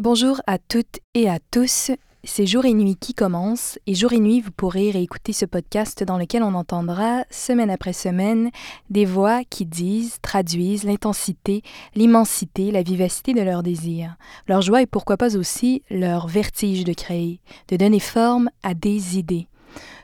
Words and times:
Bonjour 0.00 0.40
à 0.46 0.56
toutes 0.56 1.00
et 1.12 1.28
à 1.28 1.38
tous. 1.50 1.90
C'est 2.24 2.46
Jour 2.46 2.64
et 2.64 2.72
Nuit 2.72 2.96
qui 2.96 3.12
commence 3.12 3.78
et 3.86 3.94
Jour 3.94 4.14
et 4.14 4.18
Nuit, 4.18 4.40
vous 4.40 4.50
pourrez 4.50 4.90
réécouter 4.90 5.34
ce 5.34 5.44
podcast 5.44 6.02
dans 6.02 6.16
lequel 6.16 6.42
on 6.42 6.54
entendra, 6.54 7.24
semaine 7.28 7.68
après 7.68 7.92
semaine, 7.92 8.50
des 8.88 9.04
voix 9.04 9.42
qui 9.44 9.66
disent, 9.66 10.16
traduisent 10.22 10.84
l'intensité, 10.84 11.60
l'immensité, 11.94 12.70
la 12.70 12.82
vivacité 12.82 13.34
de 13.34 13.42
leurs 13.42 13.62
désirs, 13.62 14.16
leur 14.48 14.62
joie 14.62 14.80
et 14.80 14.86
pourquoi 14.86 15.18
pas 15.18 15.36
aussi 15.36 15.82
leur 15.90 16.28
vertige 16.28 16.84
de 16.84 16.94
créer, 16.94 17.42
de 17.68 17.76
donner 17.76 18.00
forme 18.00 18.48
à 18.62 18.72
des 18.72 19.18
idées. 19.18 19.48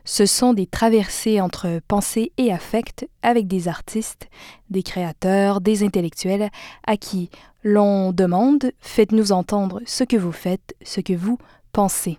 Ce 0.05 0.27
sont 0.27 0.53
des 0.53 0.67
traversées 0.67 1.41
entre 1.41 1.81
pensée 1.89 2.33
et 2.37 2.53
affect 2.53 3.09
avec 3.23 3.49
des 3.49 3.67
artistes, 3.67 4.29
des 4.71 4.83
créateurs, 4.83 5.61
des 5.61 5.83
intellectuels 5.83 6.51
à 6.87 6.97
qui 6.97 7.31
l'on 7.67 8.13
demande 8.13 8.71
Faites-nous 8.81 9.33
entendre 9.33 9.81
ce 9.87 10.05
que 10.05 10.17
vous 10.17 10.31
faites, 10.31 10.77
ce 10.85 11.01
que 11.01 11.15
vous 11.15 11.37
pensez. 11.73 12.19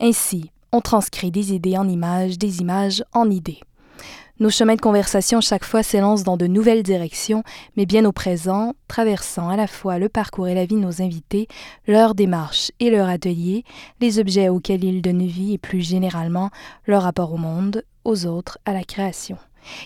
Ainsi, 0.00 0.50
on 0.72 0.80
transcrit 0.80 1.30
des 1.30 1.52
idées 1.52 1.76
en 1.76 1.86
images, 1.86 2.38
des 2.38 2.62
images 2.62 3.04
en 3.12 3.30
idées. 3.30 3.60
Nos 4.40 4.48
chemins 4.48 4.76
de 4.76 4.80
conversation 4.80 5.42
chaque 5.42 5.64
fois 5.64 5.82
s'élancent 5.82 6.22
dans 6.22 6.38
de 6.38 6.46
nouvelles 6.46 6.82
directions, 6.82 7.42
mais 7.76 7.84
bien 7.84 8.06
au 8.06 8.12
présent, 8.12 8.72
traversant 8.86 9.50
à 9.50 9.56
la 9.56 9.66
fois 9.66 9.98
le 9.98 10.08
parcours 10.08 10.48
et 10.48 10.54
la 10.54 10.64
vie 10.64 10.76
de 10.76 10.80
nos 10.80 11.02
invités, 11.02 11.48
leur 11.86 12.14
démarche 12.14 12.72
et 12.80 12.88
leur 12.88 13.10
atelier, 13.10 13.64
les 14.00 14.18
objets 14.18 14.48
auxquels 14.48 14.84
ils 14.84 15.02
donnent 15.02 15.26
vie 15.26 15.52
et 15.52 15.58
plus 15.58 15.82
généralement 15.82 16.48
leur 16.86 17.02
rapport 17.02 17.34
au 17.34 17.38
monde, 17.38 17.84
aux 18.04 18.24
autres, 18.24 18.58
à 18.64 18.72
la 18.72 18.84
création. 18.84 19.36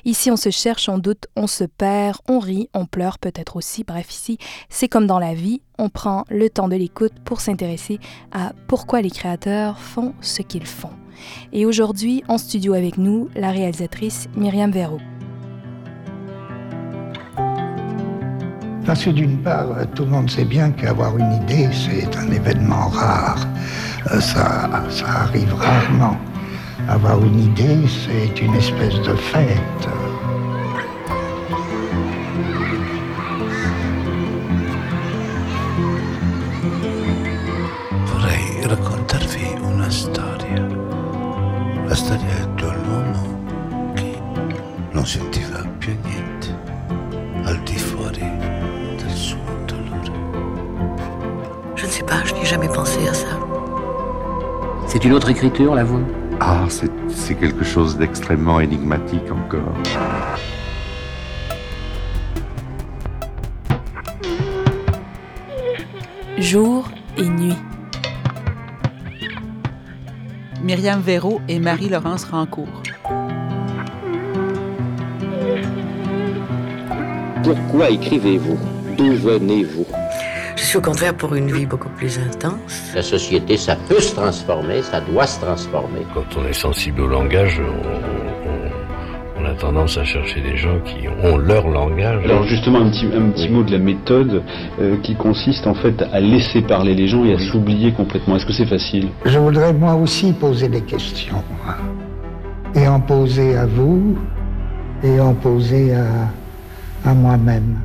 Ici, 0.04 0.30
on 0.30 0.36
se 0.36 0.50
cherche, 0.50 0.88
on 0.88 0.98
doute, 0.98 1.26
on 1.36 1.46
se 1.46 1.64
perd, 1.64 2.18
on 2.28 2.38
rit, 2.38 2.68
on 2.74 2.86
pleure 2.86 3.18
peut-être 3.18 3.56
aussi. 3.56 3.84
Bref, 3.84 4.12
ici, 4.12 4.38
c'est 4.68 4.88
comme 4.88 5.06
dans 5.06 5.18
la 5.18 5.34
vie, 5.34 5.60
on 5.78 5.88
prend 5.88 6.24
le 6.30 6.48
temps 6.48 6.68
de 6.68 6.76
l'écoute 6.76 7.14
pour 7.24 7.40
s'intéresser 7.40 7.98
à 8.32 8.52
pourquoi 8.68 9.02
les 9.02 9.10
créateurs 9.10 9.78
font 9.78 10.14
ce 10.20 10.42
qu'ils 10.42 10.66
font. 10.66 10.92
Et 11.52 11.66
aujourd'hui, 11.66 12.22
en 12.28 12.38
studio 12.38 12.74
avec 12.74 12.98
nous, 12.98 13.28
la 13.34 13.50
réalisatrice 13.50 14.28
Myriam 14.36 14.70
Verro. 14.70 14.98
Parce 18.84 19.04
que 19.04 19.10
d'une 19.10 19.38
part, 19.38 19.68
tout 19.94 20.04
le 20.04 20.10
monde 20.10 20.28
sait 20.28 20.44
bien 20.44 20.72
qu'avoir 20.72 21.16
une 21.16 21.32
idée, 21.32 21.68
c'est 21.72 22.16
un 22.16 22.30
événement 22.30 22.88
rare. 22.88 23.46
Euh, 24.10 24.20
ça, 24.20 24.68
ça 24.90 25.06
arrive 25.06 25.54
rarement. 25.54 26.16
Avoir 26.88 27.24
une 27.24 27.40
idée, 27.40 27.86
c'est 27.88 28.40
une 28.40 28.54
espèce 28.54 29.00
de 29.00 29.14
fête. 29.14 29.88
Vorrei 38.06 38.66
raccontarvi 38.66 39.56
una 39.62 39.90
storia. 39.90 40.66
La 41.86 41.94
storia 41.94 42.46
dell'uomo 42.56 43.92
che 43.94 44.20
non 44.90 45.06
sentiva 45.06 45.64
più 45.78 45.96
niente 46.04 46.54
al 47.44 47.58
di 47.64 47.78
fuori 47.78 48.28
del 48.98 49.10
suo 49.10 49.38
dolore. 49.66 50.12
Je 51.74 51.86
ne 51.86 51.90
sais 51.90 52.04
pas, 52.04 52.22
je 52.24 52.34
n'ai 52.34 52.44
jamais 52.44 52.68
pensé 52.68 53.08
à 53.08 53.14
ça. 53.14 53.38
C'est 54.86 55.04
une 55.04 55.14
autre 55.14 55.30
écriture, 55.30 55.74
la 55.74 55.84
vôtre? 55.84 56.21
Ah, 56.40 56.66
c'est 56.68 56.90
c'est 57.08 57.34
quelque 57.34 57.64
chose 57.64 57.96
d'extrêmement 57.96 58.60
énigmatique 58.60 59.30
encore. 59.30 59.74
Jour 66.38 66.88
et 67.16 67.28
nuit. 67.28 67.56
Myriam 70.62 71.00
Véraud 71.00 71.40
et 71.48 71.58
Marie-Laurence 71.58 72.24
Rancourt. 72.24 72.82
Pourquoi 77.44 77.90
écrivez-vous? 77.90 78.58
D'où 78.96 79.14
venez-vous? 79.14 79.86
Suis 80.72 80.78
au 80.78 80.82
contraire 80.90 81.14
pour 81.14 81.34
une 81.34 81.50
vie 81.50 81.66
beaucoup 81.66 81.90
plus 81.90 82.18
intense. 82.18 82.92
La 82.94 83.02
société, 83.02 83.56
ça 83.58 83.76
peut 83.88 84.00
se 84.00 84.14
transformer, 84.14 84.80
ça 84.82 85.00
doit 85.02 85.26
se 85.26 85.38
transformer. 85.40 86.00
Quand 86.14 86.24
on 86.38 86.46
est 86.46 86.54
sensible 86.54 87.02
au 87.02 87.08
langage, 87.08 87.60
on, 87.60 87.88
on- 87.88 89.42
on 89.42 89.44
a 89.44 89.54
tendance 89.54 89.98
à 89.98 90.04
chercher 90.04 90.40
des 90.40 90.56
gens 90.56 90.78
qui 90.84 91.08
ont 91.22 91.36
leur 91.36 91.66
langage. 91.68 92.24
Alors 92.24 92.44
justement 92.44 92.78
un 92.80 92.90
petit, 92.90 93.06
un 93.06 93.30
petit 93.32 93.48
mot 93.50 93.62
de 93.64 93.72
la 93.72 93.78
méthode 93.78 94.42
euh, 94.80 94.96
qui 95.02 95.14
consiste 95.16 95.66
en 95.66 95.74
fait 95.74 96.00
à 96.12 96.20
laisser 96.20 96.62
parler 96.62 96.94
les 96.94 97.08
gens 97.08 97.24
et 97.24 97.34
à 97.34 97.38
s'oublier 97.38 97.92
complètement. 97.92 98.36
Est-ce 98.36 98.46
que 98.46 98.52
c'est 98.52 98.66
facile? 98.66 99.08
Je 99.26 99.38
voudrais 99.38 99.72
moi 99.74 99.94
aussi 99.94 100.32
poser 100.32 100.68
des 100.68 100.80
questions. 100.82 101.42
Et 102.74 102.86
en 102.88 103.00
poser 103.00 103.56
à 103.56 103.66
vous, 103.66 104.16
et 105.04 105.20
en 105.20 105.34
poser 105.34 105.92
à, 105.94 106.06
à 107.10 107.12
moi-même. 107.12 107.78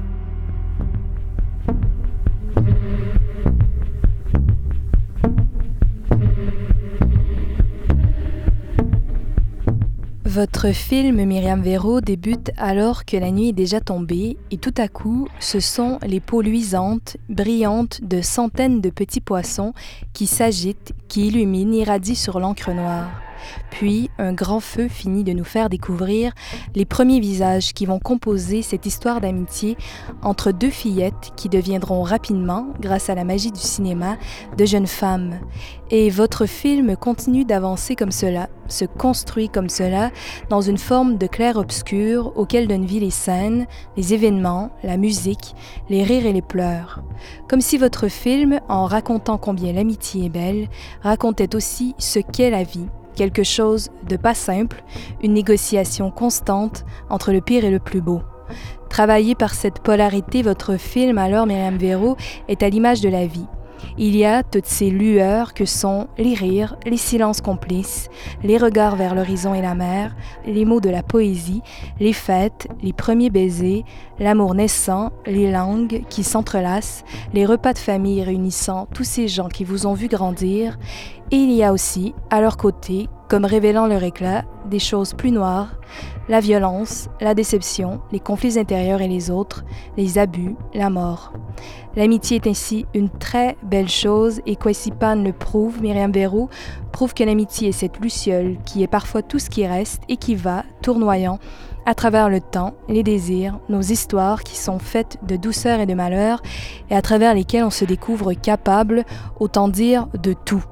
Votre 10.38 10.72
film 10.72 11.26
Myriam 11.26 11.64
Véro 11.64 12.00
débute 12.00 12.52
alors 12.58 13.06
que 13.06 13.18
la 13.18 13.32
nuit 13.32 13.50
est 13.50 13.54
déjà 13.54 13.82
tombée 13.82 14.38
et 14.52 14.58
tout 14.58 14.74
à 14.78 14.88
coup, 14.88 15.28
ce 15.40 15.60
sont 15.60 15.98
les 16.06 16.20
peaux 16.20 16.44
luisantes, 16.44 17.18
brillantes 17.28 18.02
de 18.04 18.22
centaines 18.22 18.80
de 18.80 18.92
petits 18.92 19.20
poissons 19.20 19.74
qui 20.14 20.28
s'agitent, 20.28 20.94
qui 21.08 21.30
illuminent, 21.30 21.74
irradient 21.74 22.14
sur 22.14 22.40
l'encre 22.40 22.72
noire. 22.72 23.27
Puis, 23.70 24.10
un 24.18 24.34
grand 24.34 24.60
feu 24.60 24.88
finit 24.88 25.24
de 25.24 25.34
nous 25.34 25.44
faire 25.44 25.70
découvrir 25.70 26.34
les 26.76 26.86
premiers 26.86 27.20
visages 27.20 27.74
qui 27.74 27.86
vont 27.86 28.00
composer 28.00 28.62
cette 28.62 28.86
histoire 28.86 29.22
d'amitié 29.22 29.78
entre 30.22 30.52
deux 30.52 30.70
fillettes 30.70 31.32
qui 31.36 31.50
deviendront 31.50 32.04
rapidement, 32.04 32.68
grâce 32.80 33.10
à 33.10 33.16
la 33.16 33.24
magie 33.24 33.52
du 33.52 33.60
cinéma, 33.60 34.18
de 34.58 34.66
jeunes 34.66 34.88
femmes. 34.88 35.40
Et 35.90 36.10
votre 36.10 36.46
film 36.46 36.96
continue 36.98 37.46
d'avancer 37.46 37.96
comme 37.96 38.12
cela, 38.12 38.50
se 38.68 38.86
construit 38.86 39.50
comme 39.50 39.70
cela, 39.70 40.12
dans 40.50 40.62
une 40.62 40.78
forme 40.78 41.18
de 41.18 41.28
clair-obscur 41.28 42.34
auquel 42.36 42.68
donnent 42.68 42.86
vie 42.86 43.00
les 43.00 43.12
scènes, 43.12 43.68
les 43.96 44.14
événements, 44.14 44.72
la 44.84 44.98
musique, 44.98 45.56
les 45.90 46.04
rires 46.04 46.26
et 46.26 46.34
les 46.34 46.42
pleurs. 46.42 47.02
Comme 47.48 47.62
si 47.62 47.78
votre 47.78 48.08
film, 48.08 48.60
en 48.68 48.86
racontant 48.86 49.38
combien 49.38 49.74
l'amitié 49.74 50.26
est 50.26 50.30
belle, 50.30 50.68
racontait 51.02 51.56
aussi 51.56 51.96
ce 51.98 52.20
qu'est 52.20 52.50
la 52.50 52.64
vie, 52.64 52.88
quelque 53.18 53.44
chose 53.44 53.90
de 54.08 54.16
pas 54.16 54.36
simple, 54.36 54.84
une 55.22 55.34
négociation 55.34 56.12
constante 56.12 56.86
entre 57.10 57.34
le 57.34 57.42
pire 57.42 57.66
et 57.66 57.72
le 57.72 57.80
plus 57.80 58.02
beau. 58.02 58.22
Travaillé 58.90 59.36
par 59.36 59.54
cette 59.54 59.80
polarité, 59.80 60.42
votre 60.42 60.78
film, 60.78 61.18
alors 61.18 61.46
Myriam 61.46 61.78
Véro, 61.78 62.16
est 62.48 62.64
à 62.64 62.70
l'image 62.70 63.02
de 63.02 63.10
la 63.10 63.28
vie. 63.28 63.48
Il 63.98 64.16
y 64.16 64.26
a 64.26 64.44
toutes 64.44 64.66
ces 64.66 64.90
lueurs 64.90 65.54
que 65.54 65.66
sont 65.66 66.08
les 66.18 66.34
rires, 66.34 66.78
les 66.86 66.98
silences 66.98 67.42
complices, 67.42 68.10
les 68.44 68.58
regards 68.58 68.96
vers 68.96 69.16
l'horizon 69.16 69.54
et 69.54 69.62
la 69.62 69.76
mer, 69.76 70.16
les 70.46 70.66
mots 70.66 70.82
de 70.82 70.90
la 70.90 71.04
poésie, 71.04 71.62
les 72.00 72.14
fêtes, 72.14 72.68
les 72.82 72.94
premiers 72.94 73.30
baisers, 73.30 73.84
l'amour 74.20 74.56
naissant, 74.56 75.12
les 75.26 75.52
langues 75.52 76.04
qui 76.10 76.24
s'entrelacent, 76.24 77.04
les 77.34 77.46
repas 77.46 77.74
de 77.74 77.80
famille 77.80 78.24
réunissant 78.24 78.88
tous 78.94 79.04
ces 79.04 79.28
gens 79.28 79.50
qui 79.50 79.64
vous 79.64 79.86
ont 79.86 79.94
vu 79.94 80.08
grandir, 80.08 80.78
et 81.32 81.36
il 81.36 81.52
y 81.52 81.64
a 81.64 81.74
aussi, 81.74 82.14
à 82.30 82.40
leur 82.42 82.58
côté, 82.58 83.10
comme 83.28 83.46
révélant 83.46 83.88
leur 83.88 84.04
éclat, 84.04 84.46
des 84.70 84.80
choses 84.80 85.14
plus 85.14 85.32
noires, 85.32 85.76
la 86.30 86.40
violence, 86.40 87.10
la 87.20 87.34
déception, 87.34 88.00
les 88.12 88.20
conflits 88.20 88.58
intérieurs 88.58 89.02
et 89.02 89.08
les 89.08 89.30
autres, 89.30 89.66
les 89.98 90.18
abus, 90.18 90.56
la 90.74 90.90
mort. 90.90 91.34
L'amitié 91.96 92.38
est 92.38 92.48
ainsi 92.48 92.86
une 92.94 93.10
très 93.10 93.58
belle 93.64 93.90
chose 93.90 94.42
et 94.46 94.56
Kwesipan 94.56 95.16
le 95.16 95.34
prouve, 95.34 95.82
Myriam 95.82 96.12
Véro 96.12 96.50
prouve 96.92 97.14
que 97.14 97.24
l'amitié 97.24 97.70
est 97.70 97.74
cette 97.74 98.00
luciole 98.00 98.58
qui 98.66 98.84
est 98.84 98.88
parfois 98.88 99.22
tout 99.22 99.40
ce 99.40 99.50
qui 99.50 99.66
reste 99.66 100.04
et 100.08 100.18
qui 100.18 100.36
va, 100.36 100.64
tournoyant, 100.82 101.40
à 101.86 101.96
travers 101.96 102.30
le 102.30 102.42
temps, 102.42 102.74
les 102.90 103.04
désirs, 103.04 103.60
nos 103.70 103.82
histoires 103.82 104.44
qui 104.44 104.58
sont 104.58 104.80
faites 104.80 105.18
de 105.24 105.38
douceur 105.38 105.80
et 105.80 105.86
de 105.86 105.94
malheur 105.94 106.42
et 106.90 106.96
à 106.96 107.02
travers 107.02 107.34
lesquelles 107.34 107.64
on 107.64 107.70
se 107.70 107.86
découvre 107.86 108.34
capable, 108.34 109.06
autant 109.40 109.70
dire, 109.70 110.08
de 110.22 110.34
tout. 110.34 110.64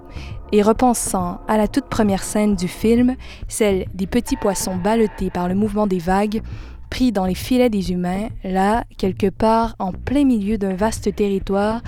Et 0.51 0.61
repensant 0.61 1.39
à 1.47 1.57
la 1.57 1.67
toute 1.67 1.85
première 1.85 2.23
scène 2.23 2.55
du 2.55 2.67
film, 2.67 3.15
celle 3.47 3.85
des 3.93 4.07
petits 4.07 4.37
poissons 4.37 4.75
ballottés 4.75 5.29
par 5.29 5.49
le 5.49 5.55
mouvement 5.55 5.87
des 5.87 5.99
vagues, 5.99 6.41
pris 6.89 7.11
dans 7.11 7.25
les 7.25 7.35
filets 7.35 7.69
des 7.69 7.91
humains, 7.91 8.29
là, 8.43 8.83
quelque 8.97 9.29
part 9.29 9.75
en 9.79 9.91
plein 9.91 10.23
milieu 10.23 10.57
d'un 10.57 10.75
vaste 10.75 11.13
territoire, 11.15 11.81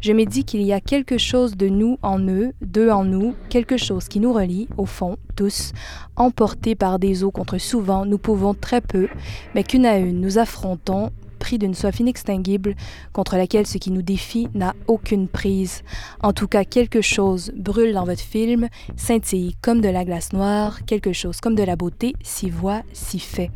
je 0.00 0.12
me 0.12 0.24
dis 0.24 0.44
qu'il 0.44 0.62
y 0.62 0.72
a 0.72 0.80
quelque 0.80 1.18
chose 1.18 1.56
de 1.56 1.68
nous 1.68 1.98
en 2.02 2.20
eux, 2.20 2.52
d'eux 2.60 2.90
en 2.90 3.04
nous, 3.04 3.34
quelque 3.48 3.76
chose 3.76 4.08
qui 4.08 4.20
nous 4.20 4.32
relie, 4.32 4.68
au 4.76 4.86
fond, 4.86 5.16
tous, 5.36 5.72
emportés 6.16 6.74
par 6.74 6.98
des 6.98 7.24
eaux 7.24 7.30
contre 7.30 7.58
souvent 7.58 8.04
nous 8.04 8.18
pouvons 8.18 8.54
très 8.54 8.80
peu, 8.80 9.08
mais 9.54 9.64
qu'une 9.64 9.86
à 9.86 9.96
une 9.98 10.20
nous 10.20 10.38
affrontons 10.38 11.10
pris 11.42 11.58
d'une 11.58 11.74
soif 11.74 11.98
inextinguible 11.98 12.76
contre 13.12 13.36
laquelle 13.36 13.66
ce 13.66 13.76
qui 13.76 13.90
nous 13.90 14.02
défie 14.02 14.46
n'a 14.54 14.74
aucune 14.86 15.26
prise. 15.26 15.82
En 16.22 16.32
tout 16.32 16.46
cas, 16.46 16.62
quelque 16.62 17.00
chose 17.00 17.50
brûle 17.56 17.94
dans 17.94 18.04
votre 18.04 18.20
film, 18.20 18.68
scintille 18.96 19.56
comme 19.60 19.80
de 19.80 19.88
la 19.88 20.04
glace 20.04 20.32
noire, 20.32 20.84
quelque 20.86 21.12
chose 21.12 21.40
comme 21.40 21.56
de 21.56 21.64
la 21.64 21.74
beauté, 21.74 22.14
s'y 22.22 22.48
voit, 22.48 22.82
s'y 22.92 23.18
fait. 23.18 23.50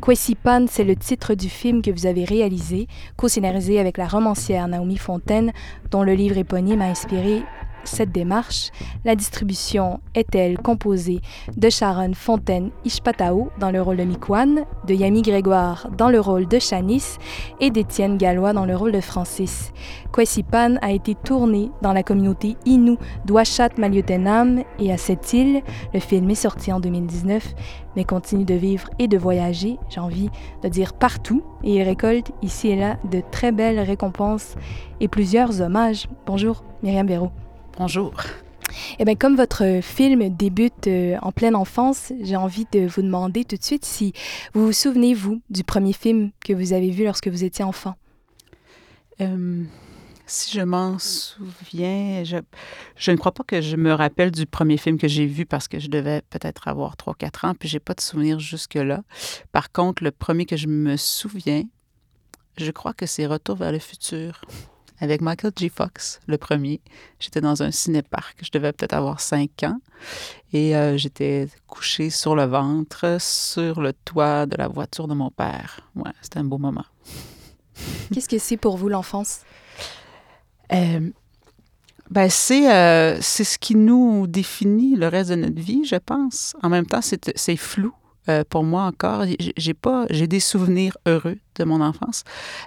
Kwesipan, 0.00 0.66
c'est 0.68 0.82
le 0.82 0.96
titre 0.96 1.34
du 1.34 1.48
film 1.48 1.82
que 1.82 1.92
vous 1.92 2.06
avez 2.06 2.24
réalisé, 2.24 2.88
co-scénarisé 3.16 3.78
avec 3.78 3.96
la 3.96 4.08
romancière 4.08 4.66
Naomi 4.66 4.96
Fontaine, 4.96 5.52
dont 5.92 6.02
le 6.02 6.14
livre 6.14 6.36
éponyme 6.36 6.82
a 6.82 6.86
inspiré 6.86 7.44
cette 7.84 8.12
démarche, 8.12 8.70
la 9.04 9.14
distribution 9.14 10.00
est-elle 10.14 10.58
composée 10.58 11.20
de 11.56 11.70
Sharon 11.70 12.12
Fontaine 12.14 12.70
Ishpatao 12.84 13.50
dans 13.58 13.70
le 13.70 13.80
rôle 13.80 13.96
de 13.96 14.04
Mikwan, 14.04 14.64
de 14.86 14.94
Yami 14.94 15.22
Grégoire 15.22 15.88
dans 15.96 16.08
le 16.08 16.20
rôle 16.20 16.46
de 16.46 16.58
Shanice 16.58 17.18
et 17.60 17.70
d'Étienne 17.70 18.18
Gallois 18.18 18.52
dans 18.52 18.66
le 18.66 18.76
rôle 18.76 18.92
de 18.92 19.00
Francis. 19.00 19.72
Kwesipan 20.12 20.76
a 20.82 20.92
été 20.92 21.14
tourné 21.14 21.70
dans 21.82 21.92
la 21.92 22.02
communauté 22.02 22.56
Innu 22.66 22.96
d'Ouachat 23.24 23.70
Maliotenam 23.78 24.62
et 24.78 24.92
à 24.92 24.96
cette 24.96 25.32
île. 25.32 25.62
Le 25.92 26.00
film 26.00 26.30
est 26.30 26.34
sorti 26.34 26.72
en 26.72 26.80
2019 26.80 27.54
mais 27.96 28.04
continue 28.04 28.44
de 28.44 28.54
vivre 28.54 28.88
et 28.98 29.08
de 29.08 29.18
voyager, 29.18 29.78
j'ai 29.88 30.00
envie 30.00 30.30
de 30.62 30.68
dire 30.68 30.94
partout, 30.94 31.42
et 31.62 31.76
il 31.76 31.82
récolte 31.82 32.32
ici 32.42 32.68
et 32.68 32.76
là 32.76 32.96
de 33.10 33.22
très 33.30 33.52
belles 33.52 33.80
récompenses 33.80 34.56
et 35.00 35.08
plusieurs 35.08 35.60
hommages. 35.60 36.08
Bonjour 36.26 36.64
Myriam 36.82 37.06
Béraud. 37.06 37.30
Bonjour. 37.76 38.14
Eh 39.00 39.04
bien, 39.04 39.16
comme 39.16 39.34
votre 39.34 39.80
film 39.82 40.28
débute 40.28 40.86
euh, 40.86 41.16
en 41.22 41.32
pleine 41.32 41.56
enfance, 41.56 42.12
j'ai 42.22 42.36
envie 42.36 42.66
de 42.70 42.86
vous 42.86 43.02
demander 43.02 43.44
tout 43.44 43.56
de 43.56 43.62
suite 43.64 43.84
si 43.84 44.12
vous 44.52 44.66
vous 44.66 44.72
souvenez, 44.72 45.12
vous, 45.12 45.42
du 45.50 45.64
premier 45.64 45.92
film 45.92 46.30
que 46.44 46.52
vous 46.52 46.72
avez 46.72 46.90
vu 46.90 47.04
lorsque 47.04 47.26
vous 47.26 47.42
étiez 47.42 47.64
enfant. 47.64 47.96
Euh, 49.20 49.64
si 50.24 50.56
je 50.56 50.60
m'en 50.60 51.00
souviens, 51.00 52.22
je, 52.22 52.36
je, 52.96 53.10
ne 53.10 53.16
crois 53.16 53.32
pas 53.32 53.42
que 53.42 53.60
je 53.60 53.74
me 53.74 53.92
rappelle 53.92 54.30
du 54.30 54.46
premier 54.46 54.76
film 54.76 54.96
que 54.96 55.08
j'ai 55.08 55.26
vu 55.26 55.44
parce 55.44 55.66
que 55.66 55.80
je 55.80 55.88
devais 55.88 56.22
peut-être 56.30 56.68
avoir 56.68 56.94
3-4 56.94 57.46
ans, 57.48 57.54
puis 57.58 57.68
j'ai 57.68 57.80
pas 57.80 57.94
de 57.94 58.00
souvenir 58.00 58.38
jusque-là. 58.38 59.02
Par 59.50 59.72
contre, 59.72 60.04
le 60.04 60.12
premier 60.12 60.46
que 60.46 60.56
je 60.56 60.68
me 60.68 60.96
souviens, 60.96 61.64
je 62.56 62.70
crois 62.70 62.92
que 62.92 63.06
c'est 63.06 63.26
Retour 63.26 63.56
vers 63.56 63.72
le 63.72 63.80
futur 63.80 64.42
avec 65.04 65.20
Michael 65.20 65.52
G. 65.56 65.68
Fox, 65.68 66.20
le 66.26 66.38
premier. 66.38 66.80
J'étais 67.20 67.40
dans 67.40 67.62
un 67.62 67.70
cinéparc. 67.70 68.38
Je 68.42 68.50
devais 68.50 68.72
peut-être 68.72 68.94
avoir 68.94 69.20
cinq 69.20 69.62
ans. 69.62 69.78
Et 70.52 70.74
euh, 70.74 70.96
j'étais 70.96 71.48
couchée 71.66 72.10
sur 72.10 72.34
le 72.34 72.44
ventre, 72.44 73.18
sur 73.20 73.80
le 73.80 73.92
toit 73.92 74.46
de 74.46 74.56
la 74.56 74.66
voiture 74.66 75.06
de 75.06 75.14
mon 75.14 75.30
père. 75.30 75.80
Ouais, 75.94 76.10
c'était 76.22 76.38
un 76.38 76.44
beau 76.44 76.58
moment. 76.58 76.84
Qu'est-ce 78.12 78.28
que 78.28 78.38
c'est 78.38 78.56
pour 78.56 78.76
vous 78.76 78.88
l'enfance? 78.88 79.40
Euh, 80.72 81.10
ben 82.10 82.28
c'est 82.30 82.72
euh, 82.72 83.18
c'est 83.20 83.44
ce 83.44 83.58
qui 83.58 83.74
nous 83.74 84.26
définit 84.26 84.96
le 84.96 85.08
reste 85.08 85.30
de 85.30 85.36
notre 85.36 85.60
vie, 85.60 85.84
je 85.84 85.96
pense. 85.96 86.54
En 86.62 86.68
même 86.68 86.86
temps, 86.86 87.00
c'est 87.02 87.56
flou. 87.56 87.92
Euh, 88.28 88.42
pour 88.48 88.64
moi 88.64 88.84
encore. 88.84 89.24
J'ai 89.58 89.74
pas, 89.74 90.06
j'ai 90.08 90.26
des 90.26 90.40
souvenirs 90.40 90.96
heureux 91.06 91.36
de 91.56 91.64
mon 91.64 91.82
enfance. 91.82 92.24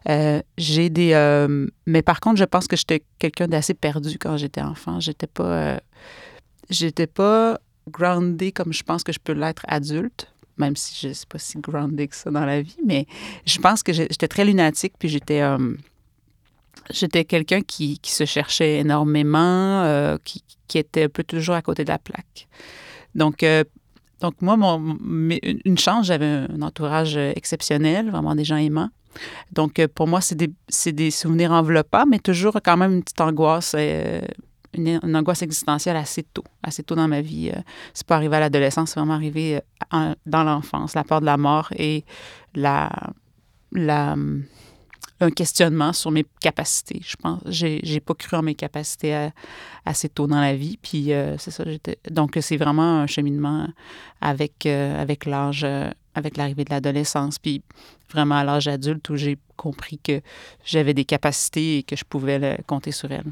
Euh, 0.07 0.39
j'ai 0.57 0.92
des, 0.92 1.13
euh, 1.13 1.68
mais 1.88 2.04
par 2.04 2.19
contre, 2.19 2.38
je 2.38 2.44
pense 2.44 2.68
que 2.68 2.75
j'étais 2.75 3.01
quelqu'un 3.18 3.48
d'assez 3.48 3.74
perdu 3.74 4.19
quand 4.19 4.38
j'étais 4.38 4.62
enfant. 4.62 5.00
J'étais 5.00 5.25
pas, 5.25 5.80
j'étais 6.69 7.07
pas 7.07 7.59
grounded 7.89 8.54
comme 8.54 8.71
je 8.71 8.83
pense 8.83 9.04
que 9.04 9.12
je 9.12 9.19
peux 9.19 9.33
l'être 9.33 9.65
adulte. 9.68 10.31
Même 10.57 10.75
si 10.75 11.07
je 11.07 11.13
sais 11.13 11.25
pas 11.27 11.39
si 11.39 11.57
grounded 11.60 12.10
que 12.10 12.15
ça 12.15 12.30
dans 12.30 12.45
la 12.45 12.62
vie, 12.62 12.77
mais 12.86 13.06
je 13.45 13.60
pense 13.60 13.83
que 13.83 13.94
j'étais 13.94 14.27
très 14.27 14.44
lunatique, 14.44 14.94
puis 14.98 15.07
j'étais 15.07 15.44
j'étais 16.89 17.25
quelqu'un 17.25 17.62
qui, 17.62 18.00
se 18.03 18.25
cherchait 18.25 18.80
énormément, 18.80 20.18
qui, 20.24 20.44
qui, 20.68 20.80
était 20.80 21.03
un 21.03 21.10
peu 21.10 21.24
toujours 21.24 21.53
à 21.53 21.62
côté 21.62 21.83
de 21.83 21.89
la 21.89 22.00
plaque. 22.00 22.48
Donc, 23.13 23.44
donc, 24.21 24.41
moi, 24.41 24.57
mon, 24.57 24.97
une 25.65 25.77
chance, 25.77 26.07
j'avais 26.07 26.25
un 26.25 26.61
entourage 26.61 27.17
exceptionnel, 27.17 28.09
vraiment 28.09 28.35
des 28.35 28.43
gens 28.43 28.57
aimants. 28.57 28.89
Donc, 29.51 29.79
euh, 29.79 29.87
pour 29.87 30.07
moi, 30.07 30.21
c'est 30.21 30.35
des, 30.35 30.51
des, 30.91 31.11
souvenirs 31.11 31.51
enveloppants, 31.51 32.05
mais 32.05 32.19
toujours 32.19 32.57
quand 32.63 32.77
même 32.77 32.93
une 32.93 33.03
petite 33.03 33.21
angoisse, 33.21 33.75
euh, 33.77 34.21
une, 34.73 34.99
angoisse 35.15 35.41
existentielle 35.41 35.95
assez 35.95 36.23
tôt, 36.23 36.43
assez 36.63 36.83
tôt 36.83 36.95
dans 36.95 37.07
ma 37.07 37.21
vie. 37.21 37.51
Euh, 37.53 37.59
c'est 37.93 38.05
pas 38.05 38.15
arrivé 38.15 38.35
à 38.35 38.39
l'adolescence, 38.39 38.91
c'est 38.91 38.99
vraiment 38.99 39.15
arrivé 39.15 39.59
dans 40.25 40.43
l'enfance, 40.43 40.93
la 40.93 41.03
peur 41.03 41.21
de 41.21 41.25
la 41.25 41.37
mort 41.37 41.69
et 41.77 42.03
la, 42.55 42.91
la, 43.71 44.15
un 45.19 45.31
questionnement 45.31 45.93
sur 45.93 46.11
mes 46.11 46.25
capacités. 46.41 47.01
Je 47.03 47.15
pense, 47.15 47.41
j'ai, 47.47 47.79
j'ai 47.83 47.99
pas 47.99 48.13
cru 48.13 48.37
en 48.37 48.43
mes 48.43 48.55
capacités 48.55 49.29
assez 49.87 50.09
tôt 50.09 50.27
dans 50.27 50.39
la 50.39 50.55
vie. 50.55 50.77
Puis 50.81 51.13
euh, 51.13 51.37
c'est 51.37 51.51
ça, 51.51 51.63
j'étais. 51.65 51.97
Donc 52.09 52.37
c'est 52.41 52.57
vraiment 52.57 53.01
un 53.01 53.07
cheminement 53.07 53.67
avec 54.21 54.65
euh, 54.65 55.01
avec 55.01 55.25
l'âge, 55.25 55.63
euh, 55.63 55.89
avec 56.13 56.37
l'arrivée 56.37 56.65
de 56.65 56.69
l'adolescence, 56.69 57.39
puis 57.39 57.61
vraiment 58.11 58.35
à 58.35 58.43
l'âge 58.43 58.67
adulte 58.67 59.09
où 59.09 59.15
j'ai 59.15 59.37
compris 59.55 59.99
que 59.99 60.21
j'avais 60.63 60.93
des 60.93 61.05
capacités 61.05 61.79
et 61.79 61.83
que 61.83 61.95
je 61.95 62.03
pouvais 62.03 62.57
compter 62.67 62.91
sur 62.91 63.11
elles. 63.11 63.31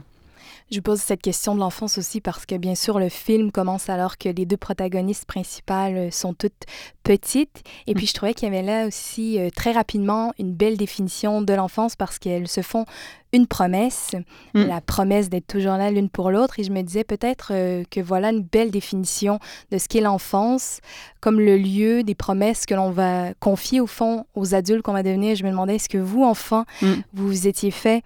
Je 0.71 0.79
pose 0.79 0.99
cette 0.99 1.21
question 1.21 1.53
de 1.53 1.59
l'enfance 1.59 1.99
aussi 1.99 2.21
parce 2.21 2.47
que 2.47 2.55
bien 2.55 2.73
sûr 2.73 2.97
le 2.97 3.09
film 3.09 3.51
commence 3.51 3.87
alors 3.87 4.17
que 4.17 4.29
les 4.29 4.47
deux 4.47 4.57
protagonistes 4.57 5.25
principales 5.25 5.95
euh, 5.95 6.11
sont 6.11 6.33
toutes 6.33 6.63
petites 7.03 7.61
et 7.85 7.93
puis 7.93 8.07
je 8.07 8.15
trouvais 8.15 8.33
qu'il 8.33 8.51
y 8.51 8.51
avait 8.51 8.65
là 8.65 8.87
aussi 8.87 9.39
euh, 9.39 9.49
très 9.55 9.73
rapidement 9.73 10.33
une 10.39 10.53
belle 10.53 10.75
définition 10.75 11.43
de 11.43 11.53
l'enfance 11.53 11.95
parce 11.95 12.17
qu'elles 12.17 12.47
se 12.47 12.61
font 12.61 12.85
une 13.31 13.45
promesse, 13.45 14.15
mm. 14.55 14.63
la 14.63 14.81
promesse 14.81 15.29
d'être 15.29 15.45
toujours 15.45 15.73
là 15.73 15.91
l'une 15.91 16.09
pour 16.09 16.31
l'autre 16.31 16.59
et 16.59 16.63
je 16.63 16.71
me 16.71 16.81
disais 16.81 17.03
peut-être 17.03 17.49
euh, 17.51 17.83
que 17.91 17.99
voilà 17.99 18.31
une 18.31 18.41
belle 18.41 18.71
définition 18.71 19.37
de 19.71 19.77
ce 19.77 19.87
qu'est 19.87 20.01
l'enfance 20.01 20.79
comme 21.21 21.39
le 21.39 21.57
lieu 21.57 22.01
des 22.01 22.15
promesses 22.15 22.65
que 22.65 22.73
l'on 22.73 22.89
va 22.89 23.35
confier 23.35 23.81
au 23.81 23.87
fond 23.87 24.25
aux 24.33 24.55
adultes 24.55 24.81
qu'on 24.81 24.93
va 24.93 25.03
devenir. 25.03 25.35
Je 25.35 25.43
me 25.43 25.51
demandais 25.51 25.75
est-ce 25.75 25.89
que 25.89 25.99
vous 25.99 26.23
enfant 26.23 26.65
mm. 26.81 26.93
vous 27.13 27.27
vous 27.27 27.47
étiez 27.47 27.69
fait 27.69 28.01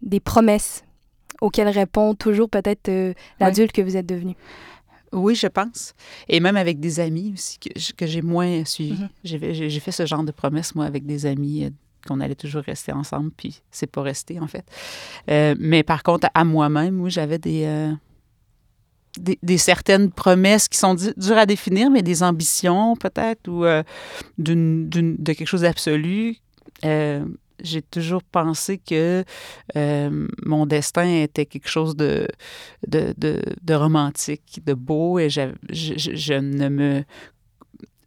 des 0.00 0.20
promesses? 0.20 0.83
Auquel 1.44 1.68
répond 1.68 2.14
toujours 2.14 2.48
peut-être 2.48 2.88
euh, 2.88 3.12
l'adulte 3.38 3.72
que 3.72 3.82
vous 3.82 3.98
êtes 3.98 4.06
devenu. 4.06 4.34
Oui, 5.12 5.34
je 5.34 5.46
pense. 5.46 5.92
Et 6.26 6.40
même 6.40 6.56
avec 6.56 6.80
des 6.80 7.00
amis 7.00 7.34
aussi 7.34 7.58
que, 7.58 8.06
j'ai 8.06 8.22
moins 8.22 8.64
suivi. 8.64 9.04
Mm-hmm. 9.24 9.68
J'ai 9.68 9.80
fait 9.80 9.92
ce 9.92 10.06
genre 10.06 10.24
de 10.24 10.32
promesses, 10.32 10.74
moi, 10.74 10.86
avec 10.86 11.04
des 11.04 11.26
amis, 11.26 11.64
euh, 11.64 11.70
qu'on 12.08 12.20
allait 12.20 12.34
toujours 12.34 12.62
rester 12.62 12.92
ensemble, 12.92 13.30
puis 13.36 13.60
c'est 13.70 13.86
pas 13.86 14.00
resté, 14.00 14.40
en 14.40 14.46
fait. 14.46 14.64
Euh, 15.30 15.54
mais 15.58 15.82
par 15.82 16.02
contre, 16.02 16.28
à 16.32 16.44
moi-même, 16.44 17.00
oui, 17.00 17.10
j'avais 17.10 17.38
des, 17.38 17.92
des, 19.18 19.58
certaines 19.58 20.10
promesses 20.10 20.68
qui 20.68 20.78
sont 20.78 20.94
dures 20.94 21.38
à 21.38 21.46
définir, 21.46 21.90
mais 21.90 22.02
des 22.02 22.22
ambitions, 22.22 22.96
peut-être, 22.96 23.48
ou 23.48 23.64
de 24.38 25.32
quelque 25.32 25.46
chose 25.46 25.62
d'absolu 25.62 26.38
j'ai 27.62 27.82
toujours 27.82 28.22
pensé 28.22 28.78
que 28.78 29.24
euh, 29.76 30.28
mon 30.44 30.66
destin 30.66 31.22
était 31.22 31.46
quelque 31.46 31.68
chose 31.68 31.96
de, 31.96 32.28
de, 32.86 33.14
de, 33.18 33.74
romantique, 33.74 34.60
de 34.64 34.74
beau, 34.74 35.18
et 35.18 35.30
je, 35.30 35.40
ne 36.38 36.68
me... 36.68 37.04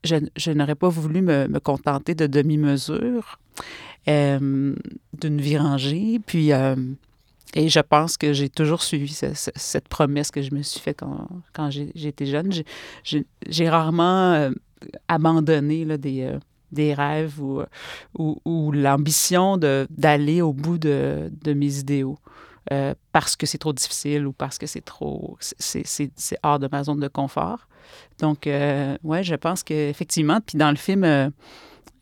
Je, 0.04 0.52
n'aurais 0.52 0.76
pas 0.76 0.90
voulu 0.90 1.22
me, 1.22 1.60
contenter 1.60 2.16
de 2.16 2.28
demi-mesure, 2.28 3.40
euh, 4.08 4.74
d'une 5.20 5.42
vie 5.42 5.58
rangée. 5.58 6.20
Puis, 6.26 6.54
euh, 6.54 6.76
et 7.56 7.68
je 7.68 7.80
pense 7.80 8.16
que 8.16 8.32
j'ai 8.32 8.48
toujours 8.48 8.84
suivi 8.84 9.14
cette 9.14 9.88
promesse 9.90 10.32
que 10.32 10.42
je 10.42 10.54
me 10.54 10.62
suis 10.62 10.80
faite 10.80 10.98
quand, 11.00 11.28
quand 11.54 11.70
j'étais 11.72 12.26
jeune. 12.26 12.52
J'ai 13.04 13.70
rarement 13.70 14.52
abandonné 15.10 15.98
des 15.98 16.38
des 16.72 16.94
rêves 16.94 17.42
ou, 17.42 17.64
ou, 18.16 18.72
l'ambition 18.72 19.58
d'aller 19.58 20.42
au 20.42 20.54
bout 20.54 20.78
de, 20.78 21.32
de 21.44 21.54
mes 21.54 21.80
idéaux. 21.80 22.18
Euh, 22.74 22.94
parce 23.14 23.38
que 23.38 23.46
c'est 23.46 23.58
trop 23.58 23.72
difficile 23.72 24.28
ou 24.28 24.34
parce 24.34 24.58
que 24.58 24.68
c'est 24.68 24.82
trop 24.82 25.38
c'est 25.40 26.40
hors 26.44 26.60
de 26.60 26.68
ma 26.70 26.84
zone 26.84 27.00
de 27.00 27.08
confort. 27.08 27.68
Donc 28.20 28.46
euh, 28.46 28.98
ouais, 29.04 29.24
je 29.24 29.36
pense 29.36 29.64
qu'effectivement, 29.64 30.40
puis 30.46 30.58
dans 30.58 30.70
le 30.70 30.76
film, 30.76 31.06
euh, 31.06 31.30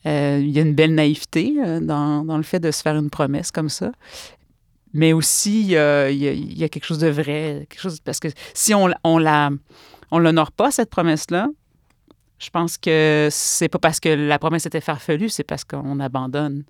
il 0.06 0.50
y 0.50 0.58
a 0.58 0.64
une 0.64 0.74
belle 0.74 0.96
naïveté 0.96 1.54
dans, 1.82 2.26
dans, 2.26 2.38
le 2.38 2.44
fait 2.44 2.60
de 2.60 2.72
se 2.72 2.82
faire 2.82 2.96
une 2.96 3.12
promesse 3.12 3.52
comme 3.52 3.70
ça. 3.70 3.92
Mais 4.94 5.14
aussi, 5.14 5.62
il 5.62 5.68
y, 5.68 5.78
a, 5.78 6.70
quelque 6.70 6.86
chose 6.86 7.00
de 7.00 7.10
vrai, 7.10 7.68
quelque 7.70 7.82
chose 7.82 8.00
parce 8.00 8.20
que 8.20 8.30
si 8.54 8.74
on, 8.74 8.90
on 9.04 9.18
la 9.20 9.52
on 10.10 10.20
l'honore 10.20 10.52
pas 10.52 10.72
cette 10.72 10.90
promesse 10.90 11.30
là, 11.30 11.48
je 12.40 12.50
pense 12.50 12.78
que 12.78 13.30
c'est 13.32 13.70
pas 13.70 13.80
parce 13.80 14.00
que 14.00 14.10
la 14.10 14.38
promesse 14.40 14.66
était 14.66 14.82
farfelue, 14.82 15.30
c'est 15.30 15.44
parce 15.44 15.64
qu'on 15.64 16.00
abandonne. 16.00 16.64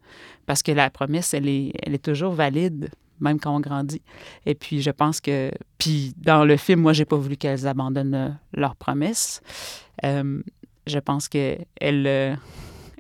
Parce 0.46 0.62
que 0.62 0.72
la 0.72 0.90
promesse, 0.90 1.34
elle 1.34 1.48
est, 1.48 1.74
elle 1.82 1.96
est 1.96 2.04
toujours 2.04 2.34
valide, 2.34 2.90
même 3.20 3.40
quand 3.40 3.56
on 3.56 3.60
grandit. 3.60 4.02
Et 4.46 4.54
puis, 4.54 4.82
je 4.82 4.92
pense 4.92 5.20
que. 5.20 5.52
Puis, 5.78 6.14
dans 6.18 6.46
le 6.46 6.58
film, 6.58 6.82
moi, 6.82 6.94
j'ai 6.94 7.06
pas 7.06 7.16
voulu 7.16 7.36
qu'elles 7.36 7.66
abandonnent 7.66 8.38
leur 8.54 8.76
promesse. 8.76 9.42
Euh, 10.04 10.42
je 10.86 11.00
pense 11.00 11.28
qu'elles. 11.28 11.66
Euh, 11.82 12.36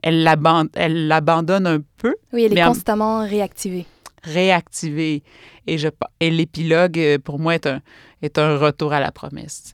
elle 0.01 0.23
l'abandonne 0.23 1.67
un 1.67 1.79
peu. 1.97 2.15
Oui, 2.33 2.43
elle 2.43 2.57
est 2.57 2.63
constamment 2.63 3.19
réactivée. 3.21 3.85
Réactivée. 4.23 5.23
Et, 5.67 5.77
je, 5.77 5.87
et 6.19 6.29
l'épilogue, 6.29 6.99
euh, 6.99 7.17
pour 7.19 7.39
moi, 7.39 7.55
est 7.55 7.67
un, 7.67 7.81
est 8.21 8.37
un 8.37 8.57
retour 8.57 8.93
à 8.93 8.99
la 8.99 9.11
promesse. 9.11 9.73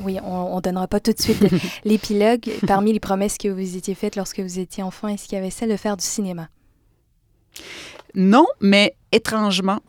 Oui, 0.00 0.18
on 0.22 0.56
ne 0.56 0.60
donnera 0.60 0.86
pas 0.88 1.00
tout 1.00 1.12
de 1.12 1.20
suite 1.20 1.44
l'épilogue. 1.84 2.50
Parmi 2.66 2.92
les 2.92 3.00
promesses 3.00 3.38
que 3.38 3.48
vous 3.48 3.76
étiez 3.76 3.94
faites 3.94 4.16
lorsque 4.16 4.40
vous 4.40 4.58
étiez 4.58 4.82
enfant, 4.82 5.08
est-ce 5.08 5.24
qu'il 5.24 5.36
y 5.36 5.40
avait 5.40 5.50
celle 5.50 5.70
de 5.70 5.76
faire 5.76 5.96
du 5.96 6.04
cinéma? 6.04 6.48
Non, 8.14 8.46
mais 8.60 8.96
étrangement, 9.10 9.80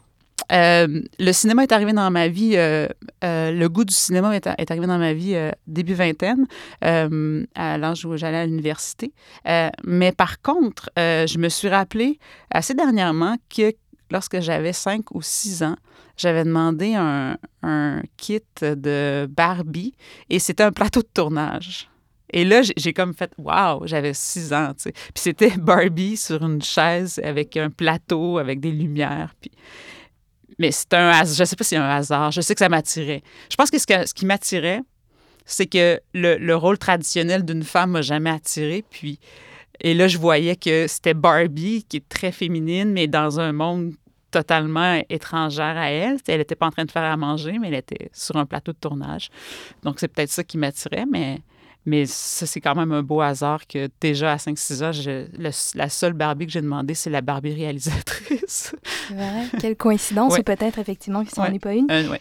euh, 0.52 1.02
le 1.20 1.32
cinéma 1.32 1.64
est 1.64 1.72
arrivé 1.72 1.94
dans 1.94 2.10
ma 2.12 2.28
vie, 2.28 2.54
euh, 2.56 2.88
euh, 3.24 3.52
le 3.52 3.70
goût 3.70 3.86
du 3.86 3.94
cinéma 3.94 4.36
est, 4.36 4.48
arrivé 4.48 4.88
dans 4.88 4.98
ma 4.98 5.14
vie 5.14 5.36
début 5.68 5.94
vingtaine, 5.94 6.46
à 6.82 7.78
l'âge 7.78 8.06
où 8.06 8.18
j'allais 8.18 8.38
à 8.38 8.46
l'université. 8.46 9.14
mais 9.84 10.12
par 10.12 10.42
contre, 10.42 10.90
je 10.98 11.38
me 11.38 11.50
suis 11.50 11.70
rappelé 11.70 12.20
assez 12.52 12.74
dernièrement 12.74 13.38
que 13.50 13.74
lorsque 14.12 14.40
j'avais 14.42 14.74
5 14.74 15.12
ou 15.16 15.22
6 15.22 15.64
ans, 15.64 15.76
j'avais 16.18 16.44
demandé 16.44 16.96
un, 16.96 17.38
kit 18.18 18.42
de 18.62 19.28
Barbie 19.30 19.94
et 20.30 20.40
c'était 20.40 20.64
un 20.64 20.72
plateau 20.72 21.02
de 21.02 21.10
tournage. 21.14 21.90
Et 22.36 22.46
là, 22.46 22.62
j'ai 22.64 22.94
comme 22.94 23.14
fait, 23.14 23.32
waouh, 23.38 23.86
j'avais 23.86 24.14
6 24.14 24.54
ans. 24.54 24.72
Puis 24.84 24.94
c'était 25.16 25.52
Barbie 25.58 26.18
sur 26.18 26.44
une 26.44 26.62
chaise 26.62 27.20
avec 27.24 27.58
un 27.58 27.70
plateau, 27.70 28.40
avec 28.40 28.60
des 28.60 28.72
lumières. 28.72 29.36
Puis 29.40 29.52
mais 30.60 30.72
c'est 30.72 30.94
un 30.94 31.24
je 31.24 31.44
sais 31.44 31.56
pas 31.56 31.64
si 31.64 31.72
c'est 31.72 31.78
un 31.78 31.90
hasard, 31.90 32.32
je 32.32 32.42
sais 32.42 32.54
que 32.54 32.60
ça 32.60 32.70
m'attirait. 32.70 33.22
Je 33.50 33.56
pense 33.56 33.72
que 33.72 33.80
ce, 33.80 34.14
qui 34.14 34.26
m'attirait, 34.26 34.82
c'est 35.46 35.66
que 35.66 36.00
le, 36.14 36.54
rôle 36.54 36.78
traditionnel 36.78 37.44
d'une 37.44 37.64
femme 37.64 37.92
m'a 37.92 38.02
jamais 38.02 38.30
attiré. 38.30 38.84
Puis, 38.90 39.20
et 39.82 39.94
là, 39.94 40.08
je 40.08 40.18
voyais 40.18 40.56
que 40.56 40.88
c'était 40.88 41.14
Barbie, 41.14 41.86
qui 41.88 41.98
est 41.98 42.08
très 42.08 42.32
féminine, 42.32 42.92
mais 42.92 43.08
dans 43.08 43.40
un 43.40 43.52
monde 43.52 43.94
totalement 44.34 45.02
étrangère 45.10 45.78
à 45.78 45.90
elle. 45.92 46.18
Elle 46.28 46.40
n'était 46.40 46.56
pas 46.56 46.66
en 46.66 46.72
train 46.72 46.86
de 46.86 46.92
faire 46.92 47.04
à 47.04 47.16
manger, 47.16 47.60
mais 47.60 47.68
elle 47.68 47.76
était 47.76 48.10
sur 48.12 48.36
un 48.36 48.46
plateau 48.46 48.74
de 48.74 48.78
tournage. 48.78 49.30
Donc, 49.84 50.00
c'est 50.00 50.08
peut-être 50.08 50.32
ça 50.32 50.44
qui 50.44 50.58
m'attirait, 50.58 51.06
mais 51.10 51.40
mais 51.86 52.06
ça, 52.06 52.46
c'est 52.46 52.62
quand 52.62 52.76
même 52.76 52.94
un 52.94 53.04
beau 53.04 53.20
hasard 53.20 53.68
que 53.68 53.90
déjà 54.00 54.32
à 54.32 54.38
5-6 54.38 54.84
ans, 54.84 55.28
la 55.76 55.90
seule 55.90 56.14
Barbie 56.14 56.46
que 56.46 56.52
j'ai 56.54 56.62
demandé, 56.62 56.94
c'est 56.94 57.10
la 57.10 57.20
Barbie 57.20 57.54
réalisatrice. 57.54 58.74
Vrai? 59.12 59.48
Quelle 59.60 59.76
coïncidence, 59.76 60.38
ou 60.38 60.44
peut-être 60.44 60.80
effectivement 60.80 61.26
que 61.26 61.32
ce 61.32 61.40
n'en 61.42 61.48
est 61.48 61.60
pas 61.60 61.74
une. 61.74 61.92
Euh, 61.92 62.16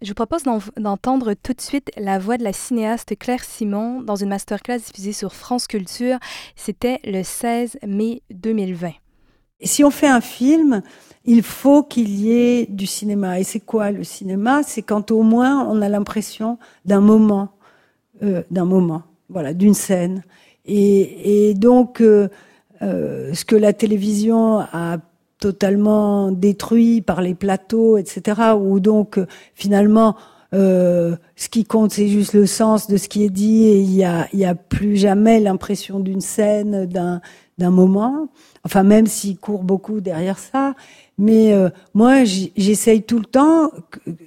Je 0.00 0.08
vous 0.08 0.14
propose 0.14 0.44
d'entendre 0.76 1.34
tout 1.34 1.52
de 1.52 1.60
suite 1.60 1.90
la 1.96 2.20
voix 2.20 2.38
de 2.38 2.44
la 2.44 2.52
cinéaste 2.52 3.18
Claire 3.18 3.42
Simon 3.42 4.00
dans 4.00 4.14
une 4.14 4.28
masterclass 4.28 4.78
diffusée 4.78 5.12
sur 5.12 5.34
France 5.34 5.66
Culture. 5.66 6.18
C'était 6.54 7.00
le 7.04 7.24
16 7.24 7.78
mai 7.84 8.22
2020. 8.30 8.92
Si 9.62 9.84
on 9.84 9.90
fait 9.90 10.08
un 10.08 10.20
film, 10.20 10.82
il 11.24 11.42
faut 11.42 11.82
qu'il 11.82 12.10
y 12.10 12.32
ait 12.32 12.66
du 12.66 12.86
cinéma. 12.86 13.40
Et 13.40 13.44
c'est 13.44 13.60
quoi 13.60 13.90
le 13.90 14.04
cinéma? 14.04 14.62
C'est 14.62 14.82
quand 14.82 15.10
au 15.10 15.22
moins 15.22 15.66
on 15.68 15.82
a 15.82 15.88
l'impression 15.88 16.58
d'un 16.84 17.00
moment 17.00 17.50
euh, 18.22 18.42
d'un 18.50 18.66
moment, 18.66 19.02
voilà, 19.30 19.54
d'une 19.54 19.72
scène. 19.72 20.22
Et, 20.66 21.54
donc, 21.54 22.02
euh, 22.02 22.28
euh, 22.82 23.32
ce 23.32 23.46
que 23.46 23.56
la 23.56 23.72
télévision 23.72 24.58
a 24.58 24.98
totalement 25.38 26.30
détruit 26.30 27.00
par 27.00 27.22
les 27.22 27.34
plateaux, 27.34 27.96
etc., 27.96 28.52
où 28.60 28.78
donc 28.78 29.18
finalement 29.54 30.16
ce 30.52 31.48
qui 31.48 31.64
compte 31.64 31.92
c'est 31.92 32.08
juste 32.08 32.32
le 32.32 32.44
sens 32.44 32.88
de 32.88 32.96
ce 32.96 33.08
qui 33.08 33.24
est 33.24 33.30
dit 33.30 33.66
et 33.66 33.78
il 33.78 33.94
y 33.94 34.02
a, 34.02 34.26
y 34.32 34.44
a 34.44 34.56
plus 34.56 34.96
jamais 34.96 35.38
l'impression 35.38 36.00
d'une 36.00 36.20
scène, 36.20 36.86
d'un 36.86 37.20
d'un 37.60 37.70
moment. 37.70 38.28
Enfin, 38.64 38.82
même 38.82 39.06
s'il 39.06 39.38
court 39.38 39.62
beaucoup 39.62 40.00
derrière 40.00 40.38
ça, 40.38 40.74
mais 41.16 41.52
euh, 41.52 41.68
moi, 41.94 42.24
j'essaye 42.24 43.02
tout 43.02 43.18
le 43.18 43.26
temps 43.26 43.70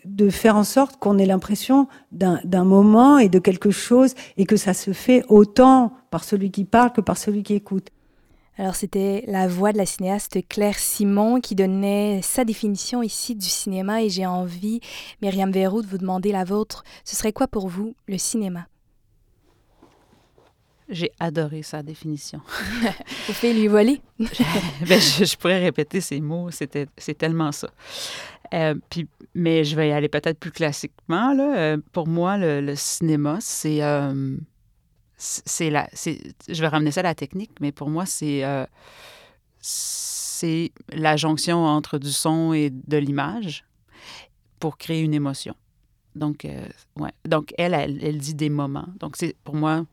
de 0.06 0.30
faire 0.30 0.56
en 0.56 0.64
sorte 0.64 0.98
qu'on 0.98 1.18
ait 1.18 1.26
l'impression 1.26 1.88
d'un 2.12 2.64
moment 2.64 3.18
et 3.18 3.30
de 3.30 3.40
quelque 3.40 3.72
chose 3.72 4.14
et 4.38 4.46
que 4.46 4.56
ça 4.56 4.74
se 4.74 4.94
fait 4.94 5.26
autant 5.28 5.92
par 6.12 6.24
celui 6.24 6.52
qui 6.52 6.64
parle 6.64 6.94
que 6.94 7.02
par 7.02 7.18
celui 7.18 7.44
qui 7.44 7.56
écoute. 7.56 7.90
Alors 8.58 8.76
c'était 8.76 9.24
la 9.28 9.48
voix 9.48 9.74
de 9.74 9.80
la 9.80 9.88
cinéaste 9.88 10.38
Claire 10.48 10.78
Simon 10.78 11.42
qui 11.42 11.56
donnait 11.56 12.22
sa 12.22 12.46
définition 12.46 13.02
ici 13.02 13.34
du 13.34 13.48
cinéma 13.48 14.04
et 14.04 14.10
j'ai 14.10 14.28
envie, 14.28 14.80
Myriam 15.24 15.52
Verrou, 15.52 15.82
de 15.82 15.88
vous 15.88 15.98
demander 15.98 16.32
la 16.32 16.44
vôtre. 16.44 16.84
Ce 17.04 17.16
serait 17.16 17.34
quoi 17.34 17.48
pour 17.48 17.68
vous 17.68 17.96
le 18.08 18.20
cinéma? 18.20 18.68
J'ai 20.94 21.12
adoré 21.20 21.64
sa 21.64 21.84
définition. 21.84 22.40
Vous 23.28 23.34
pouvez 23.34 23.54
lui 23.54 23.68
voler. 23.68 24.02
ben, 24.20 25.00
je, 25.00 25.36
pourrais 25.38 25.60
répéter 25.60 26.02
ces 26.02 26.22
mots, 26.22 26.52
c'était, 26.52 26.88
c'est 26.98 27.18
tellement 27.18 27.52
ça. 27.52 27.70
Euh, 28.54 28.76
puis, 28.90 29.08
mais 29.34 29.64
je 29.64 29.76
vais 29.76 29.90
y 29.90 29.92
aller 29.92 30.10
peut-être 30.10 30.40
plus 30.40 30.52
classiquement. 30.52 31.34
Là. 31.34 31.58
Euh, 31.58 31.78
pour 31.92 32.08
moi, 32.08 32.38
le, 32.38 32.76
cinéma, 32.76 33.40
c'est, 33.42 33.84
euh, 33.84 34.38
c'est 35.18 35.70
la, 35.70 35.90
c'est, 35.94 36.20
je 36.48 36.62
vais 36.62 36.68
ramener 36.68 36.92
ça 36.92 37.00
à 37.02 37.04
la 37.04 37.16
technique, 37.16 37.52
mais 37.60 37.72
pour 37.72 37.90
moi, 37.90 38.06
c'est, 38.06 38.44
c'est 39.60 40.72
la 40.90 41.18
jonction 41.18 41.66
entre 41.66 41.98
du 41.98 42.12
son 42.12 42.54
et 42.54 42.70
de 42.70 42.98
l'image 42.98 43.66
pour 44.60 44.78
créer 44.78 45.02
une 45.02 45.14
émotion. 45.14 45.56
Donc, 46.16 46.48
ouais. 46.98 47.12
Donc 47.26 47.54
elle, 47.58 47.74
elle, 47.74 48.00
elle, 48.04 48.20
dit 48.20 48.36
des 48.36 48.50
moments. 48.50 48.88
Donc, 49.00 49.16
c'est 49.18 49.36
pour 49.44 49.56
moi, 49.56 49.84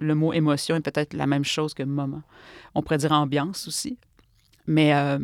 le 0.00 0.14
mot 0.14 0.32
émotion 0.32 0.76
est 0.76 0.80
peut-être 0.80 1.14
la 1.14 1.26
même 1.26 1.44
chose 1.44 1.74
que 1.74 1.82
moment. 1.82 2.22
On 2.74 2.82
pourrait 2.82 2.98
dire 2.98 3.12
ambiance 3.12 3.68
aussi. 3.68 3.98
Mais, 4.66 4.94
euh, 4.94 5.18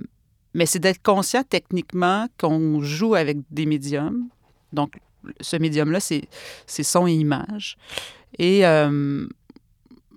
mais 0.55 0.67
c'est 0.67 0.79
d'être 0.79 1.03
conscient 1.03 1.43
techniquement 1.43 2.27
qu'on 2.39 2.81
joue 2.81 3.15
avec 3.15 3.39
des 3.51 3.67
médiums. 3.67 4.29
Donc, 4.73 5.01
ce 5.41 5.57
médium-là, 5.57 6.01
c'est 6.01 6.29
son 6.67 7.07
image. 7.07 7.77
Et, 8.39 8.67
euh, 8.67 9.27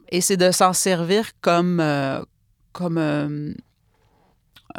et 0.09 0.21
c'est 0.21 0.37
de 0.37 0.51
s'en 0.51 0.73
servir 0.73 1.31
comme, 1.41 1.79
euh, 1.79 2.21
comme 2.71 3.55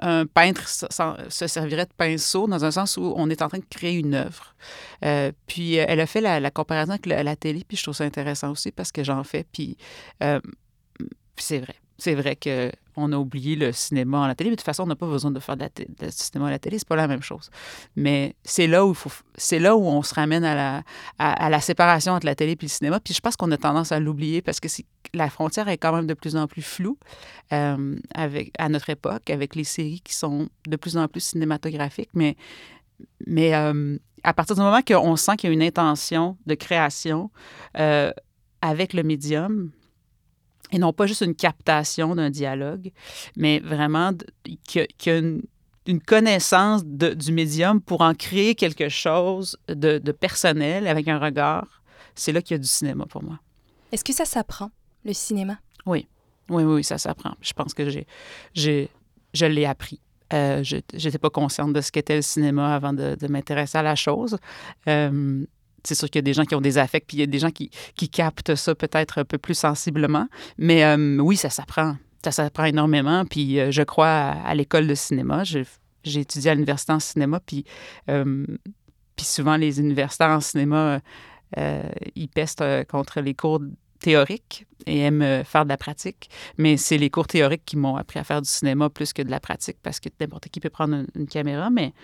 un 0.01 0.27
peintre 0.27 0.69
se 0.69 1.47
servirait 1.47 1.87
de 1.87 1.93
pinceau 1.97 2.47
dans 2.47 2.65
un 2.65 2.71
sens 2.71 2.97
où 2.97 3.15
on 3.17 3.31
est 3.31 3.43
en 3.43 3.49
train 3.49 3.59
de 3.59 3.65
créer 3.69 3.95
une 3.95 4.15
œuvre. 4.15 4.55
Euh, 5.05 5.33
puis 5.47 5.79
euh, 5.79 5.85
elle 5.89 6.01
a 6.01 6.07
fait 6.07 6.21
la, 6.21 6.51
comparaison 6.51 6.93
avec 6.93 7.07
la, 7.07 7.37
télé, 7.37 7.65
puis 7.67 7.77
je 7.77 7.83
trouve 7.83 7.95
ça 7.95 8.05
intéressant 8.05 8.51
aussi 8.51 8.73
parce 8.73 8.93
que 8.93 9.05
j'en 9.05 9.23
fais, 9.25 9.45
puis 9.53 9.77
euh, 10.23 10.41
c'est 11.37 11.59
vrai. 11.59 11.77
C'est 11.99 12.15
vrai 12.15 12.37
qu'on 12.37 13.13
a 13.13 13.17
oublié 13.17 13.57
le 13.57 13.73
cinéma 13.73 14.25
à 14.25 14.29
la 14.29 14.35
télé, 14.35 14.51
mais 14.51 14.57
de 14.57 14.61
toute 14.61 14.67
façon, 14.67 14.83
on 14.83 14.87
n'a 14.87 14.97
pas 14.97 15.07
besoin 15.07 15.31
de 15.31 15.39
faire 15.41 15.57
de, 15.57 15.69
cinéma 16.11 16.49
à 16.49 16.51
la 16.51 16.59
télé, 16.59 16.79
c'est 16.79 16.89
pas 16.89 16.97
la 16.97 17.07
même 17.07 17.23
chose. 17.23 17.51
Mais 17.97 18.35
c'est 18.45 18.67
là 18.67 18.85
où 18.85 18.95
c'est 19.37 19.59
là 19.59 19.77
où 19.77 19.85
on 19.87 20.03
se 20.03 20.15
ramène 20.15 20.45
à 20.45 20.55
la, 20.55 20.83
à, 21.19 21.51
la 21.51 21.61
séparation 21.61 22.13
entre 22.13 22.27
la 22.27 22.35
télé 22.35 22.53
et 22.53 22.59
le 22.61 22.69
cinéma. 22.69 23.01
Puis 23.01 23.15
je 23.15 23.21
pense 23.21 23.37
qu'on 23.37 23.51
a 23.53 23.57
tendance 23.57 23.93
à 23.93 24.01
l'oublier 24.01 24.43
parce 24.43 24.61
que 24.61 24.69
la 25.13 25.31
frontière 25.31 25.69
est 25.69 25.79
quand 25.79 25.95
même 25.95 26.07
de 26.07 26.15
plus 26.15 26.37
en 26.37 26.47
plus 26.47 26.63
floue 26.63 26.99
euh, 27.53 27.97
à 28.15 28.69
notre 28.69 28.91
époque, 28.91 29.31
avec 29.31 29.55
les 29.55 29.65
séries 29.65 30.01
qui 30.01 30.15
sont 30.15 30.49
de 30.67 30.77
plus 30.77 30.97
en 30.97 31.09
plus 31.09 31.21
cinématographiques. 31.21 32.11
Mais, 32.15 32.37
mais 33.27 33.55
euh, 33.55 33.99
à 34.25 34.33
partir 34.33 34.57
du 34.57 34.63
moment 34.63 34.83
qu'on 34.83 35.17
sent 35.17 35.37
qu'il 35.37 35.51
y 35.51 35.53
a 35.53 35.55
une 35.55 35.63
intention 35.63 36.37
de 36.47 36.55
création 36.55 37.31
euh, 37.79 38.11
avec 38.63 38.95
le 38.95 39.03
médium, 39.03 39.71
et 40.73 40.79
non 40.79 40.93
pas 40.93 41.07
juste 41.07 41.21
une 41.21 41.35
captation 41.35 42.15
d'un 42.15 42.31
dialogue, 42.31 42.91
mais 43.37 43.61
vraiment 43.61 44.13
qu'il 44.67 44.87
y 45.07 45.11
a, 45.11 45.17
une, 45.17 45.43
connaissance 46.07 46.85
du 46.85 47.33
médium 47.33 47.81
pour 47.81 48.01
en 48.01 48.15
créer 48.15 48.55
quelque 48.55 48.89
chose 48.89 49.59
de, 49.69 49.99
personnel 50.13 50.87
avec 50.87 51.09
un 51.09 51.19
regard. 51.19 51.83
C'est 52.15 52.33
là 52.33 52.41
qu'il 52.41 52.55
y 52.55 52.59
a 52.59 52.59
du 52.59 52.69
cinéma 52.69 53.07
pour 53.07 53.23
moi. 53.23 53.39
Est-ce 53.93 54.05
que 54.05 54.13
ça 54.13 54.25
s'apprend, 54.25 54.71
le 55.05 55.13
cinéma? 55.13 55.59
Oui, 55.87 56.09
oui, 56.49 56.63
oui, 56.65 56.83
ça 56.83 56.99
s'apprend. 56.99 57.35
Je 57.41 57.53
pense 57.53 57.75
que 57.75 57.91
j'ai, 57.91 58.07
j'ai, 58.55 58.89
je 59.35 59.47
l'ai 59.47 59.67
appris. 59.67 60.01
Euh, 60.33 60.65
je 60.65 60.77
n'étais 60.93 61.19
pas 61.19 61.31
consciente 61.31 61.73
de 61.73 61.81
ce 61.81 61.93
qu'était 61.93 62.17
le 62.17 62.23
cinéma 62.23 62.75
avant 62.75 62.93
de, 62.93 63.17
m'intéresser 63.29 63.79
à 63.79 63.83
la 63.83 63.95
chose. 63.95 64.39
Euh, 64.89 65.45
c'est 65.85 65.95
sûr 65.95 66.09
qu'il 66.09 66.19
y 66.19 66.21
a 66.21 66.23
des 66.23 66.33
gens 66.33 66.45
qui 66.45 66.55
ont 66.55 66.61
des 66.61 66.79
affects, 66.79 67.07
puis 67.07 67.19
il 67.19 67.21
y 67.21 67.23
a 67.23 67.27
des 67.27 67.39
gens 67.39 67.51
qui, 67.51 67.71
qui 67.97 68.09
captent 68.09 68.55
ça 68.55 68.75
peut-être 68.75 69.19
un 69.19 69.25
peu 69.25 69.39
plus 69.39 69.55
sensiblement. 69.55 70.29
Mais 70.59 70.85
euh, 70.85 71.19
oui, 71.19 71.37
ça 71.37 71.51
s'apprend. 71.51 71.97
Ça 72.25 72.33
s'apprend 72.33 72.65
énormément. 72.65 73.25
Puis 73.27 73.61
euh, 73.61 73.71
je 73.71 73.83
crois 73.83 74.09
à, 74.09 74.55
l'école 74.55 74.87
de 74.87 74.95
cinéma. 74.95 75.43
J'ai 75.45 76.21
étudié 76.21 76.51
à 76.51 76.55
l'université 76.55 76.93
en 76.93 77.01
cinéma, 77.01 77.41
puis, 77.41 77.65
euh, 78.11 78.47
souvent 79.19 79.57
les 79.57 79.81
universitaires 79.81 80.31
en 80.31 80.41
cinéma, 80.41 81.01
ils 82.15 82.29
pestent 82.29 82.65
contre 82.89 83.21
les 83.21 83.33
cours 83.33 83.61
théoriques 84.01 84.67
et 84.87 84.99
aiment 84.99 85.45
faire 85.45 85.65
de 85.65 85.71
la 85.71 85.79
pratique. 85.79 86.29
Mais 86.59 86.77
c'est 86.77 86.99
les 86.99 87.09
cours 87.09 87.27
théoriques 87.27 87.65
qui 87.65 87.79
m'ont 87.79 87.97
appris 87.97 88.19
à 88.19 88.25
faire 88.25 88.43
du 88.43 88.49
cinéma 88.51 88.91
plus 88.91 89.15
que 89.15 89.23
de 89.23 89.31
la 89.31 89.41
pratique 89.41 89.79
parce 89.83 89.99
que 89.99 90.11
n'importe 90.21 90.49
qui 90.49 90.61
peut 90.61 90.69
prendre 90.69 91.05
une 91.15 91.27
caméra. 91.27 91.71
Mais 91.71 91.95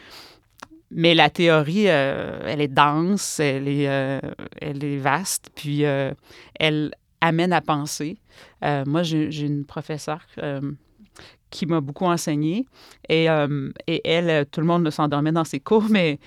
mais 0.91 1.15
la 1.15 1.31
théorie, 1.31 1.89
euh, 1.89 2.41
elle 2.45 2.61
est 2.61 2.69
dense, 2.69 3.39
elle 3.41 3.69
est, 3.69 3.89
euh, 3.89 4.21
elle 4.61 4.83
est 4.85 4.97
vaste, 4.97 5.51
puis 5.55 5.85
euh, 5.85 6.13
elle, 6.59 6.93
amène 7.23 7.53
à 7.53 7.61
penser. 7.61 8.17
Moi, 8.63 9.03
j'ai 9.03 9.43
une 9.43 9.67
professeure 9.67 10.25
qui 11.51 11.67
m'a 11.67 11.83
beaucoup 11.83 12.07
enseigné 12.07 12.65
et, 13.11 13.27
et 13.87 14.09
elle, 14.09 14.47
tout 14.47 14.61
le 14.61 14.67
monde 14.67 14.89
s'endormait 14.89 15.31
dans 15.31 15.45
ses 15.45 15.61
cours, 15.61 15.85
mais 15.91 16.19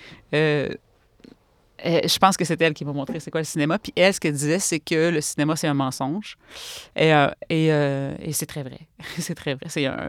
euh, 1.84 2.00
je 2.04 2.18
pense 2.18 2.36
que 2.36 2.44
c'est 2.44 2.60
elle 2.62 2.74
qui 2.74 2.84
m'a 2.84 2.92
montré 2.92 3.20
c'est 3.20 3.30
quoi 3.30 3.40
le 3.40 3.44
cinéma. 3.46 3.78
Puis 3.78 3.92
elle, 3.96 4.12
ce 4.14 4.20
qu'elle 4.20 4.32
disait, 4.32 4.58
c'est 4.58 4.80
que 4.80 5.10
le 5.10 5.20
cinéma, 5.20 5.56
c'est 5.56 5.66
un 5.68 5.74
mensonge. 5.74 6.36
Et, 6.96 7.12
euh, 7.14 7.28
et, 7.50 7.72
euh, 7.72 8.14
et 8.20 8.32
c'est 8.32 8.46
très 8.46 8.62
vrai. 8.62 8.80
c'est 9.18 9.34
très 9.34 9.54
vrai. 9.54 9.68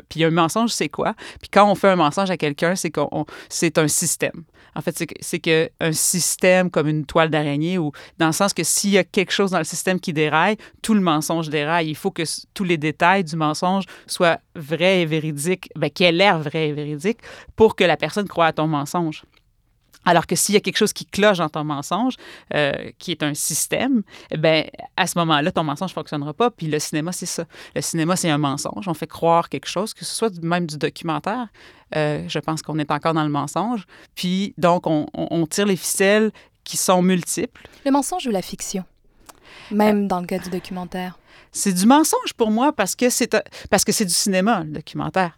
Puis 0.09 0.23
un 0.23 0.31
mensonge, 0.31 0.71
c'est 0.71 0.89
quoi? 0.89 1.13
Puis 1.41 1.49
quand 1.51 1.69
on 1.69 1.75
fait 1.75 1.89
un 1.89 1.95
mensonge 1.95 2.29
à 2.31 2.37
quelqu'un, 2.37 2.75
c'est 2.75 2.91
qu'on 2.91 3.09
on- 3.11 3.25
c'est 3.49 3.77
un 3.77 3.87
système. 3.87 4.43
En 4.77 4.81
fait, 4.81 5.01
c'est 5.21 5.39
que, 5.39 5.69
un 5.79 5.93
système 5.93 6.69
comme 6.69 6.87
une 6.89 7.05
toile 7.05 7.29
d'araignée, 7.29 7.77
ou 7.77 7.91
dans 8.17 8.27
le 8.27 8.33
sens 8.33 8.53
que 8.53 8.63
s'il 8.63 8.89
y 8.89 8.97
a 8.97 9.05
quelque 9.05 9.31
chose 9.31 9.51
dans 9.51 9.57
le 9.57 9.63
système 9.63 10.01
qui 10.01 10.11
déraille, 10.11 10.57
tout 10.81 10.93
le 10.93 10.99
mensonge 10.99 11.49
déraille. 11.49 11.87
Il 11.89 11.95
faut 11.95 12.11
que 12.11 12.23
tous 12.53 12.65
les 12.65 12.77
détails 12.77 13.23
du 13.23 13.37
mensonge 13.37 13.85
soient 14.05 14.39
vrais 14.55 15.01
et 15.01 15.05
véridiques, 15.05 15.69
ben, 15.77 15.89
qu'il 15.89 16.05
ait 16.07 16.11
l'air 16.11 16.39
vrai 16.39 16.67
et 16.69 16.73
véridique 16.73 17.19
pour 17.55 17.75
que 17.77 17.85
la 17.85 17.95
personne 17.95 18.27
croie 18.27 18.47
à 18.47 18.51
ton 18.53 18.67
mensonge. 18.67 19.23
Alors 20.05 20.27
que 20.27 20.35
s'il 20.35 20.53
y 20.53 20.57
a 20.57 20.61
quelque 20.61 20.77
chose 20.77 20.93
qui 20.93 21.05
cloche 21.05 21.39
dans 21.39 21.49
ton 21.49 21.63
mensonge, 21.63 22.15
euh, 22.53 22.91
qui 22.99 23.11
est 23.11 23.23
un 23.23 23.33
système, 23.33 24.03
eh 24.31 24.37
ben 24.37 24.65
à 24.95 25.07
ce 25.07 25.17
moment-là, 25.19 25.51
ton 25.51 25.63
mensonge 25.63 25.91
ne 25.91 25.95
fonctionnera 25.95 26.33
pas. 26.33 26.51
Puis 26.51 26.67
le 26.67 26.79
cinéma, 26.79 27.11
c'est 27.11 27.25
ça. 27.25 27.45
Le 27.75 27.81
cinéma, 27.81 28.15
c'est 28.15 28.29
un 28.29 28.37
mensonge. 28.37 28.87
On 28.87 28.93
fait 28.93 29.07
croire 29.07 29.49
quelque 29.49 29.67
chose, 29.67 29.93
que 29.93 30.05
ce 30.05 30.13
soit 30.13 30.43
même 30.43 30.67
du 30.67 30.77
documentaire. 30.77 31.47
Euh, 31.95 32.23
je 32.27 32.39
pense 32.39 32.61
qu'on 32.61 32.79
est 32.79 32.91
encore 32.91 33.13
dans 33.13 33.23
le 33.23 33.29
mensonge. 33.29 33.85
Puis 34.15 34.53
donc, 34.57 34.83
on, 34.87 35.47
tire 35.47 35.65
les 35.65 35.75
ficelles 35.75 36.31
qui 36.63 36.77
sont 36.77 37.01
multiples. 37.01 37.67
Le 37.85 37.91
mensonge 37.91 38.25
ou 38.27 38.31
la 38.31 38.41
fiction? 38.41 38.83
Même 39.71 40.07
dans 40.07 40.19
le 40.19 40.27
cas 40.27 40.39
du 40.39 40.49
documentaire. 40.49 41.17
C'est 41.51 41.73
du 41.73 41.85
mensonge 41.85 42.33
pour 42.35 42.51
moi 42.51 42.73
parce 42.73 42.95
que 42.95 43.09
c'est 43.09 43.35
parce 43.69 43.83
que 43.83 43.91
c'est 43.91 44.05
du 44.05 44.13
cinéma, 44.13 44.63
le 44.63 44.71
documentaire. 44.71 45.37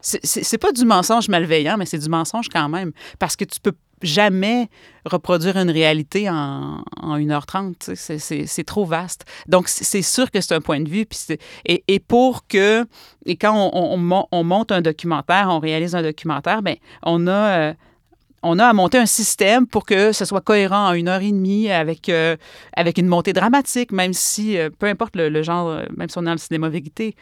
C'est 0.00 0.58
pas 0.58 0.72
du 0.72 0.86
mensonge 0.86 1.28
malveillant, 1.28 1.76
mais 1.76 1.84
c'est 1.84 1.98
du 1.98 2.08
mensonge 2.08 2.48
quand 2.48 2.70
même. 2.70 2.92
Parce 3.18 3.36
que 3.36 3.44
tu 3.44 3.60
peux 3.60 3.74
jamais 4.02 4.68
reproduire 5.04 5.56
une 5.56 5.70
réalité 5.70 6.28
en, 6.30 6.82
en 7.00 7.18
1h30. 7.18 7.74
tu 7.78 7.96
sais. 7.96 8.18
C'est- 8.18 8.64
trop 8.64 8.84
vaste. 8.84 9.24
Donc, 9.48 9.68
c'est 9.68 10.02
sûr 10.02 10.30
que 10.30 10.40
c'est 10.40 10.54
un 10.54 10.60
point 10.60 10.80
de 10.80 10.88
vue. 10.88 11.06
Puis 11.06 11.36
et, 11.66 11.82
et 11.88 11.98
pour 11.98 12.46
que... 12.46 12.84
Et 13.26 13.36
quand 13.36 13.54
on, 13.54 13.70
on- 13.76 13.94
on 13.94 13.96
mon- 13.96 14.26
on 14.32 14.44
monte 14.44 14.72
un 14.72 14.80
documentaire, 14.82 15.48
on 15.50 15.58
réalise 15.58 15.94
un 15.94 16.02
documentaire, 16.02 16.62
ben 16.62 16.76
on 17.02 17.26
a... 17.26 17.32
euh, 17.70 17.74
on 18.42 18.58
a 18.58 18.64
à 18.66 18.72
monter 18.72 18.96
un 18.96 19.04
système 19.04 19.66
pour 19.66 19.84
que 19.84 20.12
ce 20.12 20.24
soit 20.24 20.40
cohérent 20.40 20.88
en 20.88 20.92
une 20.94 21.08
heure 21.08 21.20
et 21.20 21.30
demie 21.30 21.70
avec, 21.70 22.08
euh, 22.08 22.36
avec 22.74 22.96
une 22.96 23.06
montée 23.06 23.34
dramatique, 23.34 23.92
même 23.92 24.14
si, 24.14 24.56
euh, 24.56 24.70
peu 24.70 24.86
importe 24.86 25.14
le, 25.14 25.28
le 25.28 25.42
genre, 25.42 25.82
même 25.94 26.08
si 26.08 26.16
on 26.16 26.22
est 26.22 26.24
dans 26.24 26.32
le 26.32 26.38
cinéma 26.38 26.70
vérité. 26.70 27.14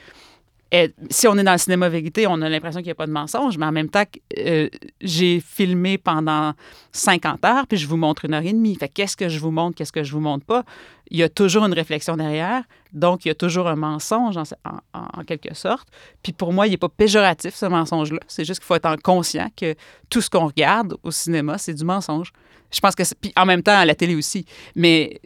Si 1.11 1.27
on 1.27 1.39
est 1.39 1.45
dans 1.45 1.53
le 1.53 1.59
cinéma 1.59 1.89
vérité, 1.89 2.27
on 2.27 2.43
a 2.43 2.49
l'impression 2.49 2.81
qu'il 2.81 2.89
n'y 2.89 2.93
a 2.93 2.95
pas 2.95 3.07
de 3.07 3.13
mensonge, 3.13 3.57
mais 3.57 3.65
en 3.65 3.73
même 3.73 3.89
temps, 3.89 4.05
euh, 4.39 4.69
j'ai 5.01 5.41
filmé 5.41 5.97
pendant 5.97 6.53
50 6.93 7.43
heures, 7.47 7.67
puis 7.67 7.79
je 7.79 7.89
vous 7.89 7.97
montre 7.97 8.27
une 8.27 8.35
heure 8.35 8.43
et 8.43 8.53
demie. 8.53 8.77
Qu'est-ce 8.77 9.17
que 9.17 9.31
je 9.31 9.39
vous 9.39 9.51
montre, 9.51 9.77
qu'est-ce 9.77 9.93
que 9.93 10.03
je 10.03 10.13
vous 10.13 10.21
montre 10.21 10.45
pas? 10.45 10.65
Il 11.11 11.19
y 11.19 11.23
a 11.23 11.31
toujours 11.31 11.65
une 11.65 11.73
réflexion 11.73 12.19
derrière, 12.19 12.65
donc 12.93 13.25
il 13.25 13.29
y 13.29 13.31
a 13.31 13.35
toujours 13.35 13.67
un 13.67 13.77
mensonge 13.77 14.37
en, 14.37 15.25
quelque 15.25 15.55
sorte. 15.55 15.89
Puis 16.23 16.33
pour 16.33 16.53
moi, 16.53 16.67
il 16.67 16.71
n'est 16.71 16.77
pas 16.77 16.91
péjoratif, 16.91 17.55
ce 17.55 17.65
mensonge-là. 17.65 18.21
C'est 18.29 18.45
juste 18.45 18.61
qu'il 18.61 18.67
faut 18.67 18.75
être 18.75 18.87
en 18.87 18.97
conscient 18.97 19.49
que 19.57 19.75
tout 20.11 20.21
ce 20.21 20.29
qu'on 20.29 20.49
regarde 20.49 20.97
au 21.03 21.11
cinéma, 21.11 21.57
c'est 21.57 21.75
du 21.75 21.85
mensonge. 21.85 22.31
Je 22.71 22.81
pense 22.81 22.95
que... 22.95 23.05
Puis 23.19 23.33
en 23.37 23.47
même 23.47 23.63
temps, 23.63 23.79
à 23.79 23.87
la 23.87 23.95
télé 23.95 24.15
aussi. 24.15 24.45
Mais 24.75 25.19